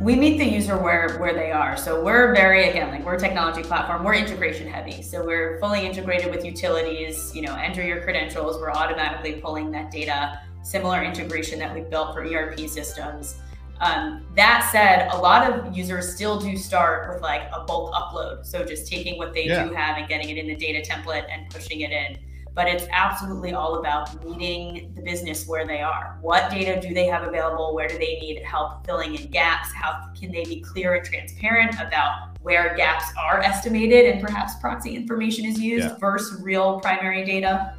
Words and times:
we 0.00 0.14
meet 0.14 0.38
the 0.38 0.44
user 0.44 0.76
where 0.76 1.18
where 1.18 1.34
they 1.34 1.50
are. 1.50 1.76
So 1.76 2.02
we're 2.02 2.34
very 2.34 2.68
again 2.68 2.90
like 2.90 3.04
we're 3.04 3.14
a 3.14 3.18
technology 3.18 3.62
platform. 3.62 4.04
We're 4.04 4.14
integration 4.14 4.68
heavy. 4.68 5.02
So 5.02 5.24
we're 5.24 5.58
fully 5.58 5.84
integrated 5.84 6.30
with 6.30 6.44
utilities. 6.44 7.34
You 7.34 7.42
know, 7.42 7.54
enter 7.56 7.82
your 7.82 8.00
credentials. 8.02 8.60
We're 8.60 8.70
automatically 8.70 9.40
pulling 9.40 9.70
that 9.72 9.90
data. 9.90 10.40
Similar 10.62 11.02
integration 11.02 11.58
that 11.58 11.74
we've 11.74 11.88
built 11.90 12.14
for 12.14 12.22
ERP 12.22 12.60
systems. 12.68 13.36
Um, 13.80 14.26
that 14.34 14.68
said, 14.72 15.08
a 15.12 15.18
lot 15.18 15.50
of 15.50 15.76
users 15.76 16.14
still 16.14 16.38
do 16.38 16.56
start 16.56 17.12
with 17.12 17.22
like 17.22 17.42
a 17.52 17.64
bulk 17.64 17.92
upload. 17.94 18.44
So 18.44 18.64
just 18.64 18.90
taking 18.90 19.18
what 19.18 19.32
they 19.32 19.46
yeah. 19.46 19.64
do 19.64 19.74
have 19.74 19.98
and 19.98 20.08
getting 20.08 20.28
it 20.30 20.36
in 20.36 20.46
the 20.46 20.56
data 20.56 20.88
template 20.88 21.26
and 21.30 21.48
pushing 21.50 21.80
it 21.82 21.92
in 21.92 22.18
but 22.58 22.66
it's 22.66 22.86
absolutely 22.90 23.52
all 23.52 23.78
about 23.78 24.24
meeting 24.24 24.92
the 24.96 25.00
business 25.00 25.46
where 25.46 25.64
they 25.64 25.80
are. 25.80 26.18
What 26.22 26.50
data 26.50 26.80
do 26.80 26.92
they 26.92 27.06
have 27.06 27.22
available? 27.22 27.72
Where 27.72 27.86
do 27.86 27.96
they 27.96 28.18
need 28.18 28.42
help 28.42 28.84
filling 28.84 29.14
in 29.14 29.30
gaps? 29.30 29.72
How 29.72 30.10
can 30.18 30.32
they 30.32 30.42
be 30.42 30.60
clear 30.60 30.94
and 30.94 31.06
transparent 31.06 31.74
about 31.74 32.36
where 32.42 32.74
gaps 32.74 33.04
are 33.16 33.40
estimated 33.42 34.06
and 34.06 34.20
perhaps 34.20 34.56
proxy 34.56 34.96
information 34.96 35.44
is 35.44 35.60
used 35.60 35.86
yeah. 35.86 35.96
versus 36.00 36.42
real 36.42 36.80
primary 36.80 37.24
data? 37.24 37.76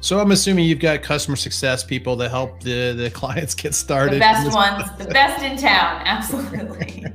So 0.00 0.18
I'm 0.18 0.32
assuming 0.32 0.64
you've 0.64 0.80
got 0.80 1.02
customer 1.02 1.36
success 1.36 1.84
people 1.84 2.16
that 2.16 2.30
help 2.30 2.60
the, 2.64 2.92
the 2.94 3.08
clients 3.08 3.54
get 3.54 3.72
started. 3.76 4.16
The 4.16 4.18
best 4.18 4.52
ones, 4.52 4.90
the 4.98 5.04
best 5.04 5.44
in 5.44 5.56
town, 5.56 6.02
absolutely. 6.04 7.06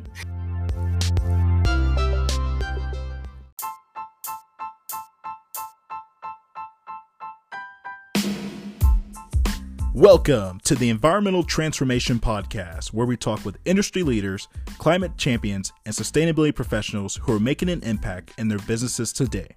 Welcome 9.95 10.59
to 10.65 10.75
the 10.75 10.89
Environmental 10.89 11.41
Transformation 11.41 12.19
Podcast, 12.19 12.87
where 12.87 13.05
we 13.05 13.15
talk 13.15 13.45
with 13.45 13.59
industry 13.63 14.03
leaders, 14.03 14.49
climate 14.77 15.15
champions, 15.15 15.71
and 15.85 15.95
sustainability 15.95 16.53
professionals 16.53 17.15
who 17.15 17.31
are 17.31 17.39
making 17.39 17.69
an 17.69 17.81
impact 17.81 18.33
in 18.37 18.49
their 18.49 18.59
businesses 18.59 19.13
today. 19.13 19.55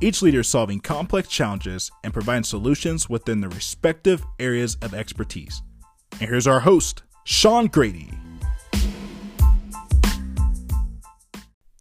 Each 0.00 0.22
leader 0.22 0.38
is 0.38 0.48
solving 0.48 0.78
complex 0.78 1.26
challenges 1.26 1.90
and 2.04 2.12
providing 2.12 2.44
solutions 2.44 3.10
within 3.10 3.40
their 3.40 3.50
respective 3.50 4.24
areas 4.38 4.76
of 4.82 4.94
expertise. 4.94 5.62
And 6.20 6.30
here's 6.30 6.46
our 6.46 6.60
host, 6.60 7.02
Sean 7.24 7.66
Grady. 7.66 8.12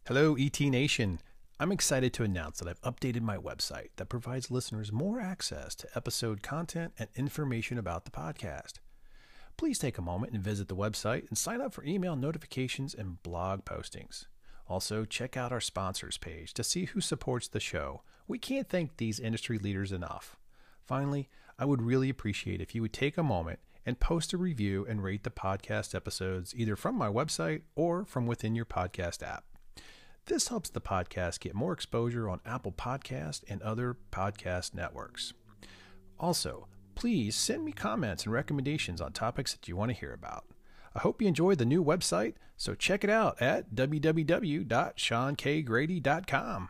Hello, 0.08 0.36
ET 0.40 0.60
Nation. 0.60 1.20
I'm 1.58 1.72
excited 1.72 2.12
to 2.14 2.24
announce 2.24 2.60
that 2.60 2.68
I've 2.68 2.82
updated 2.82 3.22
my 3.22 3.38
website 3.38 3.92
that 3.96 4.10
provides 4.10 4.52
listeners 4.52 4.92
more 4.92 5.22
access 5.22 5.74
to 5.76 5.88
episode 5.96 6.44
content 6.44 6.92
and 7.00 7.08
information 7.16 7.78
about 7.78 8.04
the 8.04 8.12
podcast. 8.12 8.80
Please 9.56 9.80
take 9.80 9.98
a 9.98 10.02
moment 10.02 10.34
and 10.34 10.44
visit 10.44 10.68
the 10.68 10.76
website 10.76 11.30
and 11.30 11.38
sign 11.38 11.62
up 11.62 11.74
for 11.74 11.86
email 11.86 12.18
notifications 12.18 12.94
and 12.94 13.24
blog 13.24 13.64
postings. 13.64 14.26
Also, 14.68 15.06
check 15.06 15.38
out 15.38 15.54
our 15.54 15.62
sponsors 15.62 16.18
page 16.18 16.54
to 16.56 16.64
see 16.64 16.86
who 16.86 17.00
supports 17.00 17.48
the 17.48 17.62
show. 17.62 18.02
We 18.28 18.38
can't 18.38 18.68
thank 18.68 18.98
these 18.98 19.18
industry 19.18 19.58
leaders 19.58 19.94
enough. 19.94 20.36
Finally, 20.86 21.30
I 21.58 21.64
would 21.64 21.82
really 21.82 22.10
appreciate 22.10 22.60
if 22.60 22.76
you 22.76 22.82
would 22.82 22.92
take 22.92 23.18
a 23.18 23.24
moment 23.24 23.60
and 23.86 23.98
post 23.98 24.34
a 24.34 24.38
review 24.38 24.86
and 24.90 25.02
rate 25.02 25.24
the 25.24 25.30
podcast 25.30 25.96
episodes 25.96 26.54
either 26.54 26.76
from 26.76 26.98
my 26.98 27.08
website 27.08 27.62
or 27.78 28.04
from 28.04 28.28
within 28.28 28.56
your 28.56 28.66
podcast 28.66 29.24
app. 29.24 29.46
This 30.28 30.48
helps 30.48 30.72
the 30.72 30.82
podcast 30.82 31.42
get 31.42 31.54
more 31.54 31.72
exposure 31.72 32.28
on 32.28 32.40
Apple 32.48 32.72
Podcast 32.72 33.44
and 33.48 33.62
other 33.62 33.96
podcast 34.12 34.74
networks. 34.74 35.34
Also, 36.20 36.68
please 36.96 37.36
send 37.36 37.64
me 37.64 37.72
comments 37.72 38.24
and 38.24 38.34
recommendations 38.34 39.02
on 39.02 39.12
topics 39.12 39.54
that 39.54 39.68
you 39.68 39.76
want 39.76 39.92
to 39.92 39.98
hear 39.98 40.14
about. 40.14 40.46
I 40.96 41.00
hope 41.02 41.22
you 41.22 41.28
enjoyed 41.28 41.60
the 41.60 41.66
new 41.66 41.84
website, 41.84 42.34
so 42.58 42.74
check 42.74 43.04
it 43.04 43.10
out 43.12 43.40
at 43.40 43.76
www.seankgrady.com. 43.76 46.70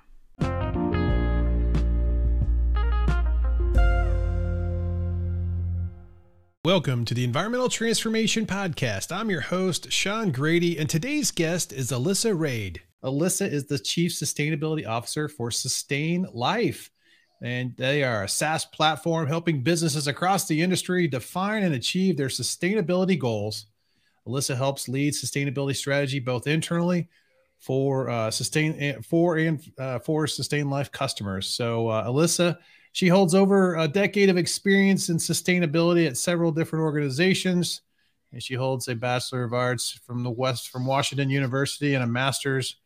Welcome 6.65 7.05
to 7.05 7.13
the 7.13 7.23
Environmental 7.23 7.69
Transformation 7.69 8.45
Podcast. 8.45 9.15
I'm 9.15 9.29
your 9.29 9.41
host, 9.41 9.93
Sean 9.93 10.31
Grady, 10.31 10.77
and 10.77 10.89
today's 10.89 11.31
guest 11.31 11.71
is 11.71 11.91
Alyssa 11.91 12.37
Rade. 12.37 12.81
Alyssa 13.03 13.49
is 13.51 13.65
the 13.65 13.79
Chief 13.79 14.11
Sustainability 14.11 14.87
Officer 14.87 15.27
for 15.27 15.51
Sustain 15.51 16.25
Life. 16.33 16.91
And 17.41 17.75
they 17.77 18.03
are 18.03 18.23
a 18.23 18.29
SaaS 18.29 18.65
platform 18.65 19.27
helping 19.27 19.61
businesses 19.61 20.07
across 20.07 20.47
the 20.47 20.61
industry 20.61 21.07
define 21.07 21.63
and 21.63 21.75
achieve 21.75 22.17
their 22.17 22.29
sustainability 22.29 23.19
goals. 23.19 23.67
Alyssa 24.27 24.55
helps 24.55 24.87
lead 24.87 25.13
sustainability 25.13 25.75
strategy 25.75 26.19
both 26.19 26.47
internally 26.47 27.07
for 27.59 28.09
uh, 28.09 28.31
sustain 28.31 28.75
eh, 28.79 28.95
for 29.03 29.37
and 29.37 29.61
uh, 29.77 29.99
for 29.99 30.27
sustain 30.27 30.69
life 30.69 30.91
customers. 30.91 31.47
So 31.47 31.89
uh, 31.89 32.07
Alyssa, 32.07 32.57
she 32.91 33.07
holds 33.07 33.35
over 33.35 33.75
a 33.75 33.87
decade 33.87 34.29
of 34.29 34.37
experience 34.37 35.09
in 35.09 35.17
sustainability 35.17 36.07
at 36.07 36.17
several 36.17 36.51
different 36.51 36.83
organizations, 36.83 37.81
and 38.31 38.41
she 38.41 38.53
holds 38.53 38.87
a 38.87 38.95
Bachelor 38.95 39.43
of 39.43 39.53
Arts 39.53 39.99
from 40.05 40.23
the 40.23 40.31
West 40.31 40.69
from 40.69 40.85
Washington 40.85 41.29
University 41.29 41.93
and 41.93 42.03
a 42.03 42.07
Master's 42.07 42.77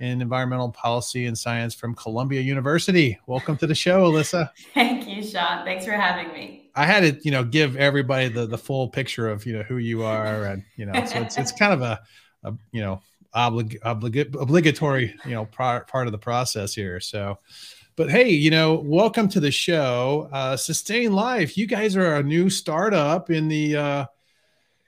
in 0.00 0.20
environmental 0.20 0.70
policy 0.70 1.26
and 1.26 1.36
science 1.36 1.74
from 1.74 1.94
Columbia 1.94 2.40
University. 2.40 3.18
Welcome 3.26 3.56
to 3.58 3.66
the 3.66 3.74
show, 3.74 4.10
Alyssa. 4.10 4.50
Thank 4.74 5.08
you, 5.08 5.22
Sean. 5.22 5.64
Thanks 5.64 5.84
for 5.84 5.92
having 5.92 6.32
me. 6.32 6.70
I 6.74 6.84
had 6.84 7.00
to, 7.00 7.24
you 7.24 7.30
know, 7.30 7.42
give 7.42 7.76
everybody 7.76 8.28
the 8.28 8.46
the 8.46 8.58
full 8.58 8.88
picture 8.88 9.28
of 9.28 9.46
you 9.46 9.54
know 9.54 9.62
who 9.62 9.78
you 9.78 10.02
are, 10.02 10.44
and 10.44 10.62
you 10.76 10.86
know, 10.86 10.92
so 11.06 11.20
it's 11.20 11.38
it's 11.38 11.52
kind 11.52 11.72
of 11.72 11.80
a, 11.80 12.00
a 12.44 12.54
you 12.72 12.82
know 12.82 13.00
oblig, 13.34 13.78
oblig, 13.80 14.34
obligatory 14.40 15.14
you 15.24 15.30
know 15.30 15.46
part 15.46 15.88
part 15.88 16.06
of 16.06 16.12
the 16.12 16.18
process 16.18 16.74
here. 16.74 17.00
So, 17.00 17.38
but 17.96 18.10
hey, 18.10 18.28
you 18.28 18.50
know, 18.50 18.74
welcome 18.74 19.28
to 19.30 19.40
the 19.40 19.50
show, 19.50 20.28
uh, 20.32 20.56
Sustain 20.56 21.12
Life. 21.12 21.56
You 21.56 21.66
guys 21.66 21.96
are 21.96 22.16
a 22.16 22.22
new 22.22 22.50
startup 22.50 23.30
in 23.30 23.48
the 23.48 23.76
uh, 23.76 24.06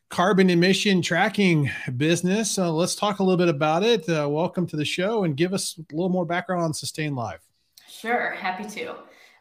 carbon 0.09 0.49
emission 0.51 1.03
tracking 1.03 1.71
business. 1.97 2.59
Uh, 2.59 2.73
let's 2.73 2.95
talk 2.95 3.19
a 3.19 3.23
little 3.23 3.37
bit 3.37 3.49
about 3.49 3.83
it. 3.83 4.09
Uh, 4.09 4.29
welcome 4.29 4.67
to 4.67 4.77
the 4.77 4.85
show 4.85 5.25
and 5.25 5.37
give 5.37 5.53
us 5.53 5.79
a 5.79 5.95
little 5.95 6.09
more 6.09 6.25
background 6.25 6.63
on 6.63 6.73
Sustain 6.73 7.15
Life. 7.15 7.41
Sure, 7.89 8.31
happy 8.31 8.65
to. 8.65 8.95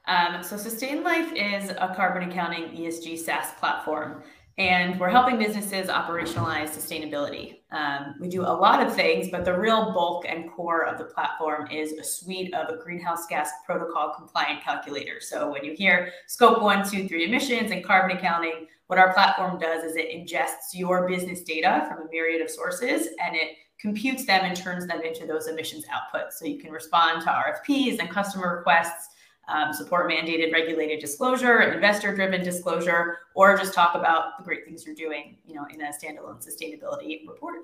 Um, 0.07 0.43
so, 0.43 0.57
Sustain 0.57 1.03
Life 1.03 1.31
is 1.35 1.69
a 1.69 1.93
carbon 1.95 2.29
accounting 2.29 2.69
ESG 2.69 3.17
SaaS 3.17 3.51
platform 3.59 4.23
and 4.57 4.99
we're 4.99 5.09
helping 5.09 5.37
businesses 5.37 5.87
operationalize 5.87 6.69
sustainability. 6.69 7.59
Um, 7.71 8.15
we 8.19 8.27
do 8.27 8.41
a 8.41 8.49
lot 8.49 8.85
of 8.85 8.95
things, 8.95 9.29
but 9.29 9.45
the 9.45 9.55
real 9.55 9.93
bulk 9.93 10.25
and 10.27 10.51
core 10.51 10.85
of 10.85 10.97
the 10.97 11.03
platform 11.03 11.69
is 11.69 11.91
a 11.93 12.03
suite 12.03 12.53
of 12.55 12.69
a 12.69 12.81
greenhouse 12.81 13.27
gas 13.27 13.51
protocol 13.67 14.15
compliant 14.17 14.63
calculator. 14.63 15.21
So 15.21 15.51
when 15.51 15.63
you 15.63 15.73
hear 15.73 16.11
scope 16.25 16.61
one, 16.61 16.89
two, 16.89 17.07
three 17.07 17.25
emissions 17.25 17.69
and 17.71 17.83
carbon 17.83 18.17
accounting, 18.17 18.65
what 18.87 18.97
our 18.97 19.13
platform 19.13 19.59
does 19.59 19.83
is 19.83 19.95
it 19.95 20.09
ingests 20.09 20.73
your 20.73 21.07
business 21.07 21.41
data 21.41 21.85
from 21.87 22.05
a 22.05 22.09
myriad 22.09 22.41
of 22.41 22.49
sources 22.49 23.07
and 23.23 23.35
it 23.35 23.57
computes 23.79 24.25
them 24.25 24.43
and 24.43 24.57
turns 24.57 24.87
them 24.87 25.01
into 25.01 25.27
those 25.27 25.47
emissions 25.47 25.85
outputs. 25.85 26.33
So 26.33 26.45
you 26.45 26.57
can 26.57 26.71
respond 26.71 27.21
to 27.23 27.27
RFPs 27.27 27.99
and 27.99 28.09
customer 28.09 28.57
requests 28.57 29.09
um, 29.47 29.71
support 29.71 30.09
mandated 30.09 30.51
regulated 30.51 30.99
disclosure, 30.99 31.61
investor 31.61 32.13
driven 32.13 32.43
disclosure, 32.43 33.19
or 33.33 33.55
just 33.57 33.73
talk 33.73 33.95
about 33.95 34.37
the 34.37 34.43
great 34.43 34.65
things 34.65 34.85
you're 34.85 34.95
doing, 34.95 35.37
you 35.45 35.55
know, 35.55 35.65
in 35.73 35.81
a 35.81 35.85
standalone 35.85 36.45
sustainability 36.45 37.25
report. 37.27 37.59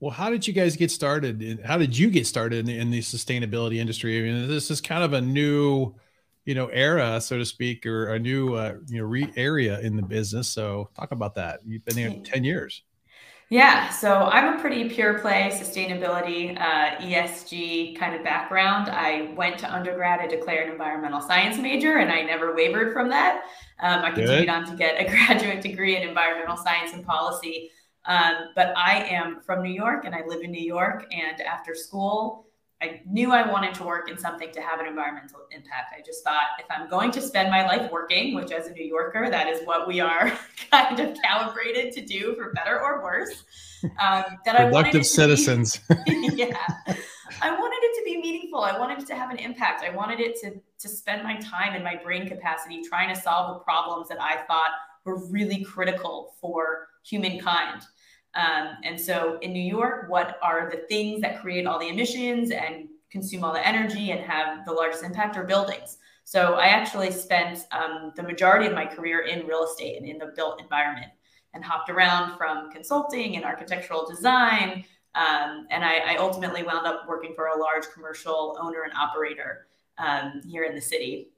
Well, 0.00 0.10
how 0.10 0.30
did 0.30 0.46
you 0.46 0.52
guys 0.52 0.76
get 0.76 0.90
started? 0.90 1.60
How 1.64 1.76
did 1.76 1.96
you 1.96 2.10
get 2.10 2.26
started 2.26 2.60
in 2.60 2.66
the, 2.66 2.78
in 2.78 2.90
the 2.90 3.00
sustainability 3.00 3.76
industry? 3.76 4.18
I 4.18 4.22
mean, 4.22 4.48
this 4.48 4.70
is 4.70 4.80
kind 4.80 5.04
of 5.04 5.12
a 5.12 5.20
new, 5.20 5.94
you 6.44 6.54
know, 6.54 6.66
era, 6.68 7.20
so 7.20 7.38
to 7.38 7.44
speak, 7.44 7.86
or 7.86 8.14
a 8.14 8.18
new, 8.18 8.54
uh, 8.54 8.74
you 8.88 8.98
know, 8.98 9.04
re- 9.04 9.32
area 9.36 9.80
in 9.80 9.96
the 9.96 10.02
business. 10.02 10.48
So, 10.48 10.90
talk 10.96 11.12
about 11.12 11.34
that. 11.36 11.60
You've 11.66 11.84
been 11.84 11.96
here 11.96 12.20
ten 12.24 12.44
years. 12.44 12.82
Yeah, 13.50 13.88
so 13.88 14.14
I'm 14.14 14.56
a 14.56 14.60
pretty 14.60 14.88
pure 14.88 15.18
play 15.18 15.50
sustainability, 15.52 16.56
uh, 16.56 17.00
ESG 17.00 17.98
kind 17.98 18.14
of 18.14 18.22
background. 18.22 18.88
I 18.88 19.32
went 19.36 19.58
to 19.58 19.74
undergrad, 19.74 20.20
I 20.20 20.28
declared 20.28 20.66
an 20.68 20.72
environmental 20.72 21.20
science 21.20 21.58
major, 21.58 21.96
and 21.96 22.12
I 22.12 22.22
never 22.22 22.54
wavered 22.54 22.92
from 22.92 23.08
that. 23.08 23.42
Um, 23.80 24.04
I 24.04 24.12
continued 24.12 24.46
Good. 24.46 24.48
on 24.50 24.66
to 24.66 24.76
get 24.76 25.00
a 25.00 25.04
graduate 25.10 25.62
degree 25.62 25.96
in 25.96 26.08
environmental 26.08 26.56
science 26.56 26.92
and 26.92 27.04
policy. 27.04 27.72
Um, 28.04 28.50
but 28.54 28.72
I 28.76 29.02
am 29.10 29.40
from 29.40 29.62
New 29.64 29.72
York 29.72 30.04
and 30.04 30.14
I 30.14 30.24
live 30.26 30.42
in 30.42 30.52
New 30.52 30.62
York. 30.62 31.06
And 31.10 31.40
after 31.40 31.74
school, 31.74 32.46
I 32.82 33.02
knew 33.06 33.30
I 33.30 33.46
wanted 33.46 33.74
to 33.74 33.84
work 33.84 34.08
in 34.10 34.16
something 34.16 34.50
to 34.52 34.60
have 34.62 34.80
an 34.80 34.86
environmental 34.86 35.40
impact. 35.50 35.92
I 35.96 36.00
just 36.00 36.24
thought 36.24 36.42
if 36.58 36.64
I'm 36.70 36.88
going 36.88 37.10
to 37.12 37.20
spend 37.20 37.50
my 37.50 37.66
life 37.66 37.90
working, 37.92 38.34
which 38.34 38.52
as 38.52 38.68
a 38.68 38.72
New 38.72 38.84
Yorker, 38.84 39.28
that 39.28 39.48
is 39.48 39.66
what 39.66 39.86
we 39.86 40.00
are 40.00 40.32
kind 40.70 40.98
of 40.98 41.16
calibrated 41.22 41.92
to 41.94 42.00
do 42.00 42.34
for 42.36 42.52
better 42.52 42.80
or 42.80 43.02
worse. 43.02 43.44
Um, 43.82 44.24
that 44.44 44.58
I 44.58 44.64
productive 44.64 45.06
citizens. 45.06 45.80
Be, 46.06 46.30
yeah, 46.34 46.56
I 47.42 47.50
wanted 47.50 47.78
it 47.82 47.98
to 47.98 48.02
be 48.04 48.20
meaningful. 48.20 48.60
I 48.60 48.78
wanted 48.78 49.00
it 49.00 49.06
to 49.08 49.14
have 49.14 49.30
an 49.30 49.38
impact. 49.38 49.84
I 49.84 49.90
wanted 49.90 50.20
it 50.20 50.40
to 50.40 50.52
to 50.78 50.88
spend 50.88 51.22
my 51.22 51.36
time 51.36 51.74
and 51.74 51.84
my 51.84 51.96
brain 51.96 52.26
capacity 52.26 52.82
trying 52.82 53.14
to 53.14 53.20
solve 53.20 53.54
the 53.54 53.60
problems 53.60 54.08
that 54.08 54.20
I 54.20 54.42
thought 54.46 54.70
were 55.04 55.26
really 55.28 55.64
critical 55.64 56.34
for 56.40 56.88
humankind. 57.04 57.82
Um, 58.34 58.76
and 58.84 59.00
so 59.00 59.38
in 59.42 59.52
New 59.52 59.62
York, 59.62 60.08
what 60.08 60.38
are 60.42 60.70
the 60.70 60.86
things 60.88 61.20
that 61.22 61.40
create 61.40 61.66
all 61.66 61.78
the 61.78 61.88
emissions 61.88 62.50
and 62.50 62.88
consume 63.10 63.44
all 63.44 63.52
the 63.52 63.66
energy 63.66 64.12
and 64.12 64.20
have 64.20 64.64
the 64.64 64.72
largest 64.72 65.02
impact 65.02 65.36
are 65.36 65.44
buildings. 65.44 65.98
So 66.24 66.54
I 66.54 66.66
actually 66.66 67.10
spent 67.10 67.66
um, 67.72 68.12
the 68.14 68.22
majority 68.22 68.66
of 68.66 68.72
my 68.72 68.86
career 68.86 69.22
in 69.22 69.46
real 69.46 69.64
estate 69.64 69.96
and 69.98 70.06
in 70.06 70.18
the 70.18 70.32
built 70.36 70.60
environment 70.60 71.10
and 71.52 71.64
hopped 71.64 71.90
around 71.90 72.36
from 72.36 72.70
consulting 72.70 73.34
and 73.34 73.44
architectural 73.44 74.06
design. 74.08 74.84
Um, 75.16 75.66
and 75.70 75.84
I, 75.84 76.14
I, 76.14 76.16
ultimately 76.18 76.62
wound 76.62 76.86
up 76.86 77.08
working 77.08 77.32
for 77.34 77.46
a 77.46 77.58
large 77.58 77.82
commercial 77.92 78.56
owner 78.60 78.82
and 78.84 78.92
operator 78.92 79.66
um, 79.98 80.40
here 80.46 80.62
in 80.62 80.76
the 80.76 80.80
city. 80.80 81.30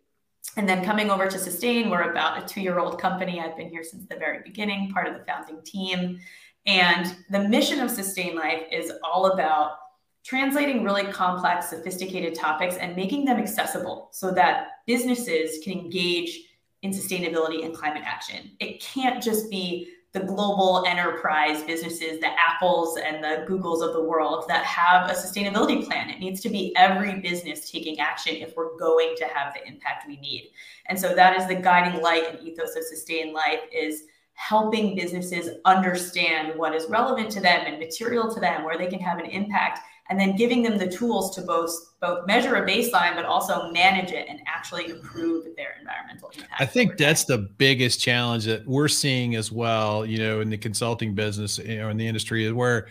And 0.59 0.69
then 0.69 0.85
coming 0.85 1.11
over 1.11 1.27
to 1.27 1.39
Sustain, 1.39 1.89
we're 1.89 2.11
about 2.11 2.43
a 2.43 2.47
two 2.47 2.61
year 2.61 2.79
old 2.79 3.01
company. 3.01 3.41
I've 3.41 3.57
been 3.57 3.71
here 3.71 3.83
since 3.83 4.05
the 4.05 4.17
very 4.17 4.41
beginning, 4.45 4.91
part 4.93 5.07
of 5.07 5.15
the 5.15 5.25
founding 5.25 5.63
team. 5.63 6.21
And 6.67 7.17
the 7.31 7.49
mission 7.49 7.81
of 7.81 7.91
Sustain 7.91 8.37
Life 8.37 8.63
is 8.71 8.93
all 9.03 9.33
about 9.33 9.79
translating 10.25 10.85
really 10.85 11.05
complex, 11.05 11.69
sophisticated 11.71 12.35
topics 12.35 12.77
and 12.77 12.95
making 12.95 13.25
them 13.25 13.39
accessible 13.39 14.09
so 14.13 14.31
that 14.31 14.69
businesses 14.87 15.59
can 15.65 15.73
engage 15.73 16.39
in 16.83 16.93
sustainability 16.93 17.65
and 17.65 17.75
climate 17.75 18.03
action. 18.05 18.53
It 18.61 18.81
can't 18.81 19.23
just 19.23 19.51
be 19.51 19.89
the 20.13 20.21
global 20.21 20.85
enterprise 20.87 21.63
businesses, 21.63 22.21
the 22.21 22.29
Apples 22.39 22.99
and 22.99 23.25
the 23.25 23.47
Googles 23.49 23.83
of 23.83 23.95
the 23.95 24.03
world 24.03 24.45
that 24.49 24.63
have 24.65 25.11
a 25.11 25.15
sustainability 25.15 25.87
plan. 25.87 26.11
It 26.11 26.21
needs 26.21 26.43
to 26.43 26.51
be 26.51 26.77
every 26.77 27.21
business 27.21 27.71
taking 27.71 27.99
action 27.99 28.37
if 28.37 28.55
we're 28.55 28.77
going 28.77 29.15
to 29.17 29.25
have 29.25 29.55
the 29.55 29.67
impact 29.67 30.07
we 30.07 30.19
need. 30.19 30.51
And 30.87 31.01
so 31.01 31.15
that 31.15 31.41
is 31.41 31.49
the 31.49 31.55
guiding 31.55 32.03
light 32.03 32.25
and 32.29 32.47
ethos 32.47 32.77
of 32.77 32.85
Sustain 32.85 33.33
Life 33.33 33.61
is 33.73 34.05
helping 34.35 34.97
businesses 34.97 35.57
understand 35.65 36.59
what 36.59 36.75
is 36.75 36.87
relevant 36.89 37.31
to 37.31 37.41
them 37.41 37.65
and 37.67 37.79
material 37.79 38.33
to 38.33 38.41
them, 38.41 38.65
where 38.65 38.79
they 38.79 38.87
can 38.87 38.99
have 38.99 39.19
an 39.19 39.27
impact 39.27 39.81
and 40.11 40.21
then 40.21 40.37
giving 40.37 40.63
them 40.63 40.77
the 40.77 40.87
tools 40.87 41.35
to 41.35 41.43
both 41.43 41.75
both 42.01 42.27
measure 42.27 42.57
a 42.57 42.67
baseline 42.69 43.15
but 43.15 43.25
also 43.25 43.71
manage 43.71 44.11
it 44.11 44.27
and 44.29 44.41
actually 44.47 44.91
improve 44.91 45.45
their 45.57 45.77
environmental 45.81 46.31
impact. 46.35 46.61
I 46.61 46.67
think 46.67 46.97
that's 46.97 47.25
the 47.25 47.39
biggest 47.39 48.01
challenge 48.01 48.45
that 48.45 48.67
we're 48.67 48.89
seeing 48.89 49.37
as 49.37 49.53
well, 49.53 50.05
you 50.05 50.19
know, 50.19 50.41
in 50.41 50.51
the 50.51 50.59
consulting 50.59 51.15
business 51.15 51.59
know, 51.59 51.89
in 51.89 51.97
the 51.97 52.07
industry 52.07 52.51
where 52.53 52.89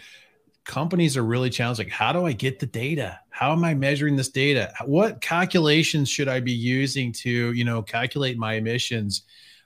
companies 0.63 1.17
are 1.17 1.23
really 1.23 1.49
challenged 1.49 1.79
like 1.79 1.89
how 1.89 2.13
do 2.13 2.25
I 2.25 2.31
get 2.31 2.59
the 2.59 2.65
data? 2.65 3.19
How 3.29 3.51
am 3.51 3.63
I 3.63 3.73
measuring 3.73 4.15
this 4.15 4.29
data? 4.29 4.73
What 4.85 5.21
calculations 5.21 6.09
should 6.09 6.27
I 6.27 6.39
be 6.39 6.53
using 6.53 7.11
to, 7.13 7.51
you 7.51 7.65
know, 7.65 7.81
calculate 7.81 8.38
my 8.38 8.53
emissions? 8.53 9.23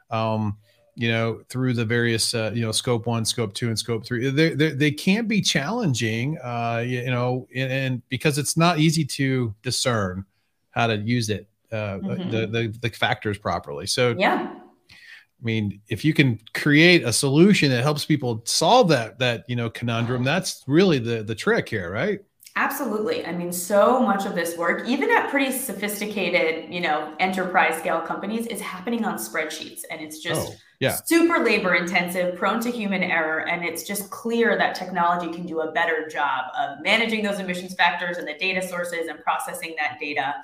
Um, 0.10 0.58
you 0.96 1.10
know, 1.10 1.42
through 1.50 1.74
the 1.74 1.86
various, 1.86 2.34
uh, 2.34 2.52
you 2.54 2.62
know, 2.62 2.72
scope 2.72 3.06
one, 3.06 3.26
scope 3.26 3.54
two, 3.54 3.68
and 3.68 3.78
scope 3.78 4.06
three. 4.06 4.30
They, 4.30 4.54
they, 4.54 4.72
they 4.72 4.92
can 4.92 5.28
be 5.28 5.42
challenging, 5.42 6.38
uh, 6.44 6.84
you, 6.86 7.12
know, 7.12 7.48
and, 7.54 7.72
and, 7.72 8.10
because 8.10 8.38
it's 8.38 8.56
not 8.56 8.80
easy 8.80 9.04
to 9.04 9.54
discern 9.62 10.26
how 10.72 10.88
to 10.88 10.96
use 10.98 11.30
it, 11.30 11.48
uh, 11.72 12.00
mm-hmm. 12.00 12.30
the, 12.30 12.48
the, 12.48 12.78
the 12.82 12.90
factors 12.90 13.38
properly. 13.38 13.88
So, 13.88 14.16
yeah. 14.18 14.56
I 14.92 15.44
mean, 15.44 15.82
if 15.90 16.06
you 16.06 16.14
can 16.14 16.40
create 16.54 17.04
a 17.04 17.12
solution 17.12 17.70
that 17.72 17.84
helps 17.84 18.06
people 18.06 18.42
solve 18.46 18.88
that 18.88 19.20
that 19.20 19.44
you 19.48 19.56
know 19.56 19.70
conundrum, 19.70 20.24
that's 20.24 20.64
really 20.66 20.98
the 20.98 21.24
the 21.24 21.36
trick 21.36 21.68
here, 21.68 21.92
right? 21.92 22.22
Absolutely. 22.58 23.26
I 23.26 23.34
mean, 23.34 23.52
so 23.52 24.00
much 24.00 24.26
of 24.26 24.34
this 24.34 24.58
work, 24.58 24.88
even 24.88 25.12
at 25.12 25.30
pretty 25.30 25.52
sophisticated, 25.52 26.74
you 26.74 26.80
know, 26.80 27.14
enterprise 27.20 27.78
scale 27.78 28.00
companies, 28.00 28.48
is 28.48 28.62
happening 28.62 29.04
on 29.04 29.18
spreadsheets. 29.18 29.82
And 29.92 30.00
it's 30.00 30.20
just 30.20 30.52
oh, 30.52 30.56
yeah. 30.80 30.96
super 31.06 31.44
labor 31.44 31.76
intensive, 31.76 32.38
prone 32.38 32.62
to 32.62 32.72
human 32.72 33.04
error. 33.04 33.46
And 33.46 33.66
it's 33.66 33.84
just 33.84 34.10
clear 34.10 34.58
that 34.58 34.74
technology 34.74 35.34
can 35.34 35.46
do 35.46 35.62
a 35.62 35.72
better 35.74 36.08
job 36.08 36.46
of 36.58 36.82
managing 36.82 37.24
those 37.24 37.40
emissions 37.40 37.74
factors 37.74 38.18
and 38.18 38.26
the 38.26 38.36
data 38.36 38.66
sources 38.66 39.08
and 39.10 39.20
processing 39.20 39.76
that 39.78 40.00
data, 40.00 40.36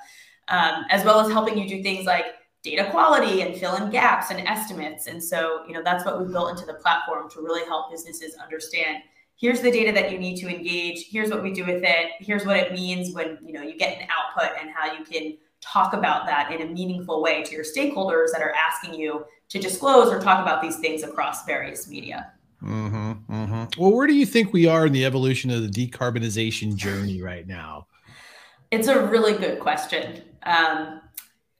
um, 0.48 0.84
as 0.90 1.06
well 1.06 1.18
as 1.18 1.32
helping 1.32 1.56
you 1.56 1.66
do 1.66 1.82
things 1.82 2.04
like 2.04 2.26
data 2.62 2.88
quality 2.90 3.40
and 3.40 3.56
fill 3.56 3.74
in 3.76 3.88
gaps 3.88 4.30
and 4.30 4.46
estimates. 4.46 5.06
And 5.06 5.22
so, 5.22 5.64
you 5.66 5.72
know, 5.72 5.82
that's 5.82 6.04
what 6.04 6.20
we've 6.20 6.30
built 6.30 6.50
into 6.50 6.66
the 6.66 6.74
platform 6.74 7.30
to 7.30 7.40
really 7.40 7.64
help 7.64 7.90
businesses 7.90 8.34
understand 8.36 9.02
here's 9.42 9.60
the 9.60 9.70
data 9.70 9.90
that 9.92 10.10
you 10.10 10.18
need 10.18 10.36
to 10.36 10.48
engage 10.48 11.08
here's 11.10 11.28
what 11.28 11.42
we 11.42 11.52
do 11.52 11.66
with 11.66 11.82
it 11.84 12.12
here's 12.20 12.46
what 12.46 12.56
it 12.56 12.72
means 12.72 13.12
when 13.12 13.36
you 13.44 13.52
know 13.52 13.60
you 13.60 13.76
get 13.76 14.00
an 14.00 14.08
output 14.08 14.56
and 14.58 14.70
how 14.70 14.90
you 14.90 15.04
can 15.04 15.36
talk 15.60 15.92
about 15.92 16.26
that 16.26 16.50
in 16.50 16.62
a 16.62 16.72
meaningful 16.72 17.20
way 17.22 17.42
to 17.42 17.52
your 17.52 17.64
stakeholders 17.64 18.32
that 18.32 18.40
are 18.40 18.54
asking 18.54 18.94
you 18.94 19.24
to 19.48 19.58
disclose 19.58 20.08
or 20.08 20.18
talk 20.20 20.40
about 20.40 20.62
these 20.62 20.76
things 20.78 21.02
across 21.02 21.44
various 21.44 21.86
media. 21.88 22.32
Mm-hmm, 22.62 23.32
mm-hmm. 23.32 23.80
well 23.80 23.92
where 23.92 24.06
do 24.06 24.14
you 24.14 24.26
think 24.26 24.52
we 24.52 24.66
are 24.66 24.86
in 24.86 24.92
the 24.92 25.04
evolution 25.04 25.50
of 25.50 25.62
the 25.62 25.68
decarbonization 25.68 26.76
journey 26.76 27.20
right 27.20 27.46
now? 27.46 27.86
It's 28.70 28.88
a 28.88 29.06
really 29.06 29.34
good 29.34 29.60
question. 29.60 30.22
Um, 30.44 31.00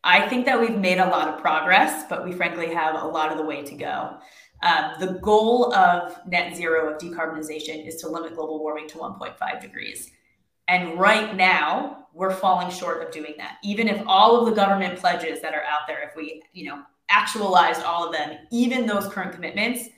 i 0.04 0.28
think 0.28 0.46
that 0.46 0.60
we've 0.60 0.78
made 0.78 0.98
a 0.98 1.06
lot 1.06 1.28
of 1.28 1.40
progress 1.40 2.04
but 2.08 2.24
we 2.24 2.32
frankly 2.32 2.74
have 2.74 3.00
a 3.00 3.06
lot 3.06 3.30
of 3.30 3.38
the 3.38 3.44
way 3.44 3.62
to 3.62 3.76
go 3.76 4.16
um, 4.62 4.92
the 5.00 5.18
goal 5.20 5.74
of 5.74 6.18
net 6.26 6.56
zero 6.56 6.92
of 6.92 6.98
decarbonization 6.98 7.86
is 7.86 7.96
to 7.96 8.08
limit 8.08 8.34
global 8.34 8.60
warming 8.60 8.88
to 8.88 8.98
1.5 8.98 9.60
degrees. 9.60 10.10
And 10.68 10.98
right 10.98 11.34
now, 11.34 12.06
we're 12.14 12.34
falling 12.34 12.70
short 12.70 13.02
of 13.02 13.12
doing 13.12 13.34
that. 13.38 13.56
Even 13.64 13.88
if 13.88 14.02
all 14.06 14.38
of 14.38 14.46
the 14.46 14.52
government 14.52 14.98
pledges 14.98 15.40
that 15.42 15.54
are 15.54 15.64
out 15.64 15.86
there, 15.88 16.08
if 16.08 16.14
we, 16.16 16.42
you 16.52 16.66
know, 16.66 16.82
actualized 17.08 17.82
all 17.82 18.06
of 18.06 18.12
them, 18.12 18.38
even 18.50 18.86
those 18.86 19.08
current 19.08 19.32
commitments 19.32 19.88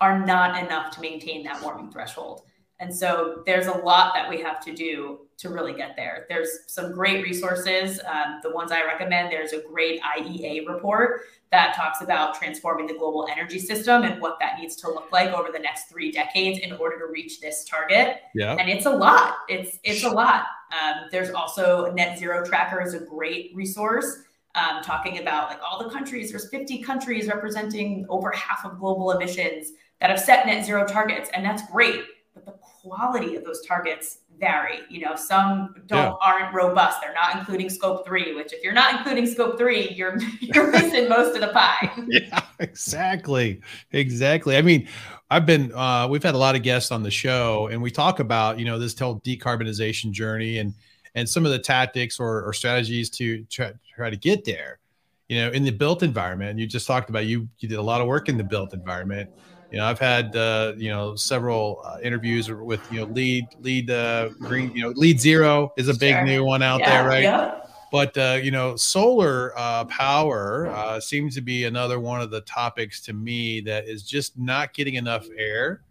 are 0.00 0.24
not 0.24 0.62
enough 0.62 0.94
to 0.94 1.00
maintain 1.00 1.42
that 1.44 1.62
warming 1.62 1.90
threshold. 1.90 2.42
And 2.80 2.94
so 2.94 3.42
there's 3.44 3.66
a 3.66 3.78
lot 3.78 4.14
that 4.14 4.28
we 4.28 4.40
have 4.40 4.60
to 4.64 4.74
do 4.74 5.20
to 5.38 5.50
really 5.50 5.74
get 5.74 5.96
there. 5.96 6.26
There's 6.28 6.60
some 6.66 6.92
great 6.92 7.22
resources. 7.22 8.00
Um, 8.06 8.40
the 8.42 8.50
ones 8.50 8.72
I 8.72 8.84
recommend, 8.84 9.30
there's 9.30 9.52
a 9.52 9.62
great 9.62 10.00
IEA 10.02 10.66
report 10.66 11.22
that 11.50 11.74
talks 11.74 12.00
about 12.00 12.34
transforming 12.34 12.86
the 12.86 12.94
global 12.94 13.26
energy 13.30 13.58
system 13.58 14.04
and 14.04 14.20
what 14.20 14.38
that 14.40 14.58
needs 14.58 14.76
to 14.76 14.88
look 14.88 15.10
like 15.10 15.30
over 15.30 15.50
the 15.50 15.58
next 15.58 15.88
three 15.88 16.12
decades 16.12 16.60
in 16.60 16.72
order 16.72 16.98
to 16.98 17.06
reach 17.06 17.40
this 17.40 17.64
target. 17.64 18.22
Yeah. 18.34 18.54
And 18.54 18.68
it's 18.70 18.86
a 18.86 18.90
lot. 18.90 19.38
It's 19.48 19.78
it's 19.82 20.04
a 20.04 20.10
lot. 20.10 20.46
Um, 20.72 21.08
there's 21.10 21.30
also 21.30 21.92
Net 21.92 22.18
Zero 22.18 22.44
Tracker 22.44 22.80
is 22.80 22.94
a 22.94 23.00
great 23.00 23.50
resource. 23.54 24.22
Um, 24.56 24.82
talking 24.82 25.20
about 25.20 25.48
like 25.48 25.60
all 25.62 25.82
the 25.82 25.90
countries. 25.90 26.30
There's 26.30 26.48
50 26.50 26.82
countries 26.82 27.28
representing 27.28 28.04
over 28.08 28.32
half 28.32 28.64
of 28.64 28.80
global 28.80 29.12
emissions 29.12 29.72
that 30.00 30.10
have 30.10 30.18
set 30.18 30.44
net 30.44 30.64
zero 30.64 30.84
targets, 30.84 31.30
and 31.34 31.44
that's 31.44 31.70
great. 31.70 32.00
But 32.34 32.46
the 32.46 32.54
quality 32.82 33.36
of 33.36 33.44
those 33.44 33.64
targets 33.66 34.18
vary. 34.38 34.80
You 34.88 35.00
know, 35.00 35.14
some 35.14 35.74
don't 35.86 35.98
yeah. 35.98 36.12
aren't 36.20 36.54
robust. 36.54 37.00
They're 37.00 37.14
not 37.14 37.36
including 37.38 37.68
scope 37.68 38.06
three, 38.06 38.34
which 38.34 38.52
if 38.52 38.62
you're 38.62 38.72
not 38.72 38.96
including 38.96 39.26
scope 39.26 39.58
three, 39.58 39.90
you're 39.90 40.18
you're 40.40 40.70
missing 40.70 41.08
most 41.08 41.34
of 41.34 41.42
the 41.42 41.48
pie. 41.48 41.90
Yeah, 42.08 42.40
exactly. 42.58 43.60
Exactly. 43.92 44.56
I 44.56 44.62
mean, 44.62 44.88
I've 45.30 45.46
been 45.46 45.72
uh 45.74 46.08
we've 46.08 46.22
had 46.22 46.34
a 46.34 46.38
lot 46.38 46.56
of 46.56 46.62
guests 46.62 46.90
on 46.90 47.02
the 47.02 47.10
show 47.10 47.68
and 47.70 47.80
we 47.80 47.90
talk 47.90 48.18
about, 48.20 48.58
you 48.58 48.64
know, 48.64 48.78
this 48.78 48.98
whole 48.98 49.20
decarbonization 49.20 50.10
journey 50.10 50.58
and 50.58 50.74
and 51.14 51.28
some 51.28 51.44
of 51.44 51.52
the 51.52 51.58
tactics 51.58 52.18
or, 52.18 52.42
or 52.42 52.52
strategies 52.52 53.10
to 53.10 53.44
try, 53.44 53.72
try 53.96 54.10
to 54.10 54.16
get 54.16 54.44
there. 54.44 54.78
You 55.28 55.42
know, 55.42 55.50
in 55.50 55.62
the 55.62 55.70
built 55.70 56.02
environment, 56.02 56.58
you 56.58 56.66
just 56.66 56.86
talked 56.86 57.10
about 57.10 57.26
you 57.26 57.48
you 57.58 57.68
did 57.68 57.78
a 57.78 57.82
lot 57.82 58.00
of 58.00 58.06
work 58.06 58.28
in 58.28 58.36
the 58.36 58.44
built 58.44 58.72
environment 58.72 59.30
you 59.70 59.78
know, 59.78 59.84
I've 59.84 59.98
had 59.98 60.34
uh, 60.34 60.74
you 60.76 60.90
know 60.90 61.14
several 61.14 61.80
uh, 61.84 61.98
interviews 62.02 62.50
with 62.50 62.80
you 62.92 63.00
know 63.00 63.06
LEED 63.06 63.46
LEED 63.60 63.90
uh, 63.90 64.30
green 64.40 64.74
you 64.74 64.82
know 64.82 64.90
LEED 64.90 65.20
zero 65.20 65.72
is 65.76 65.88
a 65.88 65.94
big 65.94 66.14
sure. 66.14 66.24
new 66.24 66.44
one 66.44 66.62
out 66.62 66.80
yeah, 66.80 67.02
there, 67.02 67.08
right? 67.08 67.22
Yeah. 67.22 67.60
But 67.92 68.16
uh, 68.16 68.38
you 68.42 68.50
know, 68.50 68.76
solar 68.76 69.52
uh, 69.56 69.84
power 69.86 70.68
uh, 70.68 71.00
seems 71.00 71.34
to 71.36 71.40
be 71.40 71.64
another 71.64 71.98
one 72.00 72.20
of 72.20 72.30
the 72.30 72.40
topics 72.42 73.00
to 73.02 73.12
me 73.12 73.60
that 73.62 73.88
is 73.88 74.02
just 74.02 74.38
not 74.38 74.74
getting 74.74 74.94
enough 74.94 75.26
air 75.36 75.82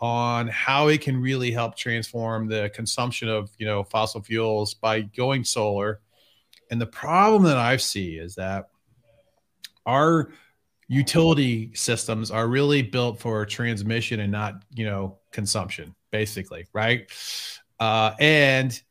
on 0.00 0.46
how 0.48 0.88
it 0.88 1.00
can 1.00 1.20
really 1.20 1.50
help 1.50 1.76
transform 1.76 2.46
the 2.46 2.70
consumption 2.72 3.28
of 3.28 3.50
you 3.58 3.66
know 3.66 3.82
fossil 3.82 4.22
fuels 4.22 4.74
by 4.74 5.00
going 5.00 5.42
solar. 5.44 6.00
And 6.70 6.80
the 6.80 6.86
problem 6.86 7.44
that 7.44 7.56
I 7.56 7.78
see 7.78 8.16
is 8.16 8.34
that 8.34 8.68
our 9.86 10.30
utility 10.88 11.70
systems 11.74 12.30
are 12.30 12.48
really 12.48 12.82
built 12.82 13.20
for 13.20 13.44
transmission 13.44 14.20
and 14.20 14.32
not 14.32 14.62
you 14.74 14.84
know 14.84 15.18
consumption 15.30 15.94
basically 16.10 16.66
right 16.72 17.10
uh, 17.80 18.12
and 18.18 18.82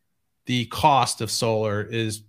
the 0.45 0.65
cost 0.67 1.19
of 1.21 1.29
solar 1.29 1.81
is 1.81 2.21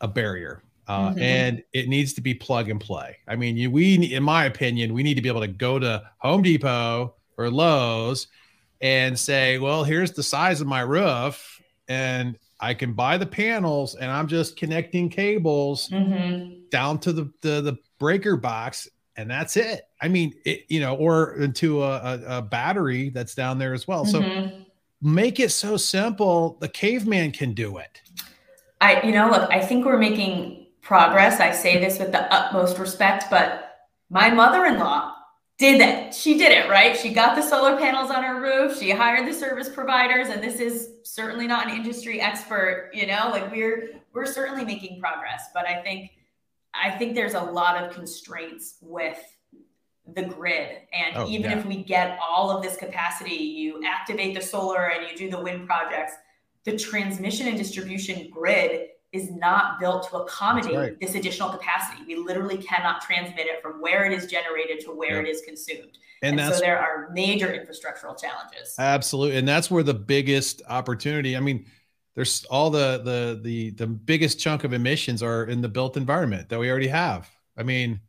a 0.00 0.08
barrier 0.08 0.62
uh, 0.86 1.10
mm-hmm. 1.10 1.18
and 1.18 1.62
it 1.72 1.88
needs 1.88 2.14
to 2.14 2.20
be 2.20 2.32
plug 2.32 2.70
and 2.70 2.80
play 2.80 3.16
i 3.26 3.34
mean 3.34 3.56
you, 3.56 3.70
we 3.70 4.14
in 4.14 4.22
my 4.22 4.44
opinion 4.44 4.94
we 4.94 5.02
need 5.02 5.14
to 5.14 5.22
be 5.22 5.28
able 5.28 5.40
to 5.40 5.48
go 5.48 5.78
to 5.78 6.02
home 6.18 6.42
depot 6.42 7.12
or 7.36 7.50
lowes 7.50 8.28
and 8.80 9.18
say 9.18 9.58
well 9.58 9.82
here's 9.82 10.12
the 10.12 10.22
size 10.22 10.60
of 10.60 10.66
my 10.68 10.80
roof 10.80 11.60
and 11.88 12.38
I 12.60 12.74
can 12.74 12.92
buy 12.92 13.18
the 13.18 13.26
panels 13.26 13.94
and 13.94 14.10
I'm 14.10 14.26
just 14.26 14.56
connecting 14.56 15.08
cables 15.08 15.88
mm-hmm. 15.88 16.68
down 16.70 16.98
to 17.00 17.12
the, 17.12 17.32
the, 17.40 17.60
the 17.60 17.78
breaker 18.00 18.36
box 18.36 18.88
and 19.18 19.28
that's 19.28 19.56
it. 19.56 19.88
I 20.00 20.08
mean, 20.08 20.32
it, 20.44 20.64
you 20.68 20.78
know, 20.78 20.94
or 20.94 21.34
into 21.34 21.82
a, 21.82 21.96
a, 21.96 22.38
a, 22.38 22.42
battery 22.42 23.10
that's 23.10 23.34
down 23.34 23.58
there 23.58 23.74
as 23.74 23.86
well. 23.86 24.06
Mm-hmm. 24.06 24.56
So 24.56 24.64
make 25.02 25.40
it 25.40 25.50
so 25.50 25.76
simple. 25.76 26.56
The 26.60 26.68
caveman 26.68 27.32
can 27.32 27.52
do 27.52 27.78
it. 27.78 28.00
I, 28.80 29.02
you 29.02 29.12
know, 29.12 29.28
look, 29.28 29.50
I 29.50 29.60
think 29.60 29.84
we're 29.84 29.98
making 29.98 30.68
progress. 30.82 31.40
I 31.40 31.50
say 31.50 31.80
this 31.80 31.98
with 31.98 32.12
the 32.12 32.32
utmost 32.32 32.78
respect, 32.78 33.24
but 33.28 33.88
my 34.08 34.30
mother-in-law 34.30 35.12
did 35.58 35.80
it. 35.80 36.14
She 36.14 36.38
did 36.38 36.52
it, 36.52 36.70
right? 36.70 36.96
She 36.96 37.12
got 37.12 37.34
the 37.34 37.42
solar 37.42 37.76
panels 37.76 38.12
on 38.12 38.22
her 38.22 38.40
roof. 38.40 38.78
She 38.78 38.92
hired 38.92 39.26
the 39.26 39.34
service 39.34 39.68
providers, 39.68 40.28
and 40.28 40.40
this 40.40 40.60
is 40.60 40.90
certainly 41.02 41.48
not 41.48 41.66
an 41.66 41.74
industry 41.74 42.20
expert. 42.20 42.90
You 42.94 43.08
know, 43.08 43.30
like 43.32 43.50
we're 43.50 43.90
we're 44.12 44.26
certainly 44.26 44.64
making 44.64 45.00
progress, 45.00 45.48
but 45.52 45.66
I 45.66 45.82
think 45.82 46.12
I 46.74 46.90
think 46.90 47.14
there's 47.14 47.34
a 47.34 47.42
lot 47.42 47.82
of 47.82 47.94
constraints 47.94 48.76
with 48.80 49.18
the 50.14 50.22
grid. 50.22 50.78
And 50.92 51.16
oh, 51.16 51.28
even 51.28 51.50
yeah. 51.50 51.58
if 51.58 51.66
we 51.66 51.82
get 51.82 52.18
all 52.26 52.50
of 52.50 52.62
this 52.62 52.76
capacity, 52.76 53.34
you 53.34 53.82
activate 53.84 54.34
the 54.34 54.40
solar 54.40 54.90
and 54.90 55.08
you 55.10 55.16
do 55.16 55.30
the 55.30 55.42
wind 55.42 55.66
projects, 55.66 56.12
the 56.64 56.76
transmission 56.76 57.48
and 57.48 57.56
distribution 57.56 58.30
grid 58.30 58.88
is 59.12 59.30
not 59.30 59.80
built 59.80 60.08
to 60.10 60.16
accommodate 60.18 60.76
right. 60.76 61.00
this 61.00 61.14
additional 61.14 61.48
capacity. 61.48 62.02
We 62.06 62.16
literally 62.16 62.58
cannot 62.58 63.00
transmit 63.00 63.46
it 63.46 63.62
from 63.62 63.80
where 63.80 64.04
it 64.04 64.12
is 64.12 64.26
generated 64.26 64.80
to 64.84 64.90
where 64.90 65.20
it 65.22 65.28
is 65.28 65.40
consumed. 65.42 65.98
And, 66.22 66.38
and 66.38 66.52
so 66.52 66.60
there 66.60 66.78
are 66.78 67.10
major 67.12 67.46
infrastructural 67.46 68.20
challenges. 68.20 68.74
Absolutely. 68.78 69.38
And 69.38 69.48
that's 69.48 69.70
where 69.70 69.82
the 69.82 69.94
biggest 69.94 70.62
opportunity, 70.68 71.36
I 71.36 71.40
mean, 71.40 71.64
there's 72.18 72.44
all 72.46 72.68
the 72.68 73.00
the 73.04 73.38
the 73.40 73.70
the 73.70 73.86
biggest 73.86 74.40
chunk 74.40 74.64
of 74.64 74.72
emissions 74.72 75.22
are 75.22 75.44
in 75.44 75.60
the 75.60 75.68
built 75.68 75.96
environment 75.96 76.48
that 76.48 76.58
we 76.58 76.68
already 76.68 76.88
have. 76.88 77.30
I 77.56 77.62
mean, 77.62 78.00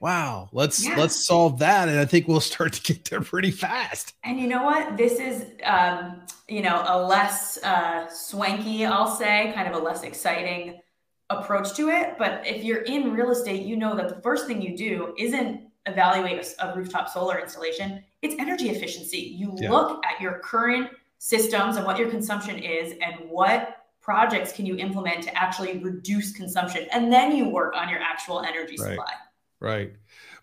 wow, 0.00 0.48
let's 0.50 0.84
yeah. 0.84 0.96
let's 0.96 1.24
solve 1.24 1.60
that, 1.60 1.88
and 1.88 1.96
I 1.96 2.06
think 2.06 2.26
we'll 2.26 2.40
start 2.40 2.72
to 2.72 2.82
get 2.92 3.04
there 3.04 3.20
pretty 3.20 3.52
fast. 3.52 4.14
And 4.24 4.40
you 4.40 4.48
know 4.48 4.64
what? 4.64 4.96
This 4.96 5.20
is 5.20 5.44
um, 5.62 6.22
you 6.48 6.60
know 6.60 6.82
a 6.88 7.00
less 7.00 7.62
uh, 7.62 8.08
swanky, 8.08 8.84
I'll 8.84 9.06
say, 9.06 9.52
kind 9.54 9.68
of 9.72 9.80
a 9.80 9.84
less 9.84 10.02
exciting 10.02 10.80
approach 11.30 11.72
to 11.74 11.90
it. 11.90 12.18
But 12.18 12.44
if 12.44 12.64
you're 12.64 12.82
in 12.82 13.12
real 13.12 13.30
estate, 13.30 13.64
you 13.64 13.76
know 13.76 13.94
that 13.94 14.08
the 14.08 14.20
first 14.22 14.48
thing 14.48 14.60
you 14.60 14.76
do 14.76 15.14
isn't 15.20 15.60
evaluate 15.86 16.44
a, 16.58 16.68
a 16.68 16.76
rooftop 16.76 17.08
solar 17.10 17.38
installation; 17.38 18.02
it's 18.22 18.34
energy 18.40 18.70
efficiency. 18.70 19.18
You 19.18 19.54
yeah. 19.56 19.70
look 19.70 20.04
at 20.04 20.20
your 20.20 20.40
current 20.40 20.90
systems 21.18 21.76
and 21.76 21.86
what 21.86 21.98
your 21.98 22.10
consumption 22.10 22.58
is 22.58 22.94
and 23.02 23.28
what 23.28 23.84
projects 24.00 24.52
can 24.52 24.66
you 24.66 24.76
implement 24.76 25.22
to 25.24 25.36
actually 25.36 25.78
reduce 25.78 26.32
consumption. 26.32 26.86
And 26.92 27.12
then 27.12 27.34
you 27.34 27.48
work 27.48 27.74
on 27.74 27.88
your 27.88 27.98
actual 28.00 28.40
energy 28.40 28.76
right. 28.78 28.90
supply. 28.90 29.12
Right. 29.60 29.92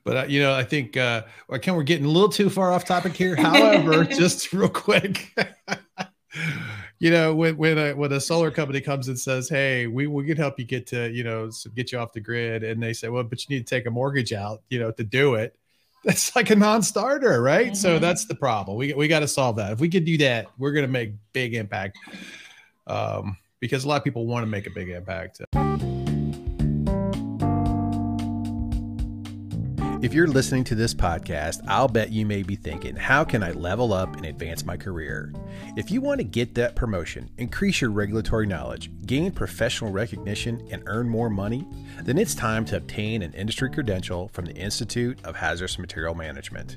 But 0.04 0.18
uh, 0.18 0.26
you 0.28 0.42
know 0.42 0.54
i 0.54 0.66
think 0.66 0.98
uh 0.98 1.24
can 1.62 1.76
we're 1.76 1.84
getting 1.84 2.06
a 2.06 2.10
little 2.10 2.28
too 2.28 2.50
far 2.50 2.74
off 2.74 2.84
topic 2.84 3.14
here. 3.14 3.38
However 3.38 4.04
just 4.20 4.52
real 4.52 4.68
quick 4.68 5.34
you 7.00 7.12
know 7.12 7.34
when 7.36 7.58
when 7.58 7.78
a, 7.78 7.94
when 7.94 8.12
a 8.12 8.20
solar 8.20 8.52
company 8.52 8.82
comes 8.82 9.08
and 9.08 9.20
says 9.20 9.50
hey 9.50 9.88
we, 9.88 10.08
we 10.08 10.26
can 10.26 10.38
help 10.38 10.60
you 10.60 10.66
get 10.66 10.88
to 10.88 11.10
you 11.12 11.24
know 11.24 11.50
get 11.76 11.92
you 11.92 12.00
off 12.00 12.14
the 12.14 12.20
grid 12.20 12.64
and 12.64 12.82
they 12.82 12.94
say 12.94 13.10
well 13.10 13.24
but 13.24 13.48
you 13.48 13.56
need 13.56 13.68
to 13.68 13.76
take 13.76 13.86
a 13.86 13.92
mortgage 13.92 14.34
out 14.34 14.62
you 14.70 14.80
know 14.80 14.92
to 14.92 15.04
do 15.04 15.36
it 15.36 15.56
that's 16.04 16.36
like 16.36 16.50
a 16.50 16.56
non-starter, 16.56 17.42
right? 17.42 17.68
Mm-hmm. 17.68 17.76
So 17.76 18.00
that's 18.00 18.26
the 18.26 18.36
problem. 18.36 18.78
We 18.78 18.94
we 18.94 19.08
got 19.08 19.20
to 19.20 19.28
solve 19.28 19.56
that. 19.58 19.72
If 19.72 19.80
we 19.80 19.90
could 19.90 20.06
do 20.06 20.18
that, 20.20 20.48
we're 20.58 20.74
going 20.74 20.86
to 20.86 20.92
make 20.92 21.14
big 21.32 21.54
impact. 21.54 21.98
Um, 22.88 23.38
because 23.60 23.86
a 23.86 23.88
lot 23.88 23.96
of 23.96 24.04
people 24.04 24.28
want 24.28 24.44
to 24.44 24.48
make 24.48 24.68
a 24.68 24.72
big 24.72 24.90
impact. 24.90 25.42
If 30.04 30.14
you're 30.14 30.28
listening 30.28 30.66
to 30.66 30.76
this 30.76 30.94
podcast, 30.94 31.62
I'll 31.66 31.88
bet 31.88 32.12
you 32.12 32.26
may 32.26 32.44
be 32.44 32.58
thinking, 32.58 32.94
how 32.94 33.24
can 33.24 33.42
I 33.42 33.52
level 33.52 33.94
up 33.94 34.18
and 34.18 34.26
advance 34.26 34.66
my 34.66 34.76
career? 34.76 35.32
If 35.78 35.92
you 35.92 36.02
want 36.02 36.20
to 36.20 36.26
get 36.26 36.56
that 36.56 36.76
promotion, 36.76 37.30
increase 37.38 37.80
your 37.80 37.90
regulatory 37.90 38.46
knowledge, 38.46 38.92
gain 39.06 39.32
professional 39.32 39.94
recognition, 39.94 40.68
and 40.72 40.84
earn 40.88 41.08
more 41.08 41.30
money, 41.30 41.66
then 42.04 42.18
it's 42.18 42.36
time 42.36 42.66
to 42.66 42.76
obtain 42.76 43.22
an 43.22 43.32
industry 43.32 43.70
credential 43.70 44.28
from 44.34 44.44
the 44.44 44.56
Institute 44.56 45.20
of 45.24 45.38
Hazardous 45.38 45.80
Material 45.80 46.14
Management. 46.14 46.76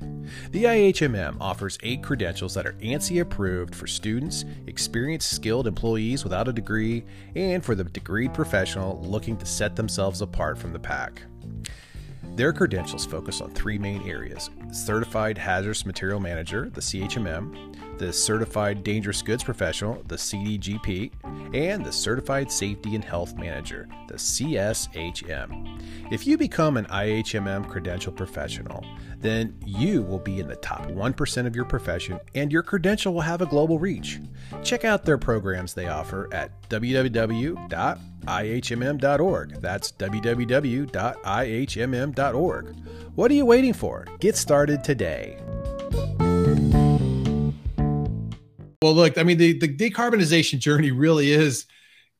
The 0.53 0.63
IHMM 0.63 1.35
offers 1.41 1.77
eight 1.83 2.01
credentials 2.01 2.53
that 2.53 2.65
are 2.65 2.77
ANSI 2.81 3.19
approved 3.19 3.75
for 3.75 3.87
students, 3.87 4.45
experienced 4.67 5.33
skilled 5.33 5.67
employees 5.67 6.23
without 6.23 6.47
a 6.47 6.53
degree, 6.53 7.03
and 7.35 7.61
for 7.61 7.75
the 7.75 7.83
degree 7.83 8.29
professional 8.29 9.01
looking 9.01 9.35
to 9.35 9.45
set 9.45 9.75
themselves 9.75 10.21
apart 10.21 10.57
from 10.57 10.71
the 10.71 10.79
pack. 10.79 11.23
Their 12.37 12.53
credentials 12.53 13.03
focus 13.03 13.41
on 13.41 13.49
three 13.49 13.79
main 13.79 14.07
areas 14.07 14.51
Certified 14.71 15.39
Hazardous 15.39 15.87
Material 15.87 16.19
Manager, 16.19 16.69
the 16.69 16.81
CHMM, 16.81 17.75
the 17.97 18.13
Certified 18.13 18.83
Dangerous 18.83 19.21
Goods 19.21 19.43
Professional, 19.43 20.03
the 20.07 20.15
CDGP, 20.15 21.11
and 21.53 21.85
the 21.85 21.91
Certified 21.91 22.51
Safety 22.51 22.95
and 22.95 23.03
Health 23.03 23.35
Manager, 23.35 23.87
the 24.07 24.15
CSHM. 24.15 25.81
If 26.11 26.27
you 26.27 26.37
become 26.37 26.77
an 26.77 26.85
IHMM 26.85 27.67
credential 27.67 28.13
professional, 28.13 28.85
then 29.19 29.57
you 29.65 30.03
will 30.03 30.19
be 30.19 30.39
in 30.39 30.47
the 30.47 30.55
top 30.57 30.85
1% 30.87 31.45
of 31.47 31.55
your 31.55 31.65
profession 31.65 32.19
and 32.35 32.51
your 32.51 32.63
credential 32.63 33.13
will 33.13 33.21
have 33.21 33.41
a 33.41 33.45
global 33.45 33.79
reach. 33.79 34.19
Check 34.63 34.85
out 34.85 35.03
their 35.03 35.17
programs 35.17 35.73
they 35.73 35.87
offer 35.87 36.29
at 36.33 36.69
www.ihmm.org. 36.69 37.57
That's 39.61 39.91
www.ihmm.org. 39.91 40.95
What 43.15 43.31
are 43.31 43.33
you 43.33 43.45
waiting 43.45 43.73
for? 43.73 44.05
Get 44.19 44.35
started 44.35 44.83
today. 44.83 45.39
Well, 48.83 48.93
look, 48.93 49.17
I 49.17 49.23
mean, 49.23 49.39
the, 49.39 49.57
the 49.57 49.67
decarbonization 49.67 50.59
journey 50.59 50.91
really 50.91 51.31
is 51.31 51.65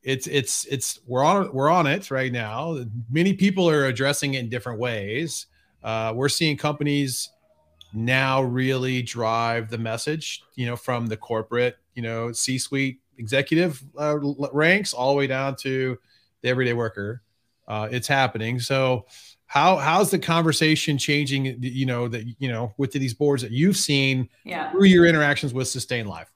it's 0.01 0.25
it's 0.25 0.65
it's 0.65 0.99
we're 1.05 1.23
on 1.23 1.53
we're 1.53 1.69
on 1.69 1.85
it 1.85 2.09
right 2.09 2.31
now. 2.31 2.79
Many 3.11 3.33
people 3.33 3.69
are 3.69 3.85
addressing 3.85 4.33
it 4.33 4.39
in 4.39 4.49
different 4.49 4.79
ways. 4.79 5.45
Uh, 5.83 6.13
we're 6.15 6.29
seeing 6.29 6.57
companies 6.57 7.29
now 7.93 8.41
really 8.41 9.03
drive 9.03 9.69
the 9.69 9.77
message, 9.77 10.41
you 10.55 10.65
know, 10.65 10.75
from 10.75 11.05
the 11.05 11.15
corporate, 11.15 11.77
you 11.93 12.01
know, 12.01 12.31
C-suite 12.31 13.01
executive 13.19 13.83
uh, 13.97 14.17
ranks 14.51 14.93
all 14.93 15.11
the 15.11 15.17
way 15.17 15.27
down 15.27 15.55
to 15.57 15.97
the 16.41 16.49
everyday 16.49 16.73
worker. 16.73 17.21
Uh, 17.67 17.87
it's 17.91 18.07
happening. 18.07 18.59
So, 18.59 19.05
how 19.45 19.75
how's 19.75 20.09
the 20.09 20.17
conversation 20.17 20.97
changing? 20.97 21.57
You 21.61 21.85
know 21.85 22.07
that 22.07 22.25
you 22.39 22.49
know 22.49 22.73
with 22.77 22.93
these 22.93 23.13
boards 23.13 23.43
that 23.43 23.51
you've 23.51 23.77
seen 23.77 24.27
yeah. 24.43 24.71
through 24.71 24.85
your 24.85 25.05
interactions 25.05 25.53
with 25.53 25.67
Sustain 25.67 26.07
Life. 26.07 26.31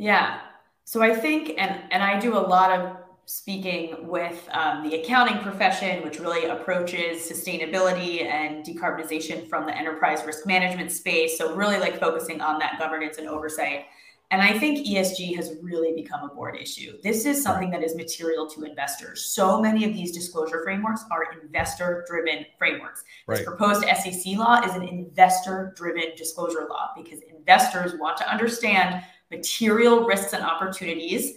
Yeah. 0.00 0.40
So 0.84 1.02
I 1.02 1.14
think, 1.14 1.52
and 1.58 1.82
and 1.90 2.02
I 2.02 2.18
do 2.18 2.36
a 2.36 2.40
lot 2.40 2.72
of 2.72 2.96
speaking 3.26 4.08
with 4.08 4.48
um, 4.52 4.82
the 4.82 4.96
accounting 4.96 5.38
profession, 5.40 6.02
which 6.02 6.18
really 6.18 6.46
approaches 6.46 7.30
sustainability 7.30 8.24
and 8.24 8.64
decarbonization 8.64 9.46
from 9.46 9.66
the 9.66 9.76
enterprise 9.76 10.24
risk 10.24 10.46
management 10.46 10.90
space. 10.90 11.36
So, 11.36 11.54
really 11.54 11.78
like 11.78 12.00
focusing 12.00 12.40
on 12.40 12.58
that 12.60 12.78
governance 12.78 13.18
and 13.18 13.28
oversight. 13.28 13.84
And 14.32 14.40
I 14.40 14.58
think 14.58 14.86
ESG 14.86 15.36
has 15.36 15.56
really 15.60 15.92
become 15.92 16.22
a 16.22 16.32
board 16.32 16.56
issue. 16.56 16.98
This 17.02 17.26
is 17.26 17.42
something 17.42 17.68
that 17.72 17.82
is 17.82 17.94
material 17.96 18.48
to 18.50 18.62
investors. 18.62 19.26
So 19.26 19.60
many 19.60 19.84
of 19.84 19.92
these 19.92 20.12
disclosure 20.12 20.62
frameworks 20.62 21.04
are 21.10 21.26
investor 21.42 22.04
driven 22.08 22.46
frameworks. 22.56 23.02
Right. 23.26 23.38
This 23.38 23.44
proposed 23.44 23.84
SEC 23.84 24.38
law 24.38 24.62
is 24.62 24.72
an 24.74 24.84
investor 24.84 25.74
driven 25.76 26.16
disclosure 26.16 26.66
law 26.70 26.90
because 26.96 27.20
investors 27.36 27.94
want 27.98 28.16
to 28.18 28.30
understand 28.30 29.02
material 29.30 30.04
risks 30.04 30.32
and 30.32 30.42
opportunities 30.42 31.34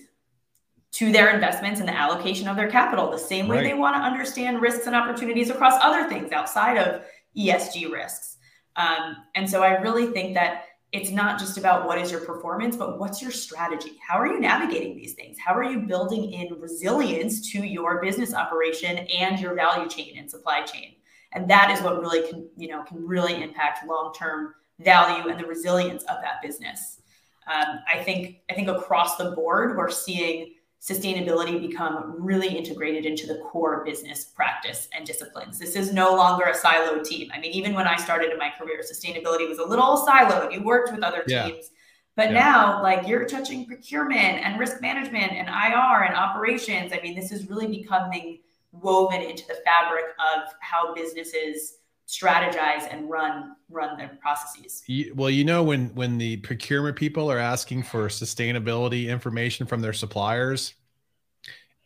to 0.94 1.12
their 1.12 1.34
investments 1.34 1.80
and 1.80 1.90
the 1.90 1.96
allocation 1.96 2.48
of 2.48 2.56
their 2.56 2.70
capital, 2.70 3.10
the 3.10 3.18
same 3.18 3.48
way 3.48 3.58
right. 3.58 3.64
they 3.64 3.74
want 3.74 3.96
to 3.96 4.02
understand 4.02 4.62
risks 4.62 4.86
and 4.86 4.96
opportunities 4.96 5.50
across 5.50 5.74
other 5.82 6.08
things 6.08 6.32
outside 6.32 6.78
of 6.78 7.04
ESG 7.36 7.92
risks. 7.92 8.38
Um, 8.76 9.18
and 9.36 9.50
so 9.50 9.64
I 9.64 9.82
really 9.82 10.08
think 10.08 10.36
that 10.36 10.66
it's 10.92 11.10
not 11.10 11.40
just 11.40 11.58
about 11.58 11.88
what 11.88 11.98
is 11.98 12.12
your 12.12 12.22
performance, 12.22 12.76
but 12.76 13.00
what's 13.00 13.20
your 13.20 13.32
strategy? 13.32 14.00
How 14.08 14.20
are 14.20 14.28
you 14.28 14.40
navigating 14.40 14.96
these 14.96 15.14
things? 15.14 15.38
How 15.44 15.56
are 15.56 15.64
you 15.64 15.80
building 15.80 16.32
in 16.32 16.60
resilience 16.60 17.52
to 17.52 17.66
your 17.66 18.00
business 18.00 18.36
operation 18.36 19.00
and 19.00 19.40
your 19.40 19.56
value 19.56 19.90
chain 19.90 20.20
and 20.20 20.30
supply 20.30 20.62
chain? 20.62 20.94
And 21.32 21.50
that 21.50 21.72
is 21.72 21.82
what 21.82 22.00
really 22.00 22.30
can, 22.30 22.48
you 22.56 22.68
know, 22.68 22.84
can 22.84 23.06
really 23.06 23.42
impact 23.42 23.88
long-term 23.88 24.54
value 24.80 25.30
and 25.30 25.40
the 25.40 25.48
resilience 25.48 26.04
of 26.04 26.18
that 26.22 26.44
business. 26.44 27.02
Um, 27.48 27.80
I 27.92 28.04
think 28.04 28.42
I 28.50 28.54
think 28.54 28.68
across 28.68 29.18
the 29.18 29.32
board, 29.32 29.78
we're 29.78 29.90
seeing 29.90 30.54
sustainability 30.82 31.66
become 31.66 32.16
really 32.20 32.50
integrated 32.50 33.06
into 33.06 33.26
the 33.26 33.36
core 33.40 33.86
business 33.86 34.26
practice 34.26 34.90
and 34.94 35.06
disciplines. 35.06 35.58
This 35.58 35.78
is 35.78 35.94
no 35.94 36.14
longer 36.14 36.44
a 36.44 36.58
siloed 36.58 37.06
team. 37.06 37.32
I 37.34 37.40
mean, 37.40 37.52
even 37.52 37.74
when 37.74 37.88
I 37.88 37.96
started 37.96 38.32
in 38.32 38.38
my 38.38 38.52
career, 38.60 38.82
sustainability 38.82 39.48
was 39.48 39.60
a 39.60 39.64
little 39.64 40.06
siloed. 40.06 40.52
You 40.52 40.62
worked 40.62 40.92
with 40.92 41.02
other 41.02 41.24
yeah. 41.26 41.48
teams. 41.48 41.70
But 42.18 42.32
yeah. 42.32 42.40
now, 42.40 42.84
like 42.84 43.08
you're 43.08 43.26
touching 43.26 43.66
procurement 43.66 44.44
and 44.44 44.60
risk 44.60 44.82
management 44.82 45.32
and 45.32 45.48
IR 45.48 46.04
and 46.04 46.16
operations. 46.16 46.92
I 46.92 47.00
mean, 47.02 47.16
this 47.16 47.32
is 47.32 47.50
really 47.50 47.68
becoming 47.68 48.40
woven 48.74 49.22
into 49.22 49.48
the 49.48 49.58
fabric 49.66 50.06
of 50.20 50.54
how 50.60 50.94
businesses 50.94 51.78
strategize 52.14 52.92
and 52.92 53.10
run 53.10 53.56
run 53.70 53.98
their 53.98 54.18
processes. 54.22 54.84
Well, 55.16 55.30
you 55.30 55.44
know 55.44 55.64
when 55.64 55.88
when 55.96 56.18
the 56.18 56.38
procurement 56.38 56.96
people 56.96 57.32
are 57.32 57.40
asking 57.40 57.84
for 57.84 58.08
sustainability 58.08 59.08
information 59.08 59.66
from 59.66 59.82
their 59.82 59.94
suppliers, 59.94 60.76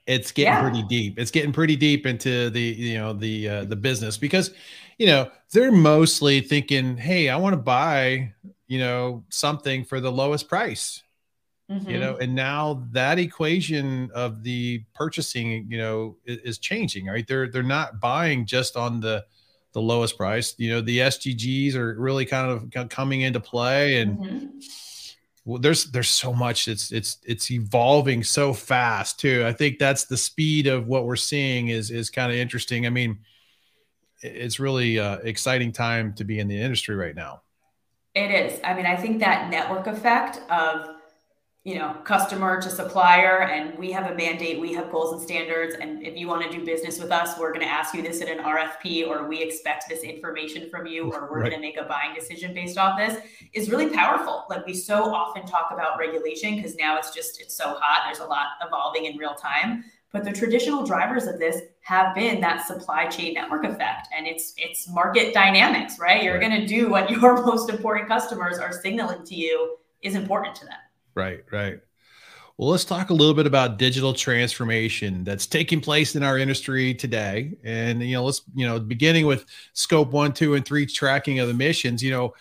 it's 0.06 0.32
getting 0.32 0.54
yeah. 0.54 0.62
pretty 0.62 0.84
deep. 0.84 1.20
It's 1.20 1.32
getting 1.32 1.54
pretty 1.54 1.76
deep 1.76 2.06
into 2.06 2.50
the 2.50 2.62
you 2.62 2.98
know 2.98 3.14
the 3.14 3.50
uh, 3.50 3.66
the 3.66 3.76
business 3.76 4.18
because 4.18 4.52
you 4.98 5.08
know 5.08 5.30
they're 5.52 5.72
mostly 5.72 6.42
thinking, 6.42 6.98
"Hey, 6.98 7.30
I 7.30 7.38
want 7.38 7.54
to 7.54 7.62
buy 7.62 8.34
you 8.68 8.80
know 8.80 9.24
something 9.30 9.86
for 9.86 10.00
the 10.00 10.12
lowest 10.12 10.50
price." 10.50 11.04
Mm-hmm. 11.72 11.90
You 11.90 12.00
know, 12.00 12.16
and 12.18 12.34
now 12.34 12.88
that 12.92 13.20
equation 13.20 14.10
of 14.14 14.42
the 14.42 14.86
purchasing, 14.94 15.68
you 15.70 15.78
know, 15.78 16.16
is, 16.26 16.38
is 16.38 16.58
changing. 16.60 17.08
Right? 17.08 17.28
They're 17.28 17.50
they're 17.50 17.64
not 17.64 18.00
buying 18.00 18.46
just 18.46 18.78
on 18.78 19.00
the 19.00 19.26
the 19.78 19.82
lowest 19.84 20.18
price. 20.18 20.56
You 20.58 20.72
know, 20.72 20.82
the 20.82 20.98
SDGs 20.98 21.76
are 21.76 21.94
really 22.00 22.26
kind 22.26 22.50
of 22.50 22.90
coming 22.90 23.22
into 23.22 23.40
play, 23.40 24.02
and 24.02 24.18
mm-hmm. 24.18 24.48
well, 25.46 25.62
there's 25.62 25.92
there's 25.92 26.10
so 26.10 26.34
much. 26.34 26.68
It's 26.68 26.92
it's 26.92 27.20
it's 27.24 27.52
evolving 27.52 28.24
so 28.24 28.54
fast 28.54 29.20
too. 29.20 29.46
I 29.46 29.54
think 29.54 29.78
that's 29.78 30.06
the 30.06 30.18
speed 30.18 30.66
of 30.66 30.88
what 30.88 31.06
we're 31.06 31.16
seeing 31.16 31.68
is 31.68 31.92
is 31.92 32.10
kind 32.10 32.32
of 32.32 32.40
interesting. 32.40 32.88
I 32.88 32.90
mean, 32.90 33.20
it's 34.24 34.60
really 34.60 34.98
uh, 34.98 35.18
exciting 35.18 35.72
time 35.72 36.14
to 36.16 36.24
be 36.24 36.40
in 36.40 36.48
the 36.48 36.60
industry 36.60 36.96
right 36.96 37.16
now. 37.16 37.44
It 38.16 38.32
is. 38.32 38.60
I 38.64 38.74
mean, 38.74 38.88
I 38.88 38.96
think 38.96 39.20
that 39.20 39.52
network 39.52 39.86
effect 39.86 40.42
of 40.50 40.97
you 41.68 41.76
know, 41.76 41.98
customer 42.06 42.62
to 42.62 42.70
supplier, 42.70 43.42
and 43.42 43.78
we 43.78 43.92
have 43.92 44.10
a 44.10 44.16
mandate, 44.16 44.58
we 44.58 44.74
have 44.74 44.90
goals 44.90 45.12
and 45.12 45.22
standards. 45.22 45.76
And 45.76 46.02
if 46.02 46.16
you 46.16 46.26
want 46.26 46.50
to 46.50 46.58
do 46.58 46.64
business 46.64 46.98
with 46.98 47.12
us, 47.12 47.38
we're 47.38 47.50
going 47.50 47.66
to 47.66 47.70
ask 47.70 47.94
you 47.94 48.02
this 48.02 48.22
in 48.22 48.30
an 48.30 48.38
RFP, 48.38 49.06
or 49.06 49.28
we 49.28 49.44
expect 49.44 49.90
this 49.90 50.04
information 50.04 50.70
from 50.70 50.88
you, 50.88 51.12
or 51.12 51.30
we're 51.30 51.42
right. 51.42 51.50
going 51.50 51.62
to 51.62 51.68
make 51.68 51.76
a 51.76 51.84
buying 51.84 52.16
decision 52.16 52.54
based 52.54 52.78
off 52.78 52.98
this 52.98 53.22
is 53.52 53.70
really 53.70 53.90
powerful. 53.90 54.46
Like 54.50 54.66
we 54.66 54.74
so 54.74 55.14
often 55.14 55.46
talk 55.46 55.72
about 55.74 56.00
regulation 56.00 56.56
because 56.56 56.78
now 56.78 56.98
it's 56.98 57.14
just, 57.14 57.42
it's 57.42 57.58
so 57.58 57.78
hot. 57.82 58.04
There's 58.06 58.26
a 58.26 58.30
lot 58.30 58.48
evolving 58.66 59.04
in 59.04 59.18
real 59.18 59.36
time. 59.36 59.84
But 60.14 60.24
the 60.24 60.32
traditional 60.32 60.86
drivers 60.86 61.28
of 61.28 61.38
this 61.38 61.64
have 61.82 62.16
been 62.16 62.40
that 62.40 62.66
supply 62.66 63.08
chain 63.08 63.34
network 63.34 63.66
effect, 63.66 64.08
and 64.18 64.26
it's 64.26 64.54
it's 64.56 64.88
market 64.88 65.34
dynamics, 65.34 66.00
right? 66.00 66.24
You're 66.24 66.40
right. 66.40 66.50
going 66.50 66.62
to 66.62 66.66
do 66.66 66.90
what 66.90 67.10
your 67.12 67.46
most 67.46 67.70
important 67.70 68.08
customers 68.08 68.58
are 68.58 68.72
signaling 68.72 69.26
to 69.26 69.36
you 69.36 69.76
is 70.02 70.16
important 70.16 70.56
to 70.56 70.66
them. 70.66 70.78
Right, 71.18 71.44
right. 71.52 71.80
Well, 72.60 72.70
let's 72.70 72.86
talk 72.86 73.10
a 73.10 73.14
little 73.14 73.34
bit 73.34 73.48
about 73.48 73.80
digital 73.80 74.14
transformation 74.14 75.24
that's 75.24 75.48
taking 75.48 75.82
place 75.82 76.16
in 76.16 76.22
our 76.22 76.38
industry 76.38 76.94
today. 76.94 77.54
And 77.64 78.04
you 78.04 78.14
know, 78.14 78.24
let's 78.24 78.44
you 78.54 78.68
know, 78.68 78.80
beginning 78.80 79.26
with 79.26 79.46
scope 79.74 80.12
one, 80.12 80.32
two, 80.32 80.54
and 80.54 80.64
three 80.64 80.86
tracking 80.86 81.40
of 81.40 81.50
emissions. 81.50 82.04
You 82.04 82.12
know, 82.12 82.36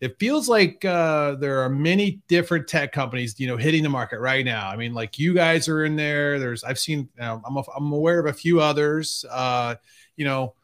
it 0.00 0.18
feels 0.18 0.48
like 0.48 0.84
uh, 0.84 1.36
there 1.36 1.60
are 1.60 1.68
many 1.68 2.20
different 2.26 2.66
tech 2.66 2.90
companies, 2.90 3.38
you 3.38 3.46
know, 3.46 3.56
hitting 3.56 3.84
the 3.84 3.88
market 3.88 4.18
right 4.18 4.44
now. 4.44 4.68
I 4.68 4.74
mean, 4.74 4.94
like 4.94 5.20
you 5.20 5.32
guys 5.32 5.68
are 5.68 5.84
in 5.84 5.94
there. 5.94 6.40
There's 6.40 6.64
I've 6.64 6.80
seen, 6.80 6.98
you 6.98 7.20
know, 7.20 7.40
I'm 7.46 7.56
a, 7.56 7.62
I'm 7.76 7.92
aware 7.92 8.18
of 8.18 8.26
a 8.26 8.32
few 8.32 8.60
others. 8.60 9.24
Uh, 9.30 9.76
you 10.16 10.24
know, 10.24 10.54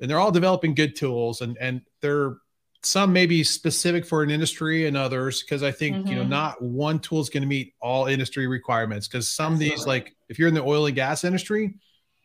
and 0.00 0.08
they're 0.08 0.20
all 0.20 0.30
developing 0.30 0.76
good 0.76 0.94
tools, 0.94 1.40
and 1.40 1.58
and 1.60 1.80
they're 2.00 2.36
some 2.84 3.12
may 3.12 3.26
be 3.26 3.42
specific 3.42 4.04
for 4.04 4.22
an 4.22 4.30
industry 4.30 4.86
and 4.86 4.96
others 4.96 5.42
because 5.42 5.62
I 5.62 5.70
think 5.70 5.96
mm-hmm. 5.96 6.08
you 6.08 6.14
know 6.16 6.22
mm-hmm. 6.22 6.30
not 6.30 6.62
one 6.62 6.98
tool 6.98 7.20
is 7.20 7.28
going 7.28 7.42
to 7.42 7.48
meet 7.48 7.74
all 7.80 8.06
industry 8.06 8.46
requirements 8.46 9.08
because 9.08 9.28
some 9.28 9.54
Absolutely. 9.54 9.74
of 9.74 9.78
these 9.78 9.86
like 9.86 10.16
if 10.28 10.38
you're 10.38 10.48
in 10.48 10.54
the 10.54 10.62
oil 10.62 10.86
and 10.86 10.94
gas 10.94 11.24
industry 11.24 11.74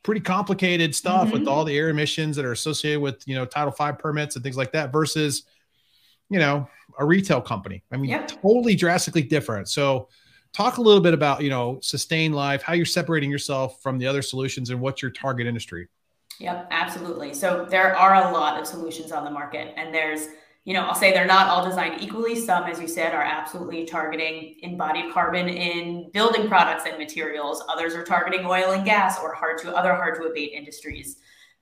pretty 0.04 0.22
complicated 0.22 0.96
stuff 0.96 1.28
mm-hmm. 1.28 1.40
with 1.40 1.48
all 1.48 1.66
the 1.66 1.78
air 1.78 1.90
emissions 1.90 2.36
that 2.36 2.46
are 2.46 2.52
associated 2.52 3.02
with 3.02 3.22
you 3.28 3.36
know 3.36 3.46
title 3.46 3.72
5 3.72 4.00
permits 4.00 4.36
and 4.36 4.44
things 4.44 4.58
like 4.58 4.72
that 4.72 4.92
versus 4.92 5.44
you 6.30 6.40
know 6.40 6.68
a 7.00 7.06
retail 7.06 7.42
company 7.42 7.84
I 7.92 7.98
mean 7.98 8.12
yep. 8.12 8.28
totally 8.28 8.76
drastically 8.76 9.24
different 9.24 9.68
so 9.68 10.10
talk 10.54 10.78
a 10.78 10.82
little 10.82 11.02
bit 11.02 11.14
about 11.14 11.42
you 11.42 11.50
know 11.50 11.80
sustain 11.82 12.34
life 12.34 12.62
how 12.62 12.74
you're 12.74 12.86
separating 12.86 13.32
yourself 13.32 13.82
from 13.82 13.98
the 13.98 14.08
other 14.08 14.22
solutions 14.22 14.70
and 14.70 14.80
what's 14.80 15.02
your 15.02 15.12
target 15.12 15.48
industry 15.48 15.88
Yep, 16.40 16.68
absolutely. 16.72 17.34
So 17.34 17.68
there 17.70 17.96
are 17.96 18.16
a 18.16 18.32
lot 18.32 18.60
of 18.60 18.66
solutions 18.66 19.12
on 19.12 19.26
the 19.26 19.30
market, 19.30 19.74
and 19.76 19.94
there's 19.94 20.30
you 20.70 20.76
know, 20.76 20.84
I'll 20.84 20.94
say 20.94 21.12
they're 21.12 21.26
not 21.26 21.48
all 21.48 21.68
designed 21.68 22.00
equally. 22.00 22.36
Some, 22.36 22.66
as 22.66 22.80
you 22.80 22.88
said, 22.88 23.16
are 23.16 23.24
absolutely 23.24 23.86
targeting 23.86 24.56
embodied 24.62 25.12
carbon 25.12 25.50
in 25.50 26.12
building 26.12 26.48
products 26.48 26.84
and 26.86 26.96
materials. 27.00 27.64
Others 27.68 27.96
are 27.96 28.04
targeting 28.04 28.46
oil 28.46 28.74
and 28.74 28.86
gas 28.86 29.18
or 29.20 29.34
hard 29.34 29.58
to 29.64 29.76
other 29.76 29.96
hard 29.96 30.22
to 30.22 30.28
abate 30.28 30.52
industries. 30.54 31.18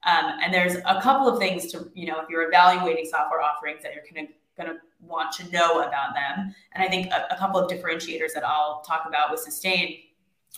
Um, 0.06 0.34
and 0.44 0.54
there's 0.54 0.76
a 0.76 1.00
couple 1.02 1.30
of 1.30 1.40
things 1.40 1.72
to, 1.72 1.90
you 1.94 2.06
know, 2.06 2.20
if 2.20 2.28
you're 2.30 2.50
evaluating 2.50 3.06
software 3.06 3.40
offerings 3.40 3.82
that 3.82 3.94
you're 3.94 4.04
going 4.14 4.28
to 4.28 4.34
going 4.58 4.76
to 4.76 4.82
want 5.00 5.32
to 5.36 5.50
know 5.52 5.80
about 5.84 6.14
them. 6.14 6.54
And 6.74 6.84
I 6.84 6.90
think 6.90 7.08
a, 7.14 7.28
a 7.32 7.38
couple 7.38 7.62
of 7.62 7.72
differentiators 7.72 8.34
that 8.34 8.44
I'll 8.44 8.82
talk 8.82 9.06
about 9.08 9.32
with 9.32 9.40
Sustain. 9.40 10.00